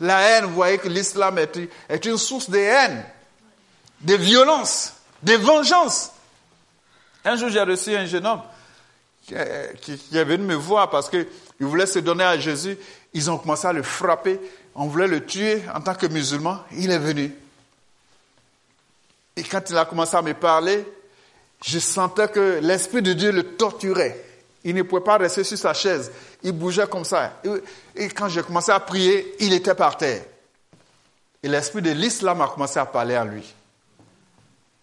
La 0.00 0.20
haine, 0.20 0.46
vous 0.46 0.54
voyez 0.54 0.78
que 0.78 0.88
l'islam 0.88 1.38
est, 1.38 1.58
est, 1.88 2.04
une 2.04 2.18
source 2.18 2.50
de 2.50 2.58
haine, 2.58 3.04
de 4.00 4.14
violence, 4.14 4.94
de 5.22 5.34
vengeance. 5.34 6.10
Un 7.24 7.36
jour, 7.36 7.48
j'ai 7.48 7.62
reçu 7.62 7.94
un 7.96 8.04
jeune 8.06 8.26
homme 8.26 8.42
qui, 9.24 9.34
qui, 9.98 10.16
est 10.16 10.24
venu 10.24 10.44
me 10.44 10.54
voir 10.54 10.90
parce 10.90 11.08
qu'il 11.08 11.26
voulait 11.60 11.86
se 11.86 12.00
donner 12.00 12.24
à 12.24 12.38
Jésus. 12.38 12.76
Ils 13.12 13.30
ont 13.30 13.38
commencé 13.38 13.66
à 13.66 13.72
le 13.72 13.82
frapper. 13.82 14.40
On 14.74 14.86
voulait 14.88 15.06
le 15.06 15.24
tuer 15.24 15.62
en 15.72 15.80
tant 15.80 15.94
que 15.94 16.06
musulman. 16.06 16.58
Il 16.72 16.90
est 16.90 16.98
venu. 16.98 17.32
Et 19.36 19.42
quand 19.42 19.70
il 19.70 19.78
a 19.78 19.84
commencé 19.84 20.16
à 20.16 20.22
me 20.22 20.34
parler, 20.34 20.84
je 21.62 21.78
sentais 21.78 22.28
que 22.28 22.60
l'Esprit 22.62 23.02
de 23.02 23.12
Dieu 23.12 23.32
le 23.32 23.56
torturait. 23.56 24.22
Il 24.64 24.74
ne 24.74 24.82
pouvait 24.82 25.02
pas 25.02 25.18
rester 25.18 25.44
sur 25.44 25.58
sa 25.58 25.74
chaise. 25.74 26.10
Il 26.42 26.52
bougeait 26.52 26.86
comme 26.86 27.04
ça. 27.04 27.40
Et 27.94 28.08
quand 28.08 28.28
j'ai 28.28 28.42
commencé 28.42 28.72
à 28.72 28.80
prier, 28.80 29.34
il 29.40 29.52
était 29.52 29.74
par 29.74 29.96
terre. 29.96 30.24
Et 31.42 31.48
l'Esprit 31.48 31.82
de 31.82 31.90
l'islam 31.90 32.40
a 32.40 32.48
commencé 32.48 32.78
à 32.78 32.86
parler 32.86 33.14
à 33.14 33.24
lui. 33.24 33.54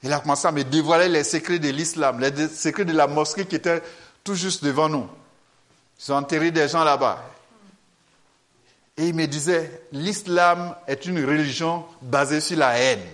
Il 0.04 0.14
a 0.14 0.20
commencé 0.20 0.48
à 0.48 0.52
me 0.52 0.64
dévoiler 0.64 1.10
les 1.10 1.24
secrets 1.24 1.60
de 1.60 1.70
l'islam, 1.70 2.20
les 2.20 2.48
secrets 2.48 2.86
de 2.86 2.94
la 2.94 3.08
mosquée 3.08 3.46
qui 3.46 3.56
était 3.56 3.82
tout 4.24 4.36
juste 4.36 4.64
devant 4.64 4.90
nous. 4.90 5.08
Ils 6.00 6.12
ont 6.12 6.16
enterré 6.16 6.52
des 6.52 6.68
gens 6.68 6.84
là-bas. 6.84 7.24
Et 8.98 9.08
il 9.08 9.16
me 9.16 9.26
disait, 9.26 9.84
l'islam 9.92 10.76
est 10.88 11.06
une 11.06 11.24
religion 11.24 11.86
basée 12.02 12.42
sur 12.42 12.58
la 12.58 12.78
haine 12.78 13.06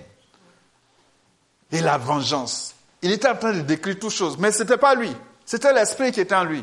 et 1.71 1.81
la 1.81 1.97
vengeance. 1.97 2.73
Il 3.07 3.13
était 3.13 3.29
en 3.29 3.37
train 3.37 3.53
de 3.53 3.61
décrire 3.61 3.97
toutes 3.97 4.11
choses, 4.11 4.37
mais 4.37 4.51
ce 4.51 4.63
n'était 4.63 4.75
pas 4.75 4.93
lui. 4.93 5.09
C'était 5.45 5.71
l'esprit 5.71 6.11
qui 6.11 6.19
était 6.19 6.35
en 6.35 6.43
lui. 6.43 6.61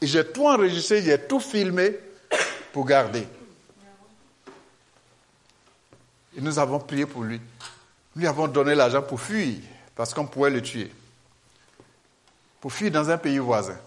Et 0.00 0.06
j'ai 0.06 0.24
tout 0.24 0.46
enregistré, 0.46 1.02
j'ai 1.02 1.18
tout 1.18 1.40
filmé 1.40 1.96
pour 2.72 2.86
garder. 2.86 3.26
Et 6.36 6.40
nous 6.40 6.56
avons 6.60 6.78
prié 6.78 7.06
pour 7.06 7.24
lui. 7.24 7.40
Nous 8.14 8.20
lui 8.20 8.28
avons 8.28 8.46
donné 8.46 8.76
l'argent 8.76 9.02
pour 9.02 9.20
fuir, 9.20 9.56
parce 9.96 10.14
qu'on 10.14 10.28
pouvait 10.28 10.50
le 10.50 10.62
tuer. 10.62 10.92
Pour 12.60 12.72
fuir 12.72 12.92
dans 12.92 13.10
un 13.10 13.18
pays 13.18 13.38
voisin. 13.38 13.78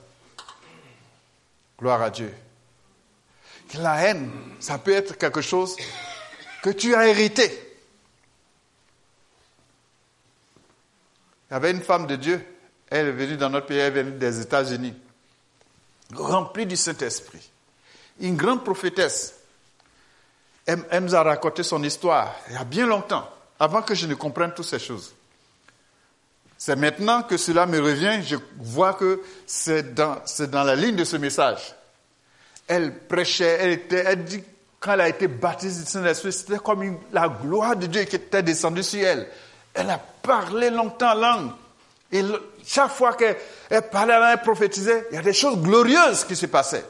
Gloire 1.79 2.01
à 2.01 2.09
Dieu. 2.09 2.33
La 3.75 3.95
haine, 4.01 4.29
ça 4.59 4.77
peut 4.77 4.91
être 4.91 5.17
quelque 5.17 5.39
chose 5.39 5.77
que 6.61 6.71
tu 6.71 6.93
as 6.95 7.07
hérité. 7.07 7.68
Il 11.49 11.53
y 11.53 11.55
avait 11.55 11.71
une 11.71 11.81
femme 11.81 12.05
de 12.05 12.15
Dieu, 12.15 12.45
elle 12.89 13.07
est 13.07 13.11
venue 13.11 13.37
dans 13.37 13.49
notre 13.49 13.65
pays, 13.65 13.77
elle 13.77 13.97
est 13.97 14.03
venue 14.03 14.17
des 14.17 14.41
États-Unis, 14.41 14.93
remplie 16.13 16.65
du 16.65 16.75
Saint-Esprit. 16.75 17.49
Une 18.19 18.35
grande 18.35 18.63
prophétesse. 18.63 19.35
Elle, 20.65 21.03
nous 21.03 21.15
a 21.15 21.23
raconté 21.23 21.63
son 21.63 21.81
histoire 21.83 22.35
il 22.49 22.53
y 22.53 22.57
a 22.57 22.63
bien 22.63 22.85
longtemps, 22.85 23.27
avant 23.59 23.81
que 23.81 23.95
je 23.95 24.05
ne 24.05 24.13
comprenne 24.13 24.53
toutes 24.53 24.65
ces 24.65 24.77
choses. 24.77 25.15
C'est 26.55 26.75
maintenant 26.75 27.23
que 27.23 27.37
cela 27.37 27.65
me 27.65 27.79
revient, 27.79 28.21
je 28.21 28.35
vois 28.57 28.93
que 28.93 29.21
c'est 29.47 29.95
dans, 29.95 30.21
la 30.51 30.75
ligne 30.75 30.97
de 30.97 31.05
ce 31.05 31.15
message. 31.15 31.73
Elle 32.67 32.93
prêchait, 33.07 33.57
elle, 33.61 33.71
était, 33.71 34.03
elle 34.05 34.23
dit, 34.25 34.43
quand 34.79 34.93
elle 34.93 35.01
a 35.01 35.09
été 35.09 35.27
baptisée 35.27 35.83
du 35.83 35.89
Saint-Esprit, 35.89 36.31
c'était 36.31 36.59
comme 36.59 36.99
la 37.11 37.29
gloire 37.29 37.75
de 37.75 37.87
Dieu 37.87 38.03
qui 38.03 38.17
était 38.17 38.43
descendue 38.43 38.83
sur 38.83 38.99
elle. 38.99 39.27
Elle 39.79 39.89
a 39.89 39.97
parlé 39.97 40.69
longtemps 40.69 41.11
en 41.11 41.15
langue. 41.15 41.51
Et 42.11 42.23
chaque 42.65 42.91
fois 42.91 43.13
qu'elle 43.13 43.37
elle 43.69 43.89
parlait, 43.89 44.13
elle 44.13 44.41
prophétisait, 44.41 45.07
il 45.11 45.15
y 45.15 45.17
a 45.17 45.21
des 45.21 45.33
choses 45.33 45.57
glorieuses 45.57 46.25
qui 46.25 46.35
se 46.35 46.47
passaient. 46.47 46.85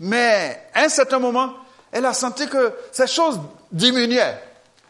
Mais 0.00 0.68
à 0.74 0.82
un 0.82 0.88
certain 0.88 1.20
moment, 1.20 1.54
elle 1.92 2.06
a 2.06 2.14
senti 2.14 2.48
que 2.48 2.74
ces 2.90 3.06
choses 3.06 3.38
diminuaient. 3.70 4.42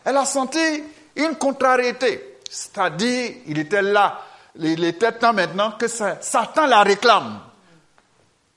Elle 0.04 0.16
a 0.16 0.24
senti 0.24 0.84
une 1.16 1.36
contrariété. 1.36 2.38
C'est-à-dire, 2.48 3.34
il 3.46 3.58
était 3.58 3.82
là, 3.82 4.20
il 4.58 4.82
était 4.84 5.12
temps 5.12 5.32
maintenant 5.32 5.72
que 5.72 5.88
Satan 5.88 6.66
la 6.66 6.82
réclame. 6.82 7.40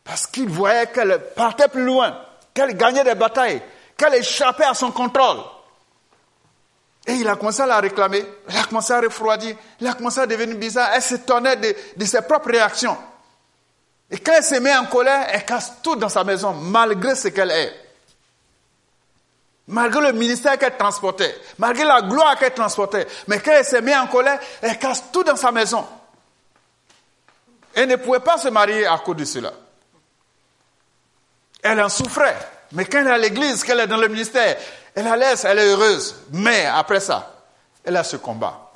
Parce 0.03 0.27
qu'il 0.27 0.47
voyait 0.47 0.87
qu'elle 0.87 1.19
partait 1.35 1.67
plus 1.67 1.83
loin, 1.83 2.17
qu'elle 2.53 2.77
gagnait 2.77 3.03
des 3.03 3.15
batailles, 3.15 3.61
qu'elle 3.97 4.15
échappait 4.15 4.63
à 4.63 4.73
son 4.73 4.91
contrôle. 4.91 5.39
Et 7.07 7.13
il 7.13 7.27
a 7.27 7.35
commencé 7.35 7.61
à 7.61 7.67
la 7.67 7.79
réclamer, 7.79 8.25
il 8.49 8.57
a 8.57 8.63
commencé 8.63 8.91
à 8.91 8.99
refroidir, 8.99 9.55
il 9.79 9.87
a 9.87 9.93
commencé 9.93 10.19
à 10.19 10.25
devenir 10.25 10.57
bizarre, 10.57 10.89
elle 10.93 11.01
s'étonnait 11.01 11.55
de, 11.55 11.75
de 11.95 12.05
ses 12.05 12.21
propres 12.21 12.49
réactions. 12.49 12.97
Et 14.09 14.17
quand 14.17 14.33
elle 14.35 14.43
se 14.43 14.55
met 14.55 14.75
en 14.75 14.85
colère, 14.85 15.27
elle 15.31 15.45
casse 15.45 15.73
tout 15.83 15.95
dans 15.95 16.09
sa 16.09 16.23
maison, 16.23 16.53
malgré 16.53 17.15
ce 17.15 17.27
qu'elle 17.27 17.51
est. 17.51 17.73
Malgré 19.67 20.11
le 20.11 20.13
ministère 20.13 20.57
qu'elle 20.59 20.77
transportait, 20.77 21.35
malgré 21.57 21.85
la 21.85 22.01
gloire 22.01 22.37
qu'elle 22.37 22.53
transportait. 22.53 23.07
Mais 23.27 23.39
quand 23.39 23.51
elle 23.51 23.65
se 23.65 23.77
met 23.77 23.95
en 23.95 24.07
colère, 24.07 24.39
elle 24.61 24.77
casse 24.77 25.05
tout 25.11 25.23
dans 25.23 25.35
sa 25.35 25.51
maison. 25.51 25.85
Elle 27.73 27.89
ne 27.89 27.95
pouvait 27.95 28.19
pas 28.19 28.37
se 28.37 28.47
marier 28.47 28.85
à 28.85 28.97
cause 28.99 29.17
de 29.17 29.25
cela. 29.25 29.53
Elle 31.63 31.81
en 31.81 31.89
souffrait. 31.89 32.37
Mais 32.73 32.85
quand 32.85 32.99
elle 32.99 33.07
est 33.07 33.11
à 33.11 33.17
l'église, 33.17 33.63
qu'elle 33.63 33.79
est 33.79 33.87
dans 33.87 33.97
le 33.97 34.07
ministère, 34.07 34.55
elle 34.95 35.03
la 35.03 35.17
laisse, 35.17 35.43
elle 35.43 35.59
est 35.59 35.67
heureuse. 35.67 36.15
Mais 36.31 36.65
après 36.65 37.01
ça, 37.01 37.43
elle 37.83 37.97
a 37.97 38.03
ce 38.03 38.15
combat. 38.15 38.71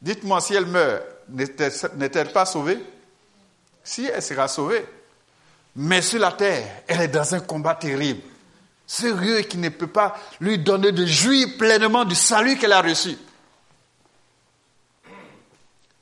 Dites-moi 0.00 0.40
si 0.40 0.54
elle 0.54 0.66
meurt, 0.66 1.02
n'est-elle 1.28 2.32
pas 2.32 2.44
sauvée? 2.44 2.78
Si, 3.82 4.06
elle 4.06 4.22
sera 4.22 4.46
sauvée. 4.48 4.84
Mais 5.74 6.02
sur 6.02 6.20
la 6.20 6.32
terre, 6.32 6.82
elle 6.86 7.00
est 7.00 7.08
dans 7.08 7.34
un 7.34 7.40
combat 7.40 7.74
terrible. 7.74 8.20
Sérieux 8.86 9.40
qui 9.42 9.56
ne 9.56 9.70
peut 9.70 9.86
pas 9.86 10.16
lui 10.38 10.58
donner 10.58 10.92
de 10.92 11.06
jouir 11.06 11.48
pleinement 11.58 12.04
du 12.04 12.14
salut 12.14 12.58
qu'elle 12.58 12.72
a 12.72 12.82
reçu. 12.82 13.16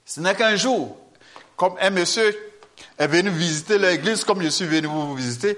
Ce 0.05 0.18
n'est 0.18 0.34
qu'un 0.34 0.57
jour, 0.57 0.96
comme 1.57 1.76
un 1.80 1.90
monsieur 1.90 2.36
est 2.98 3.07
venu 3.07 3.30
visiter 3.30 3.78
l'église, 3.78 4.24
comme 4.24 4.42
je 4.42 4.48
suis 4.48 4.66
venu 4.66 4.88
vous 4.88 5.14
visiter, 5.14 5.57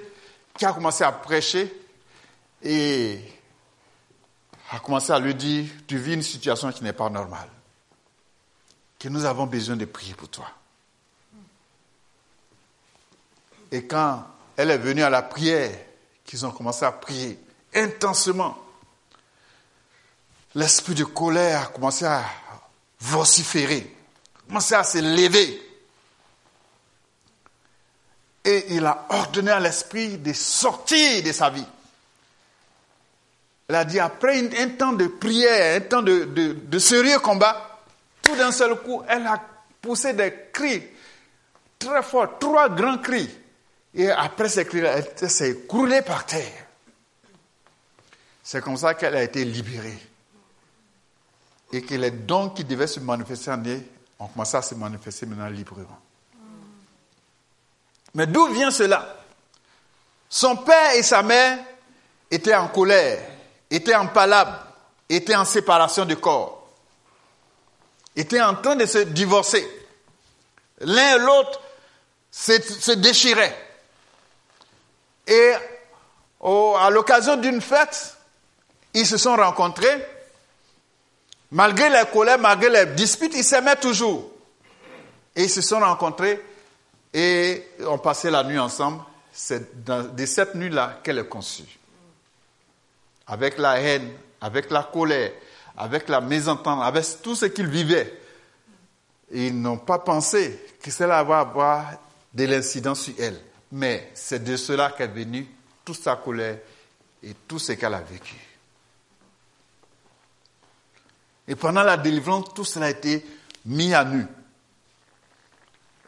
qui 0.59 0.67
a 0.67 0.73
commencé 0.73 1.05
à 1.05 1.13
prêcher 1.13 1.73
et 2.63 3.21
a 4.71 4.79
commencé 4.79 5.13
à 5.13 5.19
lui 5.19 5.35
dire, 5.35 5.67
tu 5.87 5.99
vis 5.99 6.15
une 6.15 6.23
situation 6.23 6.73
qui 6.73 6.83
n'est 6.85 6.93
pas 6.93 7.11
normale, 7.11 7.49
que 8.99 9.09
nous 9.09 9.25
avons 9.25 9.47
besoin 9.47 9.77
de 9.77 9.85
prier 9.85 10.15
pour 10.15 10.29
toi. 10.29 10.49
Et 13.71 13.87
quand 13.87 14.25
elle 14.57 14.71
est 14.71 14.79
venue 14.79 15.03
à 15.03 15.11
la 15.11 15.23
prière, 15.23 15.73
qu'ils 16.25 16.47
ont 16.47 16.51
commencé 16.51 16.85
à 16.85 16.93
prier 16.93 17.39
intensément, 17.75 18.57
l'esprit 20.55 20.95
de 20.95 21.05
colère 21.05 21.63
a 21.63 21.67
commencé 21.67 22.05
à 22.05 22.25
vociférer, 23.01 23.95
commencé 24.47 24.75
à 24.75 24.85
se 24.85 24.99
lever. 24.99 25.61
Et 28.45 28.75
il 28.75 28.85
a 28.85 29.07
ordonné 29.09 29.51
à 29.51 29.61
l'esprit 29.61 30.19
de 30.19 30.33
sortir 30.33 31.23
de 31.23 31.33
sa 31.33 31.51
vie. 31.51 31.67
Elle 33.73 33.77
a 33.77 33.85
dit, 33.87 34.01
après 34.01 34.39
un 34.59 34.69
temps 34.69 34.93
de 34.93 35.07
prière, 35.07 35.77
un 35.77 35.81
temps 35.81 36.03
de, 36.03 36.25
de- 36.25 36.79
sérieux 36.79 37.19
combat, 37.21 37.81
tout 38.21 38.37
d'un 38.37 38.53
seul 38.53 38.75
coup, 38.83 39.03
elle 39.09 39.27
a 39.27 39.41
poussé 39.81 40.13
des 40.13 40.49
cris 40.53 40.83
très 41.79 42.03
forts, 42.03 42.39
trois 42.39 42.69
grands 42.69 42.99
cris. 42.99 43.31
Et 43.95 44.11
après 44.11 44.51
ces 44.51 44.67
cris, 44.67 44.81
elle 44.81 45.31
s'est 45.31 45.53
écroulée 45.53 46.03
par 46.03 46.27
terre. 46.27 46.67
C'est 48.43 48.61
comme 48.61 48.77
ça 48.77 48.93
qu'elle 48.93 49.17
a 49.17 49.23
été 49.23 49.43
libérée. 49.43 49.99
Et 51.73 51.81
que 51.81 51.95
les 51.95 52.11
dons 52.11 52.51
qui 52.51 52.65
devaient 52.65 52.87
se 52.87 53.01
manifester 53.01 53.53
en 53.53 53.65
elle 53.65 53.85
ont 54.19 54.27
commencé 54.27 54.59
à 54.59 54.61
se 54.61 54.75
manifester 54.75 55.25
maintenant 55.25 55.49
librement. 55.49 55.99
Mais 58.13 58.27
d'où 58.27 58.49
vient 58.49 58.71
cela? 58.71 59.17
Son 60.29 60.57
père 60.57 60.93
et 60.95 61.03
sa 61.03 61.23
mère 61.23 61.59
étaient 62.31 62.55
en 62.55 62.69
colère, 62.69 63.19
étaient 63.73 63.95
en 63.95 64.07
palabre, 64.07 64.59
étaient 65.09 65.35
en 65.35 65.45
séparation 65.47 66.05
de 66.05 66.15
corps, 66.15 66.69
étaient 68.15 68.41
en 68.43 68.55
train 68.55 68.77
de 68.77 68.85
se 68.87 68.99
divorcer. 68.99 69.67
L'un 70.81 71.17
et 71.17 71.19
l'autre 71.19 71.61
se, 72.31 72.93
déchiraient. 72.93 73.57
Et 75.27 75.53
au- 76.41 76.77
à 76.79 76.91
l'occasion 76.91 77.37
d'une 77.37 77.61
fête, 77.61 78.17
ils 78.93 79.07
se 79.07 79.17
sont 79.17 79.37
rencontrés. 79.37 80.07
Malgré 81.51 81.89
les 81.89 82.03
colères, 82.13 82.39
malgré 82.39 82.69
les 82.69 82.87
disputes, 82.95 83.33
ils 83.35 83.45
s'aimaient 83.45 83.77
toujours. 83.77 84.31
Et 85.35 85.45
ils 85.45 85.51
se 85.51 85.63
sont 85.63 85.81
rencontrés 85.81 86.45
et 87.15 87.67
ont 87.87 87.99
passé 87.99 88.31
la 88.31 88.43
nuit 88.43 88.59
ensemble. 88.59 89.03
C'est 89.33 89.83
de 89.85 90.27
cette 90.27 90.55
nuit-là 90.55 91.01
qu'elle 91.03 91.19
est 91.19 91.29
conçue. 91.29 91.79
Avec 93.27 93.59
la 93.59 93.81
haine, 93.81 94.11
avec 94.41 94.71
la 94.71 94.83
colère, 94.83 95.33
avec 95.77 96.09
la 96.09 96.21
mésentente, 96.21 96.83
avec 96.83 97.05
tout 97.23 97.35
ce 97.35 97.47
qu'ils 97.47 97.69
vivaient. 97.69 98.21
Ils 99.31 99.59
n'ont 99.61 99.79
pas 99.79 99.99
pensé 99.99 100.67
que 100.83 100.91
cela 100.91 101.23
va 101.23 101.41
avoir 101.41 101.93
de 102.33 102.45
l'incident 102.45 102.95
sur 102.95 103.15
elle. 103.19 103.41
Mais 103.71 104.11
c'est 104.15 104.45
de 104.45 104.57
cela 104.57 104.93
qu'est 104.97 105.07
venue 105.07 105.49
toute 105.85 106.03
sa 106.03 106.17
colère 106.17 106.59
et 107.23 107.35
tout 107.49 107.59
ce 107.59 107.73
qu'elle 107.73 107.95
a 107.95 108.01
vécu. 108.01 108.37
Et 111.49 111.55
pendant 111.55 111.83
la 111.83 111.97
délivrance, 111.97 112.53
tout 112.55 112.65
cela 112.65 112.87
a 112.87 112.91
été 112.91 113.25
mis 113.65 113.95
à 113.95 114.05
nu. 114.05 114.27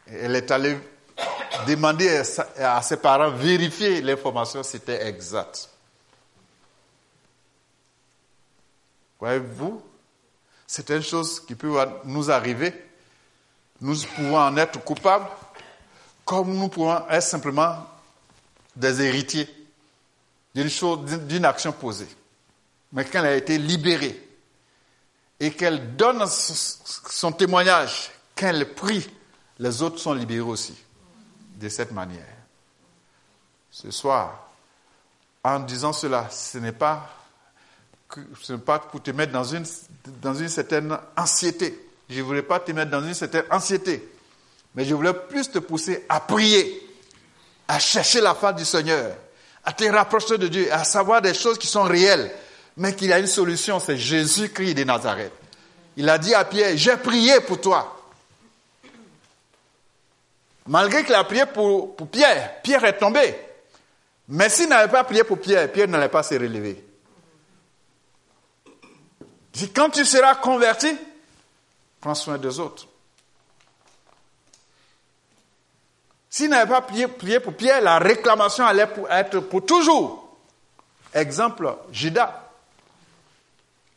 Elle 0.07 0.35
est 0.35 0.51
allée 0.51 0.77
demander 1.67 2.21
à 2.57 2.81
ses 2.81 2.97
parents 2.97 3.31
vérifier 3.31 4.01
l'information 4.01 4.61
c'était 4.63 5.07
exact. 5.07 5.69
Voyez-vous, 9.19 9.81
c'est 10.67 10.89
une 10.89 11.01
chose 11.01 11.39
qui 11.39 11.55
peut 11.55 11.73
nous 12.05 12.29
arriver. 12.31 12.73
Nous 13.81 13.95
pouvons 14.15 14.37
en 14.37 14.55
être 14.57 14.83
coupables, 14.83 15.27
comme 16.23 16.53
nous 16.53 16.67
pouvons 16.69 17.07
être 17.09 17.23
simplement 17.23 17.85
des 18.75 19.01
héritiers 19.01 19.49
d'une 20.53 20.69
chose, 20.69 20.99
d'une- 21.27 21.45
action 21.45 21.71
posée. 21.73 22.07
Mais 22.93 23.03
quand 23.05 23.19
elle 23.19 23.25
a 23.25 23.35
été 23.35 23.57
libérée 23.57 24.21
et 25.39 25.51
qu'elle 25.51 25.95
donne 25.95 26.25
son 26.27 27.31
témoignage, 27.33 28.09
quand 28.37 28.47
elle 28.47 28.73
prie, 28.73 29.09
les 29.59 29.81
autres 29.81 29.99
sont 29.99 30.13
libérés 30.13 30.39
aussi 30.41 30.75
de 31.55 31.67
cette 31.69 31.91
manière. 31.91 32.25
Ce 33.69 33.91
soir, 33.91 34.47
en 35.43 35.59
disant 35.59 35.91
cela, 35.91 36.29
ce 36.29 36.57
n'est 36.57 36.71
pas, 36.71 37.09
ce 38.41 38.53
n'est 38.53 38.59
pas 38.59 38.79
pour 38.79 39.01
te 39.01 39.11
mettre 39.11 39.31
dans 39.31 39.43
une, 39.43 39.65
certaine 40.47 40.97
anxiété. 41.17 41.87
Je 42.09 42.19
ne 42.19 42.23
voulais 42.23 42.41
pas 42.41 42.59
te 42.59 42.71
mettre 42.71 42.91
dans 42.91 43.03
une 43.03 43.13
certaine 43.13 43.45
anxiété, 43.49 44.07
mais 44.75 44.85
je 44.85 44.93
voulais 44.93 45.13
plus 45.13 45.49
te 45.49 45.59
pousser 45.59 46.05
à 46.09 46.19
prier, 46.19 46.81
à 47.67 47.79
chercher 47.79 48.21
la 48.21 48.35
face 48.35 48.55
du 48.55 48.65
Seigneur, 48.65 49.15
à 49.63 49.73
te 49.73 49.83
rapprocher 49.85 50.37
de 50.37 50.47
Dieu, 50.47 50.71
à 50.71 50.83
savoir 50.83 51.21
des 51.21 51.33
choses 51.33 51.57
qui 51.57 51.67
sont 51.67 51.83
réelles, 51.83 52.31
mais 52.77 52.95
qu'il 52.95 53.07
y 53.07 53.13
a 53.13 53.19
une 53.19 53.27
solution, 53.27 53.79
c'est 53.79 53.97
Jésus-Christ 53.97 54.75
de 54.75 54.83
Nazareth. 54.83 55.31
Il 55.97 56.09
a 56.09 56.17
dit 56.17 56.33
à 56.33 56.45
Pierre, 56.45 56.75
j'ai 56.75 56.97
prié 56.97 57.39
pour 57.41 57.59
toi. 57.61 57.91
Malgré 60.67 61.03
qu'il 61.03 61.15
a 61.15 61.23
prié 61.23 61.45
pour 61.45 61.95
Pierre, 62.11 62.61
Pierre 62.61 62.83
est 62.85 62.97
tombé. 62.97 63.35
Mais 64.27 64.49
s'il 64.49 64.69
n'avait 64.69 64.91
pas 64.91 65.03
prié 65.03 65.23
pour 65.23 65.39
Pierre, 65.39 65.71
Pierre 65.71 65.87
n'allait 65.87 66.09
pas 66.09 66.23
se 66.23 66.33
relever. 66.35 66.84
Dit, 69.55 69.71
quand 69.71 69.89
tu 69.89 70.03
seras 70.03 70.35
converti, 70.35 70.97
prends 72.01 72.13
soin 72.13 72.37
des 72.37 72.59
autres. 72.59 72.85
S'il 76.29 76.49
n'avait 76.49 76.69
pas 76.69 76.81
prié, 76.81 77.39
pour 77.39 77.53
Pierre, 77.53 77.81
la 77.81 77.97
réclamation 77.97 78.65
allait 78.65 78.87
pour- 78.87 79.09
être 79.09 79.39
pour 79.39 79.65
toujours. 79.65 80.37
Exemple, 81.13 81.73
Judas. 81.89 82.41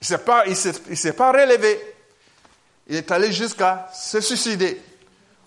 Il 0.01 0.13
ne 0.13 0.95
s'est 0.95 1.13
pas, 1.13 1.33
relevé. 1.33 1.95
Il 2.87 2.95
est 2.95 3.11
allé 3.11 3.33
jusqu'à 3.33 3.91
se 3.93 4.21
suicider. 4.21 4.81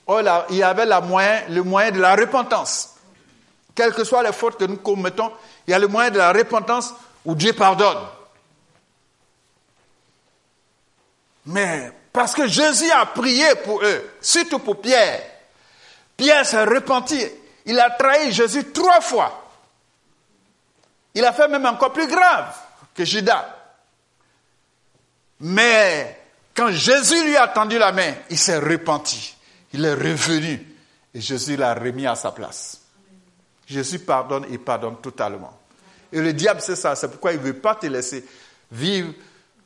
Là, 0.09 0.45
il 0.49 0.57
y 0.57 0.63
avait 0.63 0.85
le 0.85 1.61
moyen 1.63 1.91
de 1.91 2.01
la 2.01 2.15
repentance. 2.17 2.95
Quelles 3.73 3.93
que 3.93 4.03
soient 4.03 4.23
les 4.23 4.33
fautes 4.33 4.57
que 4.57 4.65
nous 4.65 4.75
commettons, 4.75 5.31
il 5.65 5.71
y 5.71 5.73
a 5.73 5.79
le 5.79 5.87
moyen 5.87 6.09
de 6.11 6.17
la 6.17 6.33
repentance 6.33 6.93
où 7.23 7.33
Dieu 7.33 7.53
pardonne. 7.53 7.99
Mais 11.45 11.91
parce 12.13 12.33
que 12.33 12.47
Jésus 12.47 12.91
a 12.91 13.05
prié 13.05 13.55
pour 13.63 13.81
eux, 13.83 14.11
surtout 14.21 14.59
pour 14.59 14.81
Pierre, 14.81 15.21
Pierre 16.17 16.45
s'est 16.45 16.63
repenti. 16.63 17.19
Il 17.65 17.79
a 17.79 17.89
trahi 17.89 18.31
Jésus 18.31 18.65
trois 18.71 19.01
fois. 19.01 19.49
Il 21.13 21.25
a 21.25 21.33
fait 21.33 21.47
même 21.47 21.65
encore 21.65 21.93
plus 21.93 22.07
grave 22.07 22.55
que 22.93 23.03
Judas. 23.03 23.57
Mais 25.39 26.19
quand 26.53 26.71
Jésus 26.71 27.25
lui 27.25 27.35
a 27.37 27.47
tendu 27.47 27.77
la 27.77 27.91
main, 27.91 28.13
il 28.29 28.37
s'est 28.37 28.59
repenti. 28.59 29.35
Il 29.73 29.83
est 29.85 29.93
revenu 29.93 30.67
et 31.13 31.21
Jésus 31.21 31.55
l'a 31.55 31.73
remis 31.73 32.07
à 32.07 32.15
sa 32.15 32.31
place. 32.31 32.79
Jésus 33.65 33.99
pardonne 33.99 34.45
et 34.51 34.57
pardonne 34.57 34.97
totalement. 35.01 35.57
Et 36.11 36.19
le 36.19 36.33
diable, 36.33 36.61
c'est 36.61 36.75
ça. 36.75 36.95
C'est 36.95 37.07
pourquoi 37.07 37.33
il 37.33 37.39
ne 37.39 37.45
veut 37.45 37.57
pas 37.57 37.75
te 37.75 37.87
laisser 37.87 38.25
vivre 38.71 39.13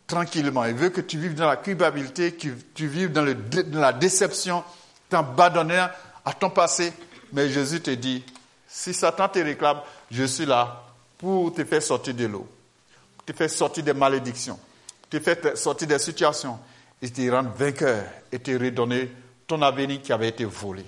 tranquillement. 0.08 0.66
Il 0.66 0.76
veut 0.76 0.90
que 0.90 1.02
tu 1.02 1.18
vives 1.18 1.36
dans 1.36 1.48
la 1.48 1.58
culpabilité, 1.58 2.34
que 2.34 2.50
tu 2.74 2.88
vives 2.88 3.12
dans, 3.12 3.24
le, 3.24 3.34
dans 3.36 3.80
la 3.80 3.94
déception, 3.94 4.64
t'abandonnant 5.10 5.90
à 6.24 6.34
ton 6.34 6.50
passé. 6.50 6.94
Mais 7.34 7.50
Jésus 7.50 7.82
te 7.82 7.92
dit, 7.92 8.24
si 8.68 8.94
Satan 8.94 9.28
te 9.30 9.40
réclame, 9.40 9.82
je 10.12 10.24
suis 10.24 10.46
là 10.46 10.84
pour 11.18 11.54
te 11.54 11.64
faire 11.64 11.82
sortir 11.82 12.14
de 12.14 12.26
l'eau, 12.26 12.48
te 13.26 13.34
faire 13.34 13.50
sortir 13.50 13.84
des 13.84 13.94
malédictions, 13.94 14.60
te 15.10 15.20
faire 15.20 15.58
sortir 15.58 15.88
des 15.88 16.00
situations 16.00 16.60
et 17.02 17.10
te 17.10 17.30
rendre 17.30 17.52
vainqueur 17.56 18.04
et 18.32 18.40
te 18.40 18.52
redonner 18.52 19.12
ton 19.48 19.62
avenir 19.62 20.02
qui 20.02 20.12
avait 20.12 20.30
été 20.30 20.46
volé. 20.46 20.86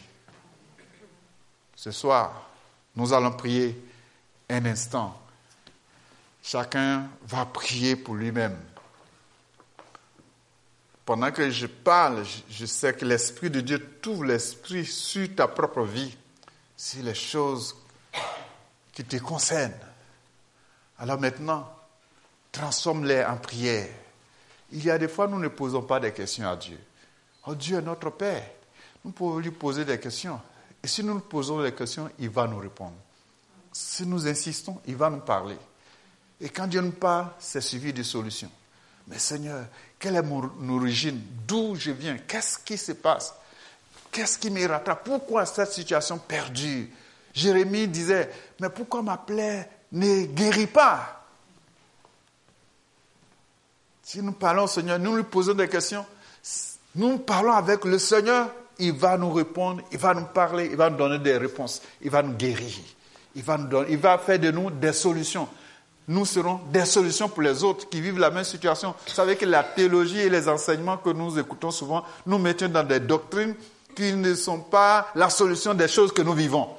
Ce 1.76 1.92
soir, 1.92 2.50
nous 2.96 3.14
allons 3.14 3.32
prier 3.32 3.80
un 4.50 4.66
instant. 4.66 5.20
Chacun 6.42 7.08
va 7.28 7.46
prier 7.46 7.96
pour 7.96 8.16
lui-même. 8.16 8.58
Pendant 11.08 11.32
que 11.32 11.50
je 11.50 11.68
parle, 11.68 12.26
je 12.50 12.66
sais 12.66 12.94
que 12.94 13.06
l'Esprit 13.06 13.50
de 13.50 13.62
Dieu 13.62 13.98
trouve 14.02 14.26
l'Esprit 14.26 14.86
sur 14.86 15.34
ta 15.34 15.48
propre 15.48 15.84
vie, 15.84 16.18
sur 16.76 17.02
les 17.02 17.14
choses 17.14 17.78
qui 18.92 19.06
te 19.06 19.16
concernent. 19.16 19.72
Alors 21.00 21.18
maintenant, 21.18 21.74
transforme-les 22.52 23.24
en 23.24 23.38
prière. 23.38 23.88
Il 24.74 24.84
y 24.84 24.92
a 24.92 24.98
des 24.98 25.08
fois, 25.08 25.30
nous 25.30 25.40
ne 25.40 25.48
posons 25.48 25.82
pas 25.84 26.02
des 26.02 26.12
questions 26.12 26.46
à 26.46 26.58
Dieu. 26.58 26.78
Oh, 27.46 27.56
Dieu 27.56 27.78
est 27.78 27.82
notre 27.82 28.10
Père. 28.10 28.44
Nous 29.06 29.12
pouvons 29.12 29.38
lui 29.38 29.52
poser 29.52 29.86
des 29.86 30.02
questions. 30.02 30.42
Et 30.84 30.90
si 30.90 31.06
nous 31.06 31.14
nous 31.14 31.22
posons 31.22 31.64
des 31.64 31.72
questions, 31.72 32.12
il 32.20 32.30
va 32.30 32.48
nous 32.48 32.58
répondre. 32.58 32.98
Si 33.72 34.06
nous 34.06 34.28
insistons, 34.28 34.82
il 34.86 34.98
va 34.98 35.10
nous 35.10 35.22
parler. 35.22 35.56
Et 36.42 36.50
quand 36.50 36.68
Dieu 36.68 36.82
nous 36.82 36.92
parle, 36.92 37.30
c'est 37.40 37.62
suivi 37.62 37.94
de 37.94 38.04
solutions. 38.04 38.52
Mais 39.08 39.20
Seigneur, 39.20 39.66
quelle 40.00 40.16
est 40.16 40.22
mon 40.22 40.50
origine 40.70 41.22
D'où 41.48 41.76
je 41.76 41.92
viens 41.92 42.18
Qu'est-ce 42.18 42.60
qui 42.60 42.78
se 42.78 42.92
passe 42.92 43.34
Qu'est-ce 44.12 44.38
qui 44.38 44.50
me 44.50 44.66
rattrape 44.68 45.04
Pourquoi 45.04 45.46
cette 45.46 45.72
situation 45.72 46.18
perdue 46.18 46.92
Jérémie 47.34 47.88
disait, 47.88 48.32
mais 48.60 48.70
pourquoi 48.70 49.04
ma 49.04 49.18
plaie 49.18 49.70
ne 49.92 50.26
guérit 50.26 50.68
pas? 50.68 51.24
Si 54.02 54.22
nous 54.22 54.32
parlons 54.32 54.64
au 54.64 54.68
Seigneur, 54.68 54.98
nous 54.98 55.16
lui 55.16 55.24
posons 55.24 55.54
des 55.54 55.68
questions, 55.68 56.06
nous 56.96 57.20
parlons 57.20 57.52
avec 57.52 57.86
le 57.86 58.00
Seigneur, 58.00 58.50
il 58.80 58.94
va 58.94 59.18
nous 59.18 59.32
répondre, 59.32 59.84
il 59.92 59.98
va 59.98 60.14
nous 60.14 60.26
parler, 60.26 60.70
il 60.72 60.78
va 60.78 60.90
nous 60.90 60.98
donner 60.98 61.20
des 61.20 61.38
réponses, 61.38 61.82
il 62.02 62.10
va 62.10 62.24
nous 62.24 62.34
guérir, 62.34 62.74
il 63.36 63.44
va 63.44 64.18
faire 64.18 64.40
de 64.40 64.50
nous 64.50 64.72
des 64.72 64.94
solutions. 64.94 65.48
Nous 66.08 66.26
serons 66.26 66.62
des 66.72 66.86
solutions 66.86 67.28
pour 67.28 67.42
les 67.42 67.64
autres 67.64 67.90
qui 67.90 68.00
vivent 68.00 68.20
la 68.20 68.32
même 68.32 68.46
situation. 68.46 68.96
Vous 69.08 69.14
savez 69.14 69.36
que 69.36 69.46
la 69.46 69.64
théologie 69.64 70.20
et 70.20 70.30
les 70.30 70.48
enseignements 70.48 70.98
que 70.98 71.10
nous 71.10 71.38
écoutons 71.38 71.72
souvent 71.72 72.06
nous 72.26 72.38
mettons 72.38 72.70
dans 72.70 72.84
des 72.84 73.02
doctrines 73.02 73.56
qui 73.94 74.14
ne 74.14 74.34
sont 74.36 74.62
pas 74.62 75.10
la 75.16 75.30
solution 75.30 75.74
des 75.74 75.88
choses 75.88 76.14
que 76.14 76.22
nous 76.22 76.34
vivons. 76.34 76.70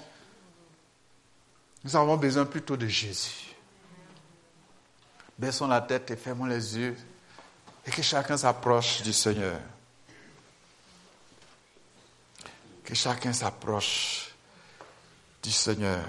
Nous 1.85 1.95
avons 1.95 2.16
besoin 2.16 2.47
plutôt 2.47 2.76
de 2.76 2.87
Jésus. 2.87 3.55
Baissons 5.39 5.68
la 5.68 5.81
tête 5.83 6.11
et 6.11 6.16
fermons 6.16 6.47
les 6.47 6.79
yeux 6.79 6.97
et 7.87 7.91
que 7.91 8.03
chacun 8.03 8.37
s'approche 8.37 9.03
du 9.03 9.12
Seigneur. 9.12 9.61
Que 12.83 12.95
chacun 12.95 13.33
s'approche 13.33 14.35
du 15.43 15.53
Seigneur 15.53 16.05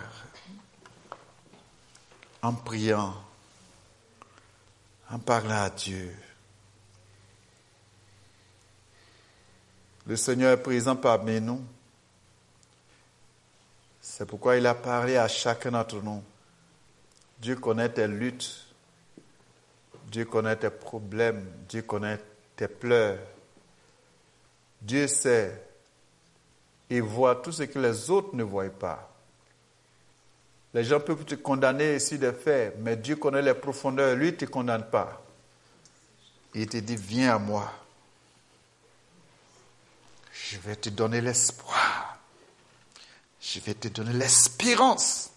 en 2.41 2.53
priant, 2.53 3.13
en 5.09 5.19
parlant 5.19 5.63
à 5.63 5.69
Dieu. 5.69 6.15
Le 10.05 10.15
Seigneur 10.15 10.53
est 10.53 10.63
présent 10.63 10.95
parmi 10.95 11.39
nous. 11.39 11.61
C'est 14.01 14.25
pourquoi 14.25 14.57
il 14.57 14.65
a 14.65 14.73
parlé 14.73 15.17
à 15.17 15.27
chacun 15.27 15.71
d'entre 15.71 16.01
nous. 16.01 16.23
Dieu 17.39 17.55
connaît 17.55 17.89
tes 17.89 18.07
luttes, 18.07 18.65
Dieu 20.07 20.25
connaît 20.25 20.55
tes 20.55 20.69
problèmes, 20.69 21.45
Dieu 21.67 21.83
connaît 21.83 22.19
tes 22.55 22.67
pleurs. 22.67 23.19
Dieu 24.81 25.07
sait 25.07 25.69
il 26.89 27.03
voit 27.03 27.35
tout 27.35 27.51
ce 27.51 27.63
que 27.63 27.79
les 27.79 28.09
autres 28.09 28.35
ne 28.35 28.43
voient 28.43 28.69
pas. 28.69 29.08
Les 30.73 30.83
gens 30.83 30.99
peuvent 30.99 31.25
te 31.25 31.35
condamner 31.35 31.95
ici 31.95 32.19
de 32.19 32.31
faire, 32.31 32.73
mais 32.79 32.95
Dieu 32.95 33.15
connaît 33.15 33.41
les 33.41 33.55
profondeurs. 33.55 34.15
Lui, 34.15 34.27
ne 34.27 34.31
te 34.31 34.45
condamne 34.45 34.85
pas. 34.89 35.23
Il 36.53 36.67
te 36.67 36.77
dit, 36.77 36.95
viens 36.95 37.35
à 37.35 37.39
moi. 37.39 37.71
Je 40.31 40.57
vais 40.57 40.75
te 40.75 40.89
donner 40.89 41.21
l'espoir. 41.21 42.17
Je 43.41 43.59
vais 43.59 43.73
te 43.73 43.87
donner 43.87 44.13
l'espérance. 44.13 45.31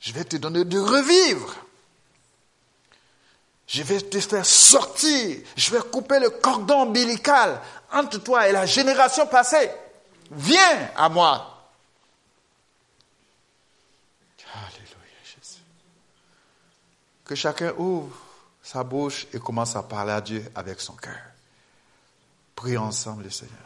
Je 0.00 0.12
vais 0.12 0.24
te 0.24 0.36
donner 0.36 0.64
de 0.64 0.78
revivre. 0.78 1.54
Je 3.66 3.82
vais 3.82 4.00
te 4.00 4.20
faire 4.20 4.44
sortir. 4.44 5.38
Je 5.56 5.70
vais 5.70 5.80
couper 5.80 6.20
le 6.20 6.30
cordon 6.30 6.82
ombilical 6.82 7.60
entre 7.92 8.18
toi 8.18 8.48
et 8.48 8.52
la 8.52 8.66
génération 8.66 9.26
passée. 9.26 9.70
Viens 10.30 10.90
à 10.96 11.08
moi. 11.08 11.52
Alléluia, 14.54 15.20
Jésus. 15.24 15.60
Que 17.26 17.34
chacun 17.34 17.74
ouvre 17.76 18.16
sa 18.62 18.82
bouche 18.82 19.26
et 19.32 19.38
commence 19.38 19.76
à 19.76 19.82
parler 19.82 20.12
à 20.12 20.20
Dieu 20.20 20.50
avec 20.54 20.80
son 20.80 20.94
cœur. 20.94 21.20
Prions 22.54 22.82
ensemble, 22.82 23.24
le 23.24 23.30
Seigneur. 23.30 23.58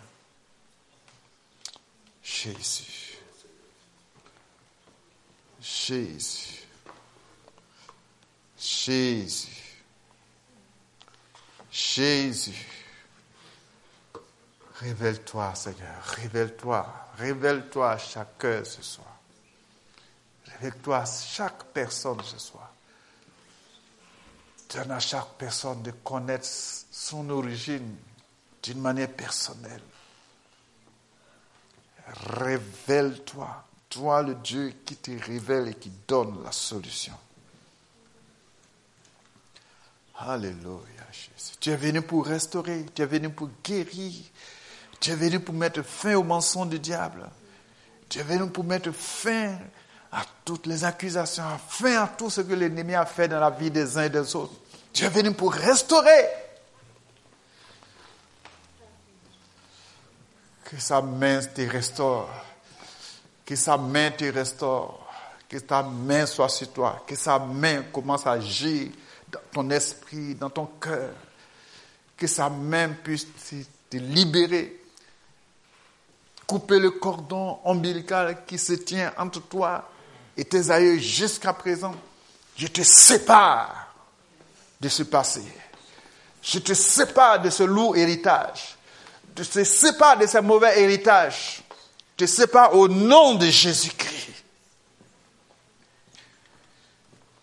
Jésus. 2.23 3.19
Jésus. 5.61 6.67
Jésus. 8.59 9.61
Jésus. 11.71 12.67
Révèle-toi, 14.81 15.55
Seigneur, 15.55 16.03
révèle-toi, 16.03 16.87
révèle-toi 17.19 17.91
à 17.91 17.99
chaque 17.99 18.43
heure 18.45 18.67
ce 18.67 18.83
soir. 18.83 19.15
Révèle-toi 20.47 20.97
à 20.97 21.05
chaque 21.05 21.65
personne 21.65 22.23
ce 22.25 22.39
soir. 22.39 22.70
Donne 24.73 24.93
à 24.93 25.01
chaque 25.01 25.35
personne 25.37 25.83
de 25.83 25.91
connaître 25.91 26.47
son 26.47 27.29
origine 27.31 27.97
d'une 28.62 28.81
manière 28.81 29.11
personnelle. 29.11 29.83
Révèle-toi, 32.07 33.64
toi 33.89 34.23
le 34.23 34.35
Dieu 34.37 34.75
qui 34.85 34.97
te 34.97 35.11
révèle 35.11 35.68
et 35.68 35.75
qui 35.75 35.91
donne 36.07 36.43
la 36.45 36.53
solution. 36.53 37.14
Alléluia, 40.18 41.07
Jésus. 41.11 41.57
Tu 41.59 41.71
es 41.71 41.77
venu 41.77 42.03
pour 42.03 42.27
restaurer, 42.27 42.85
tu 42.95 43.03
es 43.03 43.07
venu 43.07 43.31
pour 43.31 43.49
guérir, 43.64 44.12
tu 45.01 45.11
es 45.11 45.16
venu 45.16 45.41
pour 45.41 45.55
mettre 45.55 45.83
fin 45.83 46.14
au 46.14 46.23
mensonge 46.23 46.68
du 46.68 46.79
diable. 46.79 47.29
Tu 48.09 48.18
es 48.18 48.23
venu 48.23 48.51
pour 48.51 48.64
mettre 48.64 48.91
fin 48.93 49.57
à 50.13 50.25
toutes 50.45 50.67
les 50.67 50.85
accusations, 50.85 51.45
fin 51.69 52.03
à 52.03 52.09
tout 52.09 52.31
ce 52.31 52.41
que 52.41 52.55
l'ennemi 52.55 52.95
a 52.95 53.07
fait 53.07 53.29
dans 53.29 53.39
la 53.39 53.51
vie 53.51 53.71
des 53.71 53.97
uns 53.97 54.05
et 54.05 54.11
des 54.11 54.35
autres. 54.35 54.55
Tu 54.93 55.05
es 55.05 55.09
venu 55.09 55.33
pour 55.33 55.53
restaurer. 55.53 56.27
Que 60.65 60.79
sa 60.79 61.01
main 61.01 61.41
te 61.41 61.63
restaure. 61.63 62.29
Que 63.45 63.57
sa 63.57 63.77
main 63.77 64.11
te 64.11 64.25
restaure. 64.25 65.07
Que 65.49 65.59
ta 65.59 65.83
main 65.83 66.27
soit 66.27 66.49
sur 66.49 66.73
toi. 66.73 67.05
Que 67.07 67.17
sa 67.17 67.39
main 67.39 67.83
commence 67.93 68.27
à 68.27 68.33
agir 68.33 68.91
dans 69.31 69.41
ton 69.53 69.71
esprit, 69.71 70.35
dans 70.35 70.51
ton 70.51 70.67
cœur. 70.67 71.11
Que 72.17 72.27
sa 72.27 72.49
main 72.51 72.91
puisse 72.91 73.27
te 73.89 73.97
libérer, 73.97 74.81
couper 76.47 76.79
le 76.79 76.91
cordon 76.93 77.59
ombilical 77.65 78.45
qui 78.45 78.59
se 78.59 78.75
tient 78.75 79.13
entre 79.17 79.41
toi 79.43 79.89
et 80.41 80.45
tes 80.47 80.70
aïeux 80.70 80.97
jusqu'à 80.97 81.53
présent. 81.53 81.95
Je 82.57 82.66
te 82.66 82.80
sépare 82.80 83.95
de 84.80 84.88
ce 84.88 85.03
passé. 85.03 85.45
Je 86.43 86.59
te 86.59 86.72
sépare 86.72 87.43
de 87.43 87.51
ce 87.51 87.62
lourd 87.62 87.95
héritage. 87.95 88.78
Je 89.36 89.45
te 89.45 89.64
sépare 89.64 90.16
de 90.16 90.26
ce 90.26 90.38
mauvais 90.38 90.80
héritage. 90.80 91.62
Je 92.12 92.24
te 92.24 92.26
sépare 92.26 92.74
au 92.74 92.88
nom 92.88 93.34
de 93.34 93.45
Jésus-Christ. 93.51 94.45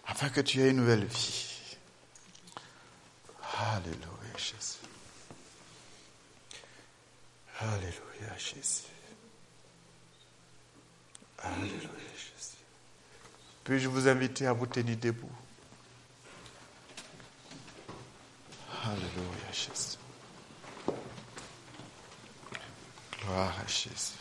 Afin 0.08 0.30
que 0.30 0.42
tu 0.42 0.60
aies 0.64 0.72
une 0.72 0.78
nouvelle 0.78 1.06
vie. 1.06 1.78
Alléluia, 3.60 4.38
Jésus. 4.38 4.80
Alléluia, 7.60 8.38
Jésus. 8.40 8.88
Alléluia. 11.38 11.97
Puis-je 13.68 13.90
vous 13.90 14.08
inviter 14.08 14.48
à 14.48 14.54
vous 14.54 14.66
tenir 14.66 14.96
debout? 14.96 15.30
Alléluia, 18.82 19.52
Jésus. 19.52 19.98
Gloire 23.20 23.54
à 23.62 23.68
Jésus. 23.68 24.14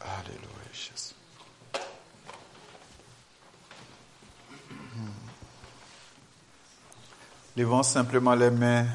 Alléluia, 0.00 0.72
Jésus. 0.72 1.14
Levons 7.54 7.82
simplement 7.82 8.34
les 8.34 8.50
mains, 8.50 8.86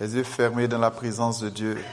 les 0.00 0.16
yeux 0.16 0.24
fermés 0.24 0.66
dans 0.66 0.78
la 0.78 0.90
présence 0.90 1.38
de 1.38 1.50
Dieu. 1.50 1.84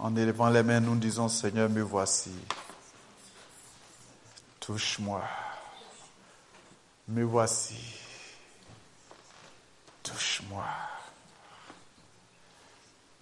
En 0.00 0.16
élevant 0.16 0.50
les 0.50 0.64
mains, 0.64 0.80
nous 0.80 0.96
disons, 0.96 1.28
Seigneur, 1.28 1.70
me 1.70 1.82
voici. 1.82 2.32
Touche-moi. 4.64 5.22
Me 7.08 7.22
voici. 7.22 7.76
Touche-moi. 10.02 10.64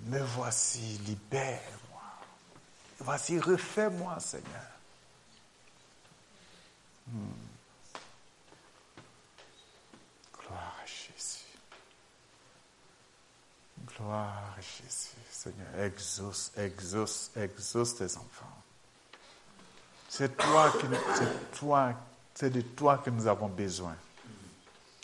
Me 0.02 0.20
voici, 0.20 0.98
libère-moi. 0.98 2.02
Voici, 3.00 3.40
refais-moi, 3.40 4.20
Seigneur. 4.20 4.66
Hmm. 7.08 7.26
Gloire 10.38 10.76
à 10.80 10.86
Jésus. 10.86 11.58
Gloire 13.84 14.54
à 14.56 14.60
Jésus. 14.60 15.16
Seigneur, 15.28 15.80
exauce, 15.80 16.52
exauce, 16.56 17.32
exauce 17.34 17.96
tes 17.96 18.16
enfants. 18.16 18.61
C'est 20.14 20.36
toi 20.36 20.70
de 22.42 22.60
toi 22.60 22.98
que 22.98 23.08
nous 23.08 23.26
avons 23.26 23.48
besoin. 23.48 23.96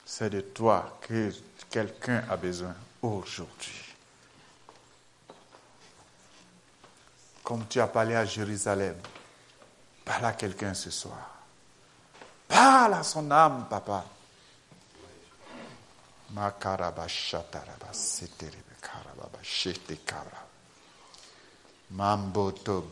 C'est 0.04 0.28
de 0.28 0.42
toi 0.42 0.98
que 1.00 1.32
quelqu'un 1.70 2.24
a 2.28 2.36
besoin 2.36 2.74
aujourd'hui. 3.00 3.94
Comme 7.42 7.66
tu 7.68 7.80
as 7.80 7.86
parlé 7.86 8.16
à 8.16 8.26
Jérusalem, 8.26 8.96
parle 10.04 10.26
à 10.26 10.32
quelqu'un 10.34 10.74
ce 10.74 10.90
soir. 10.90 11.38
Parle 12.46 12.92
à 12.92 13.02
son 13.02 13.30
âme, 13.30 13.66
papa. 13.70 14.04
Mamboto. 21.90 22.88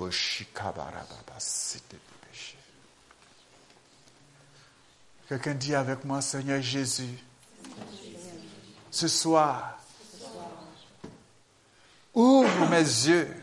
Quelqu'un 5.28 5.54
dit 5.54 5.74
avec 5.74 6.04
moi, 6.04 6.22
Seigneur 6.22 6.62
Jésus, 6.62 7.18
ce 8.90 9.08
soir, 9.08 9.78
ouvre 12.14 12.68
mes 12.68 12.78
yeux, 12.78 13.34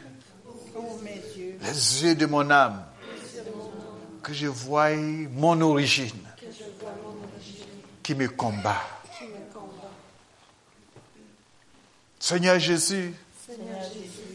les 1.61 2.03
yeux 2.03 2.15
de 2.15 2.25
mon 2.25 2.49
âme, 2.49 2.85
que 4.23 4.33
je 4.33 4.47
voie 4.47 4.95
mon 4.95 5.59
origine 5.61 6.27
qui 8.01 8.15
me 8.15 8.29
combat. 8.29 8.81
Seigneur 12.17 12.57
Jésus, 12.57 13.13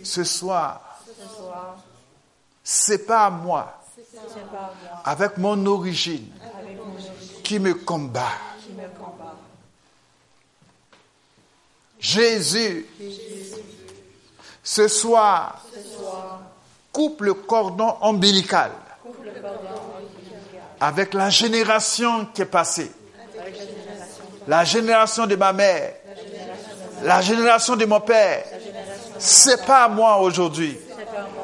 ce 0.04 0.22
soir, 0.22 0.87
sépare-moi 2.62 3.72
avec 5.04 5.38
mon 5.38 5.64
origine. 5.66 6.28
Qui 7.42 7.58
me 7.58 7.72
combat. 7.74 8.32
Jésus, 11.98 12.86
ce 14.62 14.86
soir, 14.86 15.64
coupe 16.92 17.22
le 17.22 17.32
cordon 17.32 17.96
ombilical. 18.02 18.70
Avec 20.80 21.14
la 21.14 21.30
génération 21.30 22.26
qui 22.26 22.42
est 22.42 22.44
passée, 22.44 22.92
la 24.46 24.64
génération 24.64 25.26
de 25.26 25.36
ma 25.36 25.54
mère, 25.54 25.94
la 27.02 27.22
génération 27.22 27.76
de 27.76 27.86
mon 27.86 28.00
père. 28.00 28.44
Sépare 29.18 29.90
moi 29.90 30.18
aujourd'hui 30.18 30.78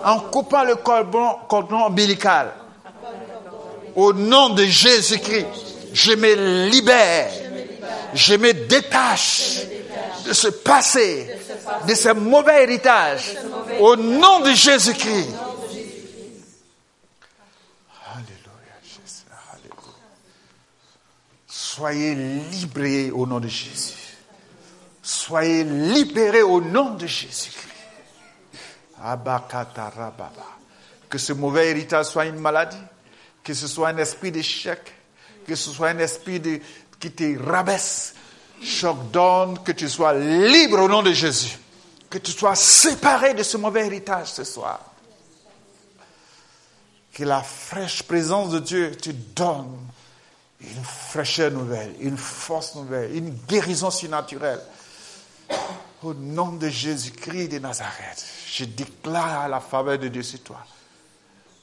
en 0.05 0.21
coupant 0.21 0.65
le 0.65 0.77
cordon, 0.77 1.39
ombilical. 1.51 2.53
Au 3.97 4.13
nom 4.13 4.51
de 4.51 4.65
Jésus-Christ, 4.65 5.47
je 5.93 6.13
me 6.13 6.69
libère, 6.69 7.31
je 8.13 8.35
me 8.35 8.53
détache 8.53 9.61
de 10.27 10.33
ce 10.33 10.49
passé, 10.49 11.29
de 11.87 11.95
ce 11.95 12.11
mauvais 12.11 12.65
héritage. 12.65 13.37
Au 13.81 13.97
nom 13.97 14.41
de 14.41 14.53
Jésus-Christ. 14.53 15.31
Soyez 21.47 22.15
libérés 22.15 23.11
au 23.11 23.27
nom 23.27 23.41
de 23.41 23.49
Jésus. 23.49 23.95
Soyez 25.03 25.65
libérés 25.65 26.43
au 26.43 26.61
nom 26.61 26.95
de 26.95 27.07
Jésus-Christ. 27.07 27.74
Que 31.09 31.19
ce 31.19 31.33
mauvais 31.33 31.71
héritage 31.71 32.07
soit 32.07 32.27
une 32.27 32.39
maladie, 32.39 32.77
que 33.43 33.55
ce 33.55 33.69
soit 33.69 33.89
un 33.89 33.99
esprit 33.99 34.33
d'échec, 34.33 34.81
que 35.47 35.55
ce 35.55 35.71
soit 35.71 35.89
un 35.89 35.99
esprit 35.99 36.41
de, 36.41 36.61
qui 36.99 37.11
te 37.11 37.43
rabaisse. 37.43 38.15
J'ordonne 38.63 39.63
que 39.63 39.73
tu 39.73 39.89
sois 39.89 40.15
libre 40.15 40.81
au 40.81 40.89
nom 40.89 41.03
de 41.03 41.13
Jésus. 41.13 41.59
Que 42.09 42.19
tu 42.19 42.33
sois 42.33 42.55
séparé 42.55 43.35
de 43.35 43.43
ce 43.43 43.57
mauvais 43.57 43.87
héritage 43.87 44.29
ce 44.29 44.45
soir. 44.45 44.81
Que 47.13 47.25
la 47.25 47.43
fraîche 47.43 48.03
présence 48.05 48.51
de 48.51 48.59
Dieu 48.61 48.97
te 48.97 49.11
donne 49.11 49.77
une 50.61 50.85
fraîcheur 50.85 51.51
nouvelle, 51.51 51.95
une 52.01 52.17
force 52.17 52.75
nouvelle, 52.75 53.15
une 53.15 53.31
guérison 53.31 53.91
surnaturelle. 53.91 54.61
Au 56.05 56.13
nom 56.13 56.53
de 56.53 56.69
Jésus-Christ 56.69 57.49
de 57.49 57.59
Nazareth, 57.59 58.27
je 58.47 58.67
déclare 58.67 59.49
la 59.49 59.59
faveur 59.59 59.99
de 59.99 60.09
Dieu 60.09 60.23
sur 60.23 60.43
toi. 60.43 60.63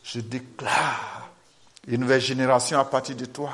Je 0.04 0.20
déclare 0.20 1.30
une 1.86 2.02
nouvelle 2.02 2.22
génération 2.22 2.80
à 2.80 2.86
partir 2.86 3.16
de 3.16 3.26
toi. 3.26 3.52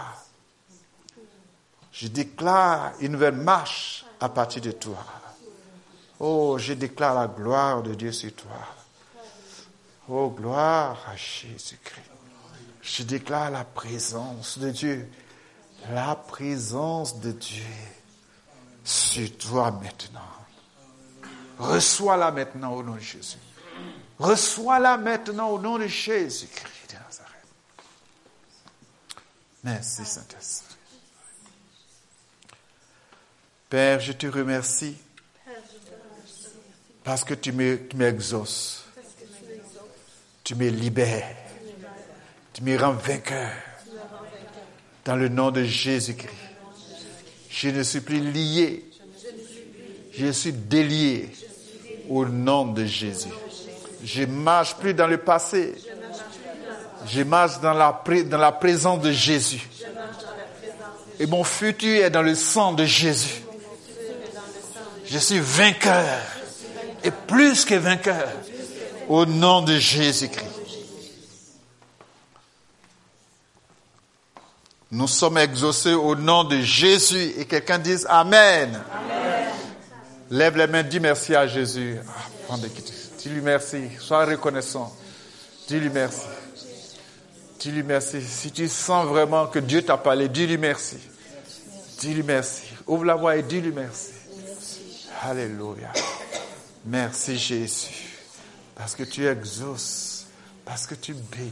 Je 1.92 2.08
déclare 2.08 2.94
une 3.02 3.12
nouvelle 3.12 3.36
marche 3.36 4.06
à 4.22 4.30
partir 4.30 4.62
de 4.62 4.72
toi. 4.72 5.04
Oh, 6.22 6.56
je 6.58 6.72
déclare 6.72 7.16
la 7.16 7.28
gloire 7.28 7.84
de 7.84 7.94
Dieu 7.94 8.14
sur 8.14 8.34
toi. 8.34 8.58
Oh, 10.08 10.30
gloire 10.30 11.06
à 11.06 11.18
Jésus-Christ. 11.18 12.12
Je 12.82 13.04
déclare 13.04 13.52
la 13.52 13.66
présence 13.66 14.58
de 14.58 14.70
Dieu. 14.70 15.12
La 15.92 16.16
présence 16.16 17.20
de 17.20 17.34
Dieu 17.34 17.66
sur 18.86 19.38
toi 19.38 19.72
maintenant. 19.72 20.22
Reçois-la 21.58 22.32
maintenant 22.32 22.74
au 22.74 22.84
nom 22.84 22.96
de 22.96 23.00
Jésus. 23.00 23.38
Reçois-la 24.20 24.98
maintenant 24.98 25.50
au 25.50 25.60
nom 25.60 25.78
de 25.78 25.88
Jésus-Christ 25.88 26.90
de 26.90 26.94
Nazareth. 26.96 27.34
Merci, 29.64 30.06
Saint-Esprit. 30.06 30.76
Père, 33.70 34.00
je 34.00 34.14
te 34.14 34.28
remercie 34.28 34.96
parce 37.04 37.24
que 37.24 37.34
tu 37.34 37.52
m'exauces. 37.52 38.86
Tu 40.44 40.56
me 40.56 40.70
libères. 40.70 41.36
Tu 42.54 42.64
me 42.64 42.78
rends 42.78 42.94
vainqueur. 42.94 43.52
Dans 45.06 45.16
le 45.16 45.28
nom 45.28 45.52
de 45.52 45.64
Jésus-Christ. 45.64 46.34
Je 47.50 47.70
ne 47.70 47.84
suis 47.84 48.02
plus 48.02 48.20
lié. 48.20 48.90
Je 50.14 50.32
suis 50.32 50.54
délié 50.54 51.30
au 52.10 52.26
nom 52.26 52.66
de 52.66 52.86
Jésus. 52.86 53.30
Je 54.04 54.24
marche 54.24 54.76
plus 54.76 54.94
dans 54.94 55.08
le 55.08 55.18
passé. 55.18 55.76
Je 57.08 57.24
marche 57.24 57.60
dans 57.62 57.74
la, 57.74 58.04
dans 58.26 58.38
la 58.38 58.52
présence 58.52 59.02
de 59.02 59.12
Jésus. 59.12 59.68
Et 61.20 61.26
mon 61.26 61.44
futur 61.44 62.06
est 62.06 62.10
dans 62.10 62.22
le 62.22 62.36
sang 62.36 62.74
de 62.74 62.86
Jésus. 62.86 63.42
Je 65.06 65.18
suis 65.18 65.40
vainqueur. 65.40 66.22
Et 67.04 67.12
plus 67.12 67.66
que 67.66 67.76
vainqueur. 67.76 68.28
Au 69.08 69.26
nom 69.26 69.62
de 69.62 69.78
Jésus-Christ. 69.78 70.46
Nous 74.92 75.08
sommes 75.08 75.38
exaucés 75.38 75.94
au 75.94 76.16
nom 76.16 76.44
de 76.44 76.60
Jésus. 76.62 77.34
Et 77.38 77.46
quelqu'un 77.46 77.80
dise 77.80 78.06
Amen. 78.10 78.82
Lève 80.30 80.58
les 80.58 80.68
mains, 80.68 80.84
dis 80.84 81.00
merci 81.00 81.36
à 81.36 81.48
Jésus. 81.48 81.98
Ah, 82.50 82.56
dis-lui 83.18 83.42
merci. 83.42 83.84
Sois 84.00 84.26
reconnaissant. 84.26 84.94
Dis-lui 85.68 85.90
merci. 85.90 86.26
Dis-lui 87.60 87.84
merci. 87.84 88.22
Si 88.22 88.52
tu 88.52 88.68
sens 88.68 89.06
vraiment 89.08 89.48
que 89.48 89.60
Dieu 89.60 89.82
t'a 89.82 89.98
parlé, 89.98 90.28
dis-lui 90.28 90.58
merci. 90.58 90.98
Dis-lui 92.00 92.24
merci. 92.24 92.64
Ouvre 92.86 93.06
la 93.06 93.16
voix 93.16 93.38
et 93.38 93.44
dis-lui 93.44 93.72
merci. 93.72 94.12
Alléluia. 95.22 95.92
Merci 96.86 97.38
Jésus. 97.38 98.08
Parce 98.76 98.96
que 98.96 99.04
tu 99.04 99.26
exauces. 99.28 100.28
Parce 100.66 100.86
que 100.86 100.96
tu 100.96 101.14
bénis. 101.14 101.52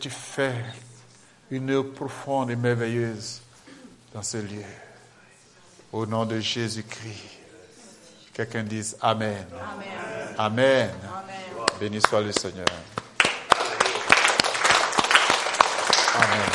tu 0.00 0.10
fais 0.10 0.54
une 1.50 1.70
œuvre 1.70 1.92
profonde 1.92 2.50
et 2.50 2.56
merveilleuse 2.56 3.42
dans 4.14 4.22
ce 4.22 4.38
lieu. 4.38 4.64
Au 5.92 6.06
nom 6.06 6.24
de 6.24 6.40
Jésus-Christ. 6.40 7.38
Quelqu'un 8.32 8.62
dise 8.62 8.96
Amen. 9.00 9.46
Amen. 10.38 10.90
Amen. 10.90 10.90
Béni 11.78 12.00
soit 12.00 12.22
le 12.22 12.32
Seigneur. 12.32 12.64
Amen. 16.14 16.50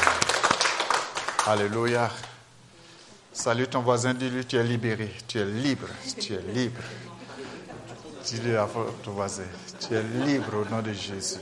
Alléluia. 1.46 2.10
Salut 3.32 3.68
ton 3.68 3.82
voisin, 3.82 4.16
dis-lui, 4.16 4.44
tu 4.46 4.58
es 4.58 4.64
libéré, 4.64 5.14
tu 5.28 5.38
es 5.38 5.46
libre, 5.46 5.88
tu 6.20 6.34
es 6.34 6.42
libre. 6.42 6.82
Dis-lui 8.26 8.58
à 8.58 8.68
ton 9.04 9.12
voisin, 9.12 9.44
tu 9.80 9.94
es 9.94 10.02
libre 10.02 10.58
au 10.58 10.66
nom 10.66 10.82
de 10.82 10.92
Jésus. 10.92 11.38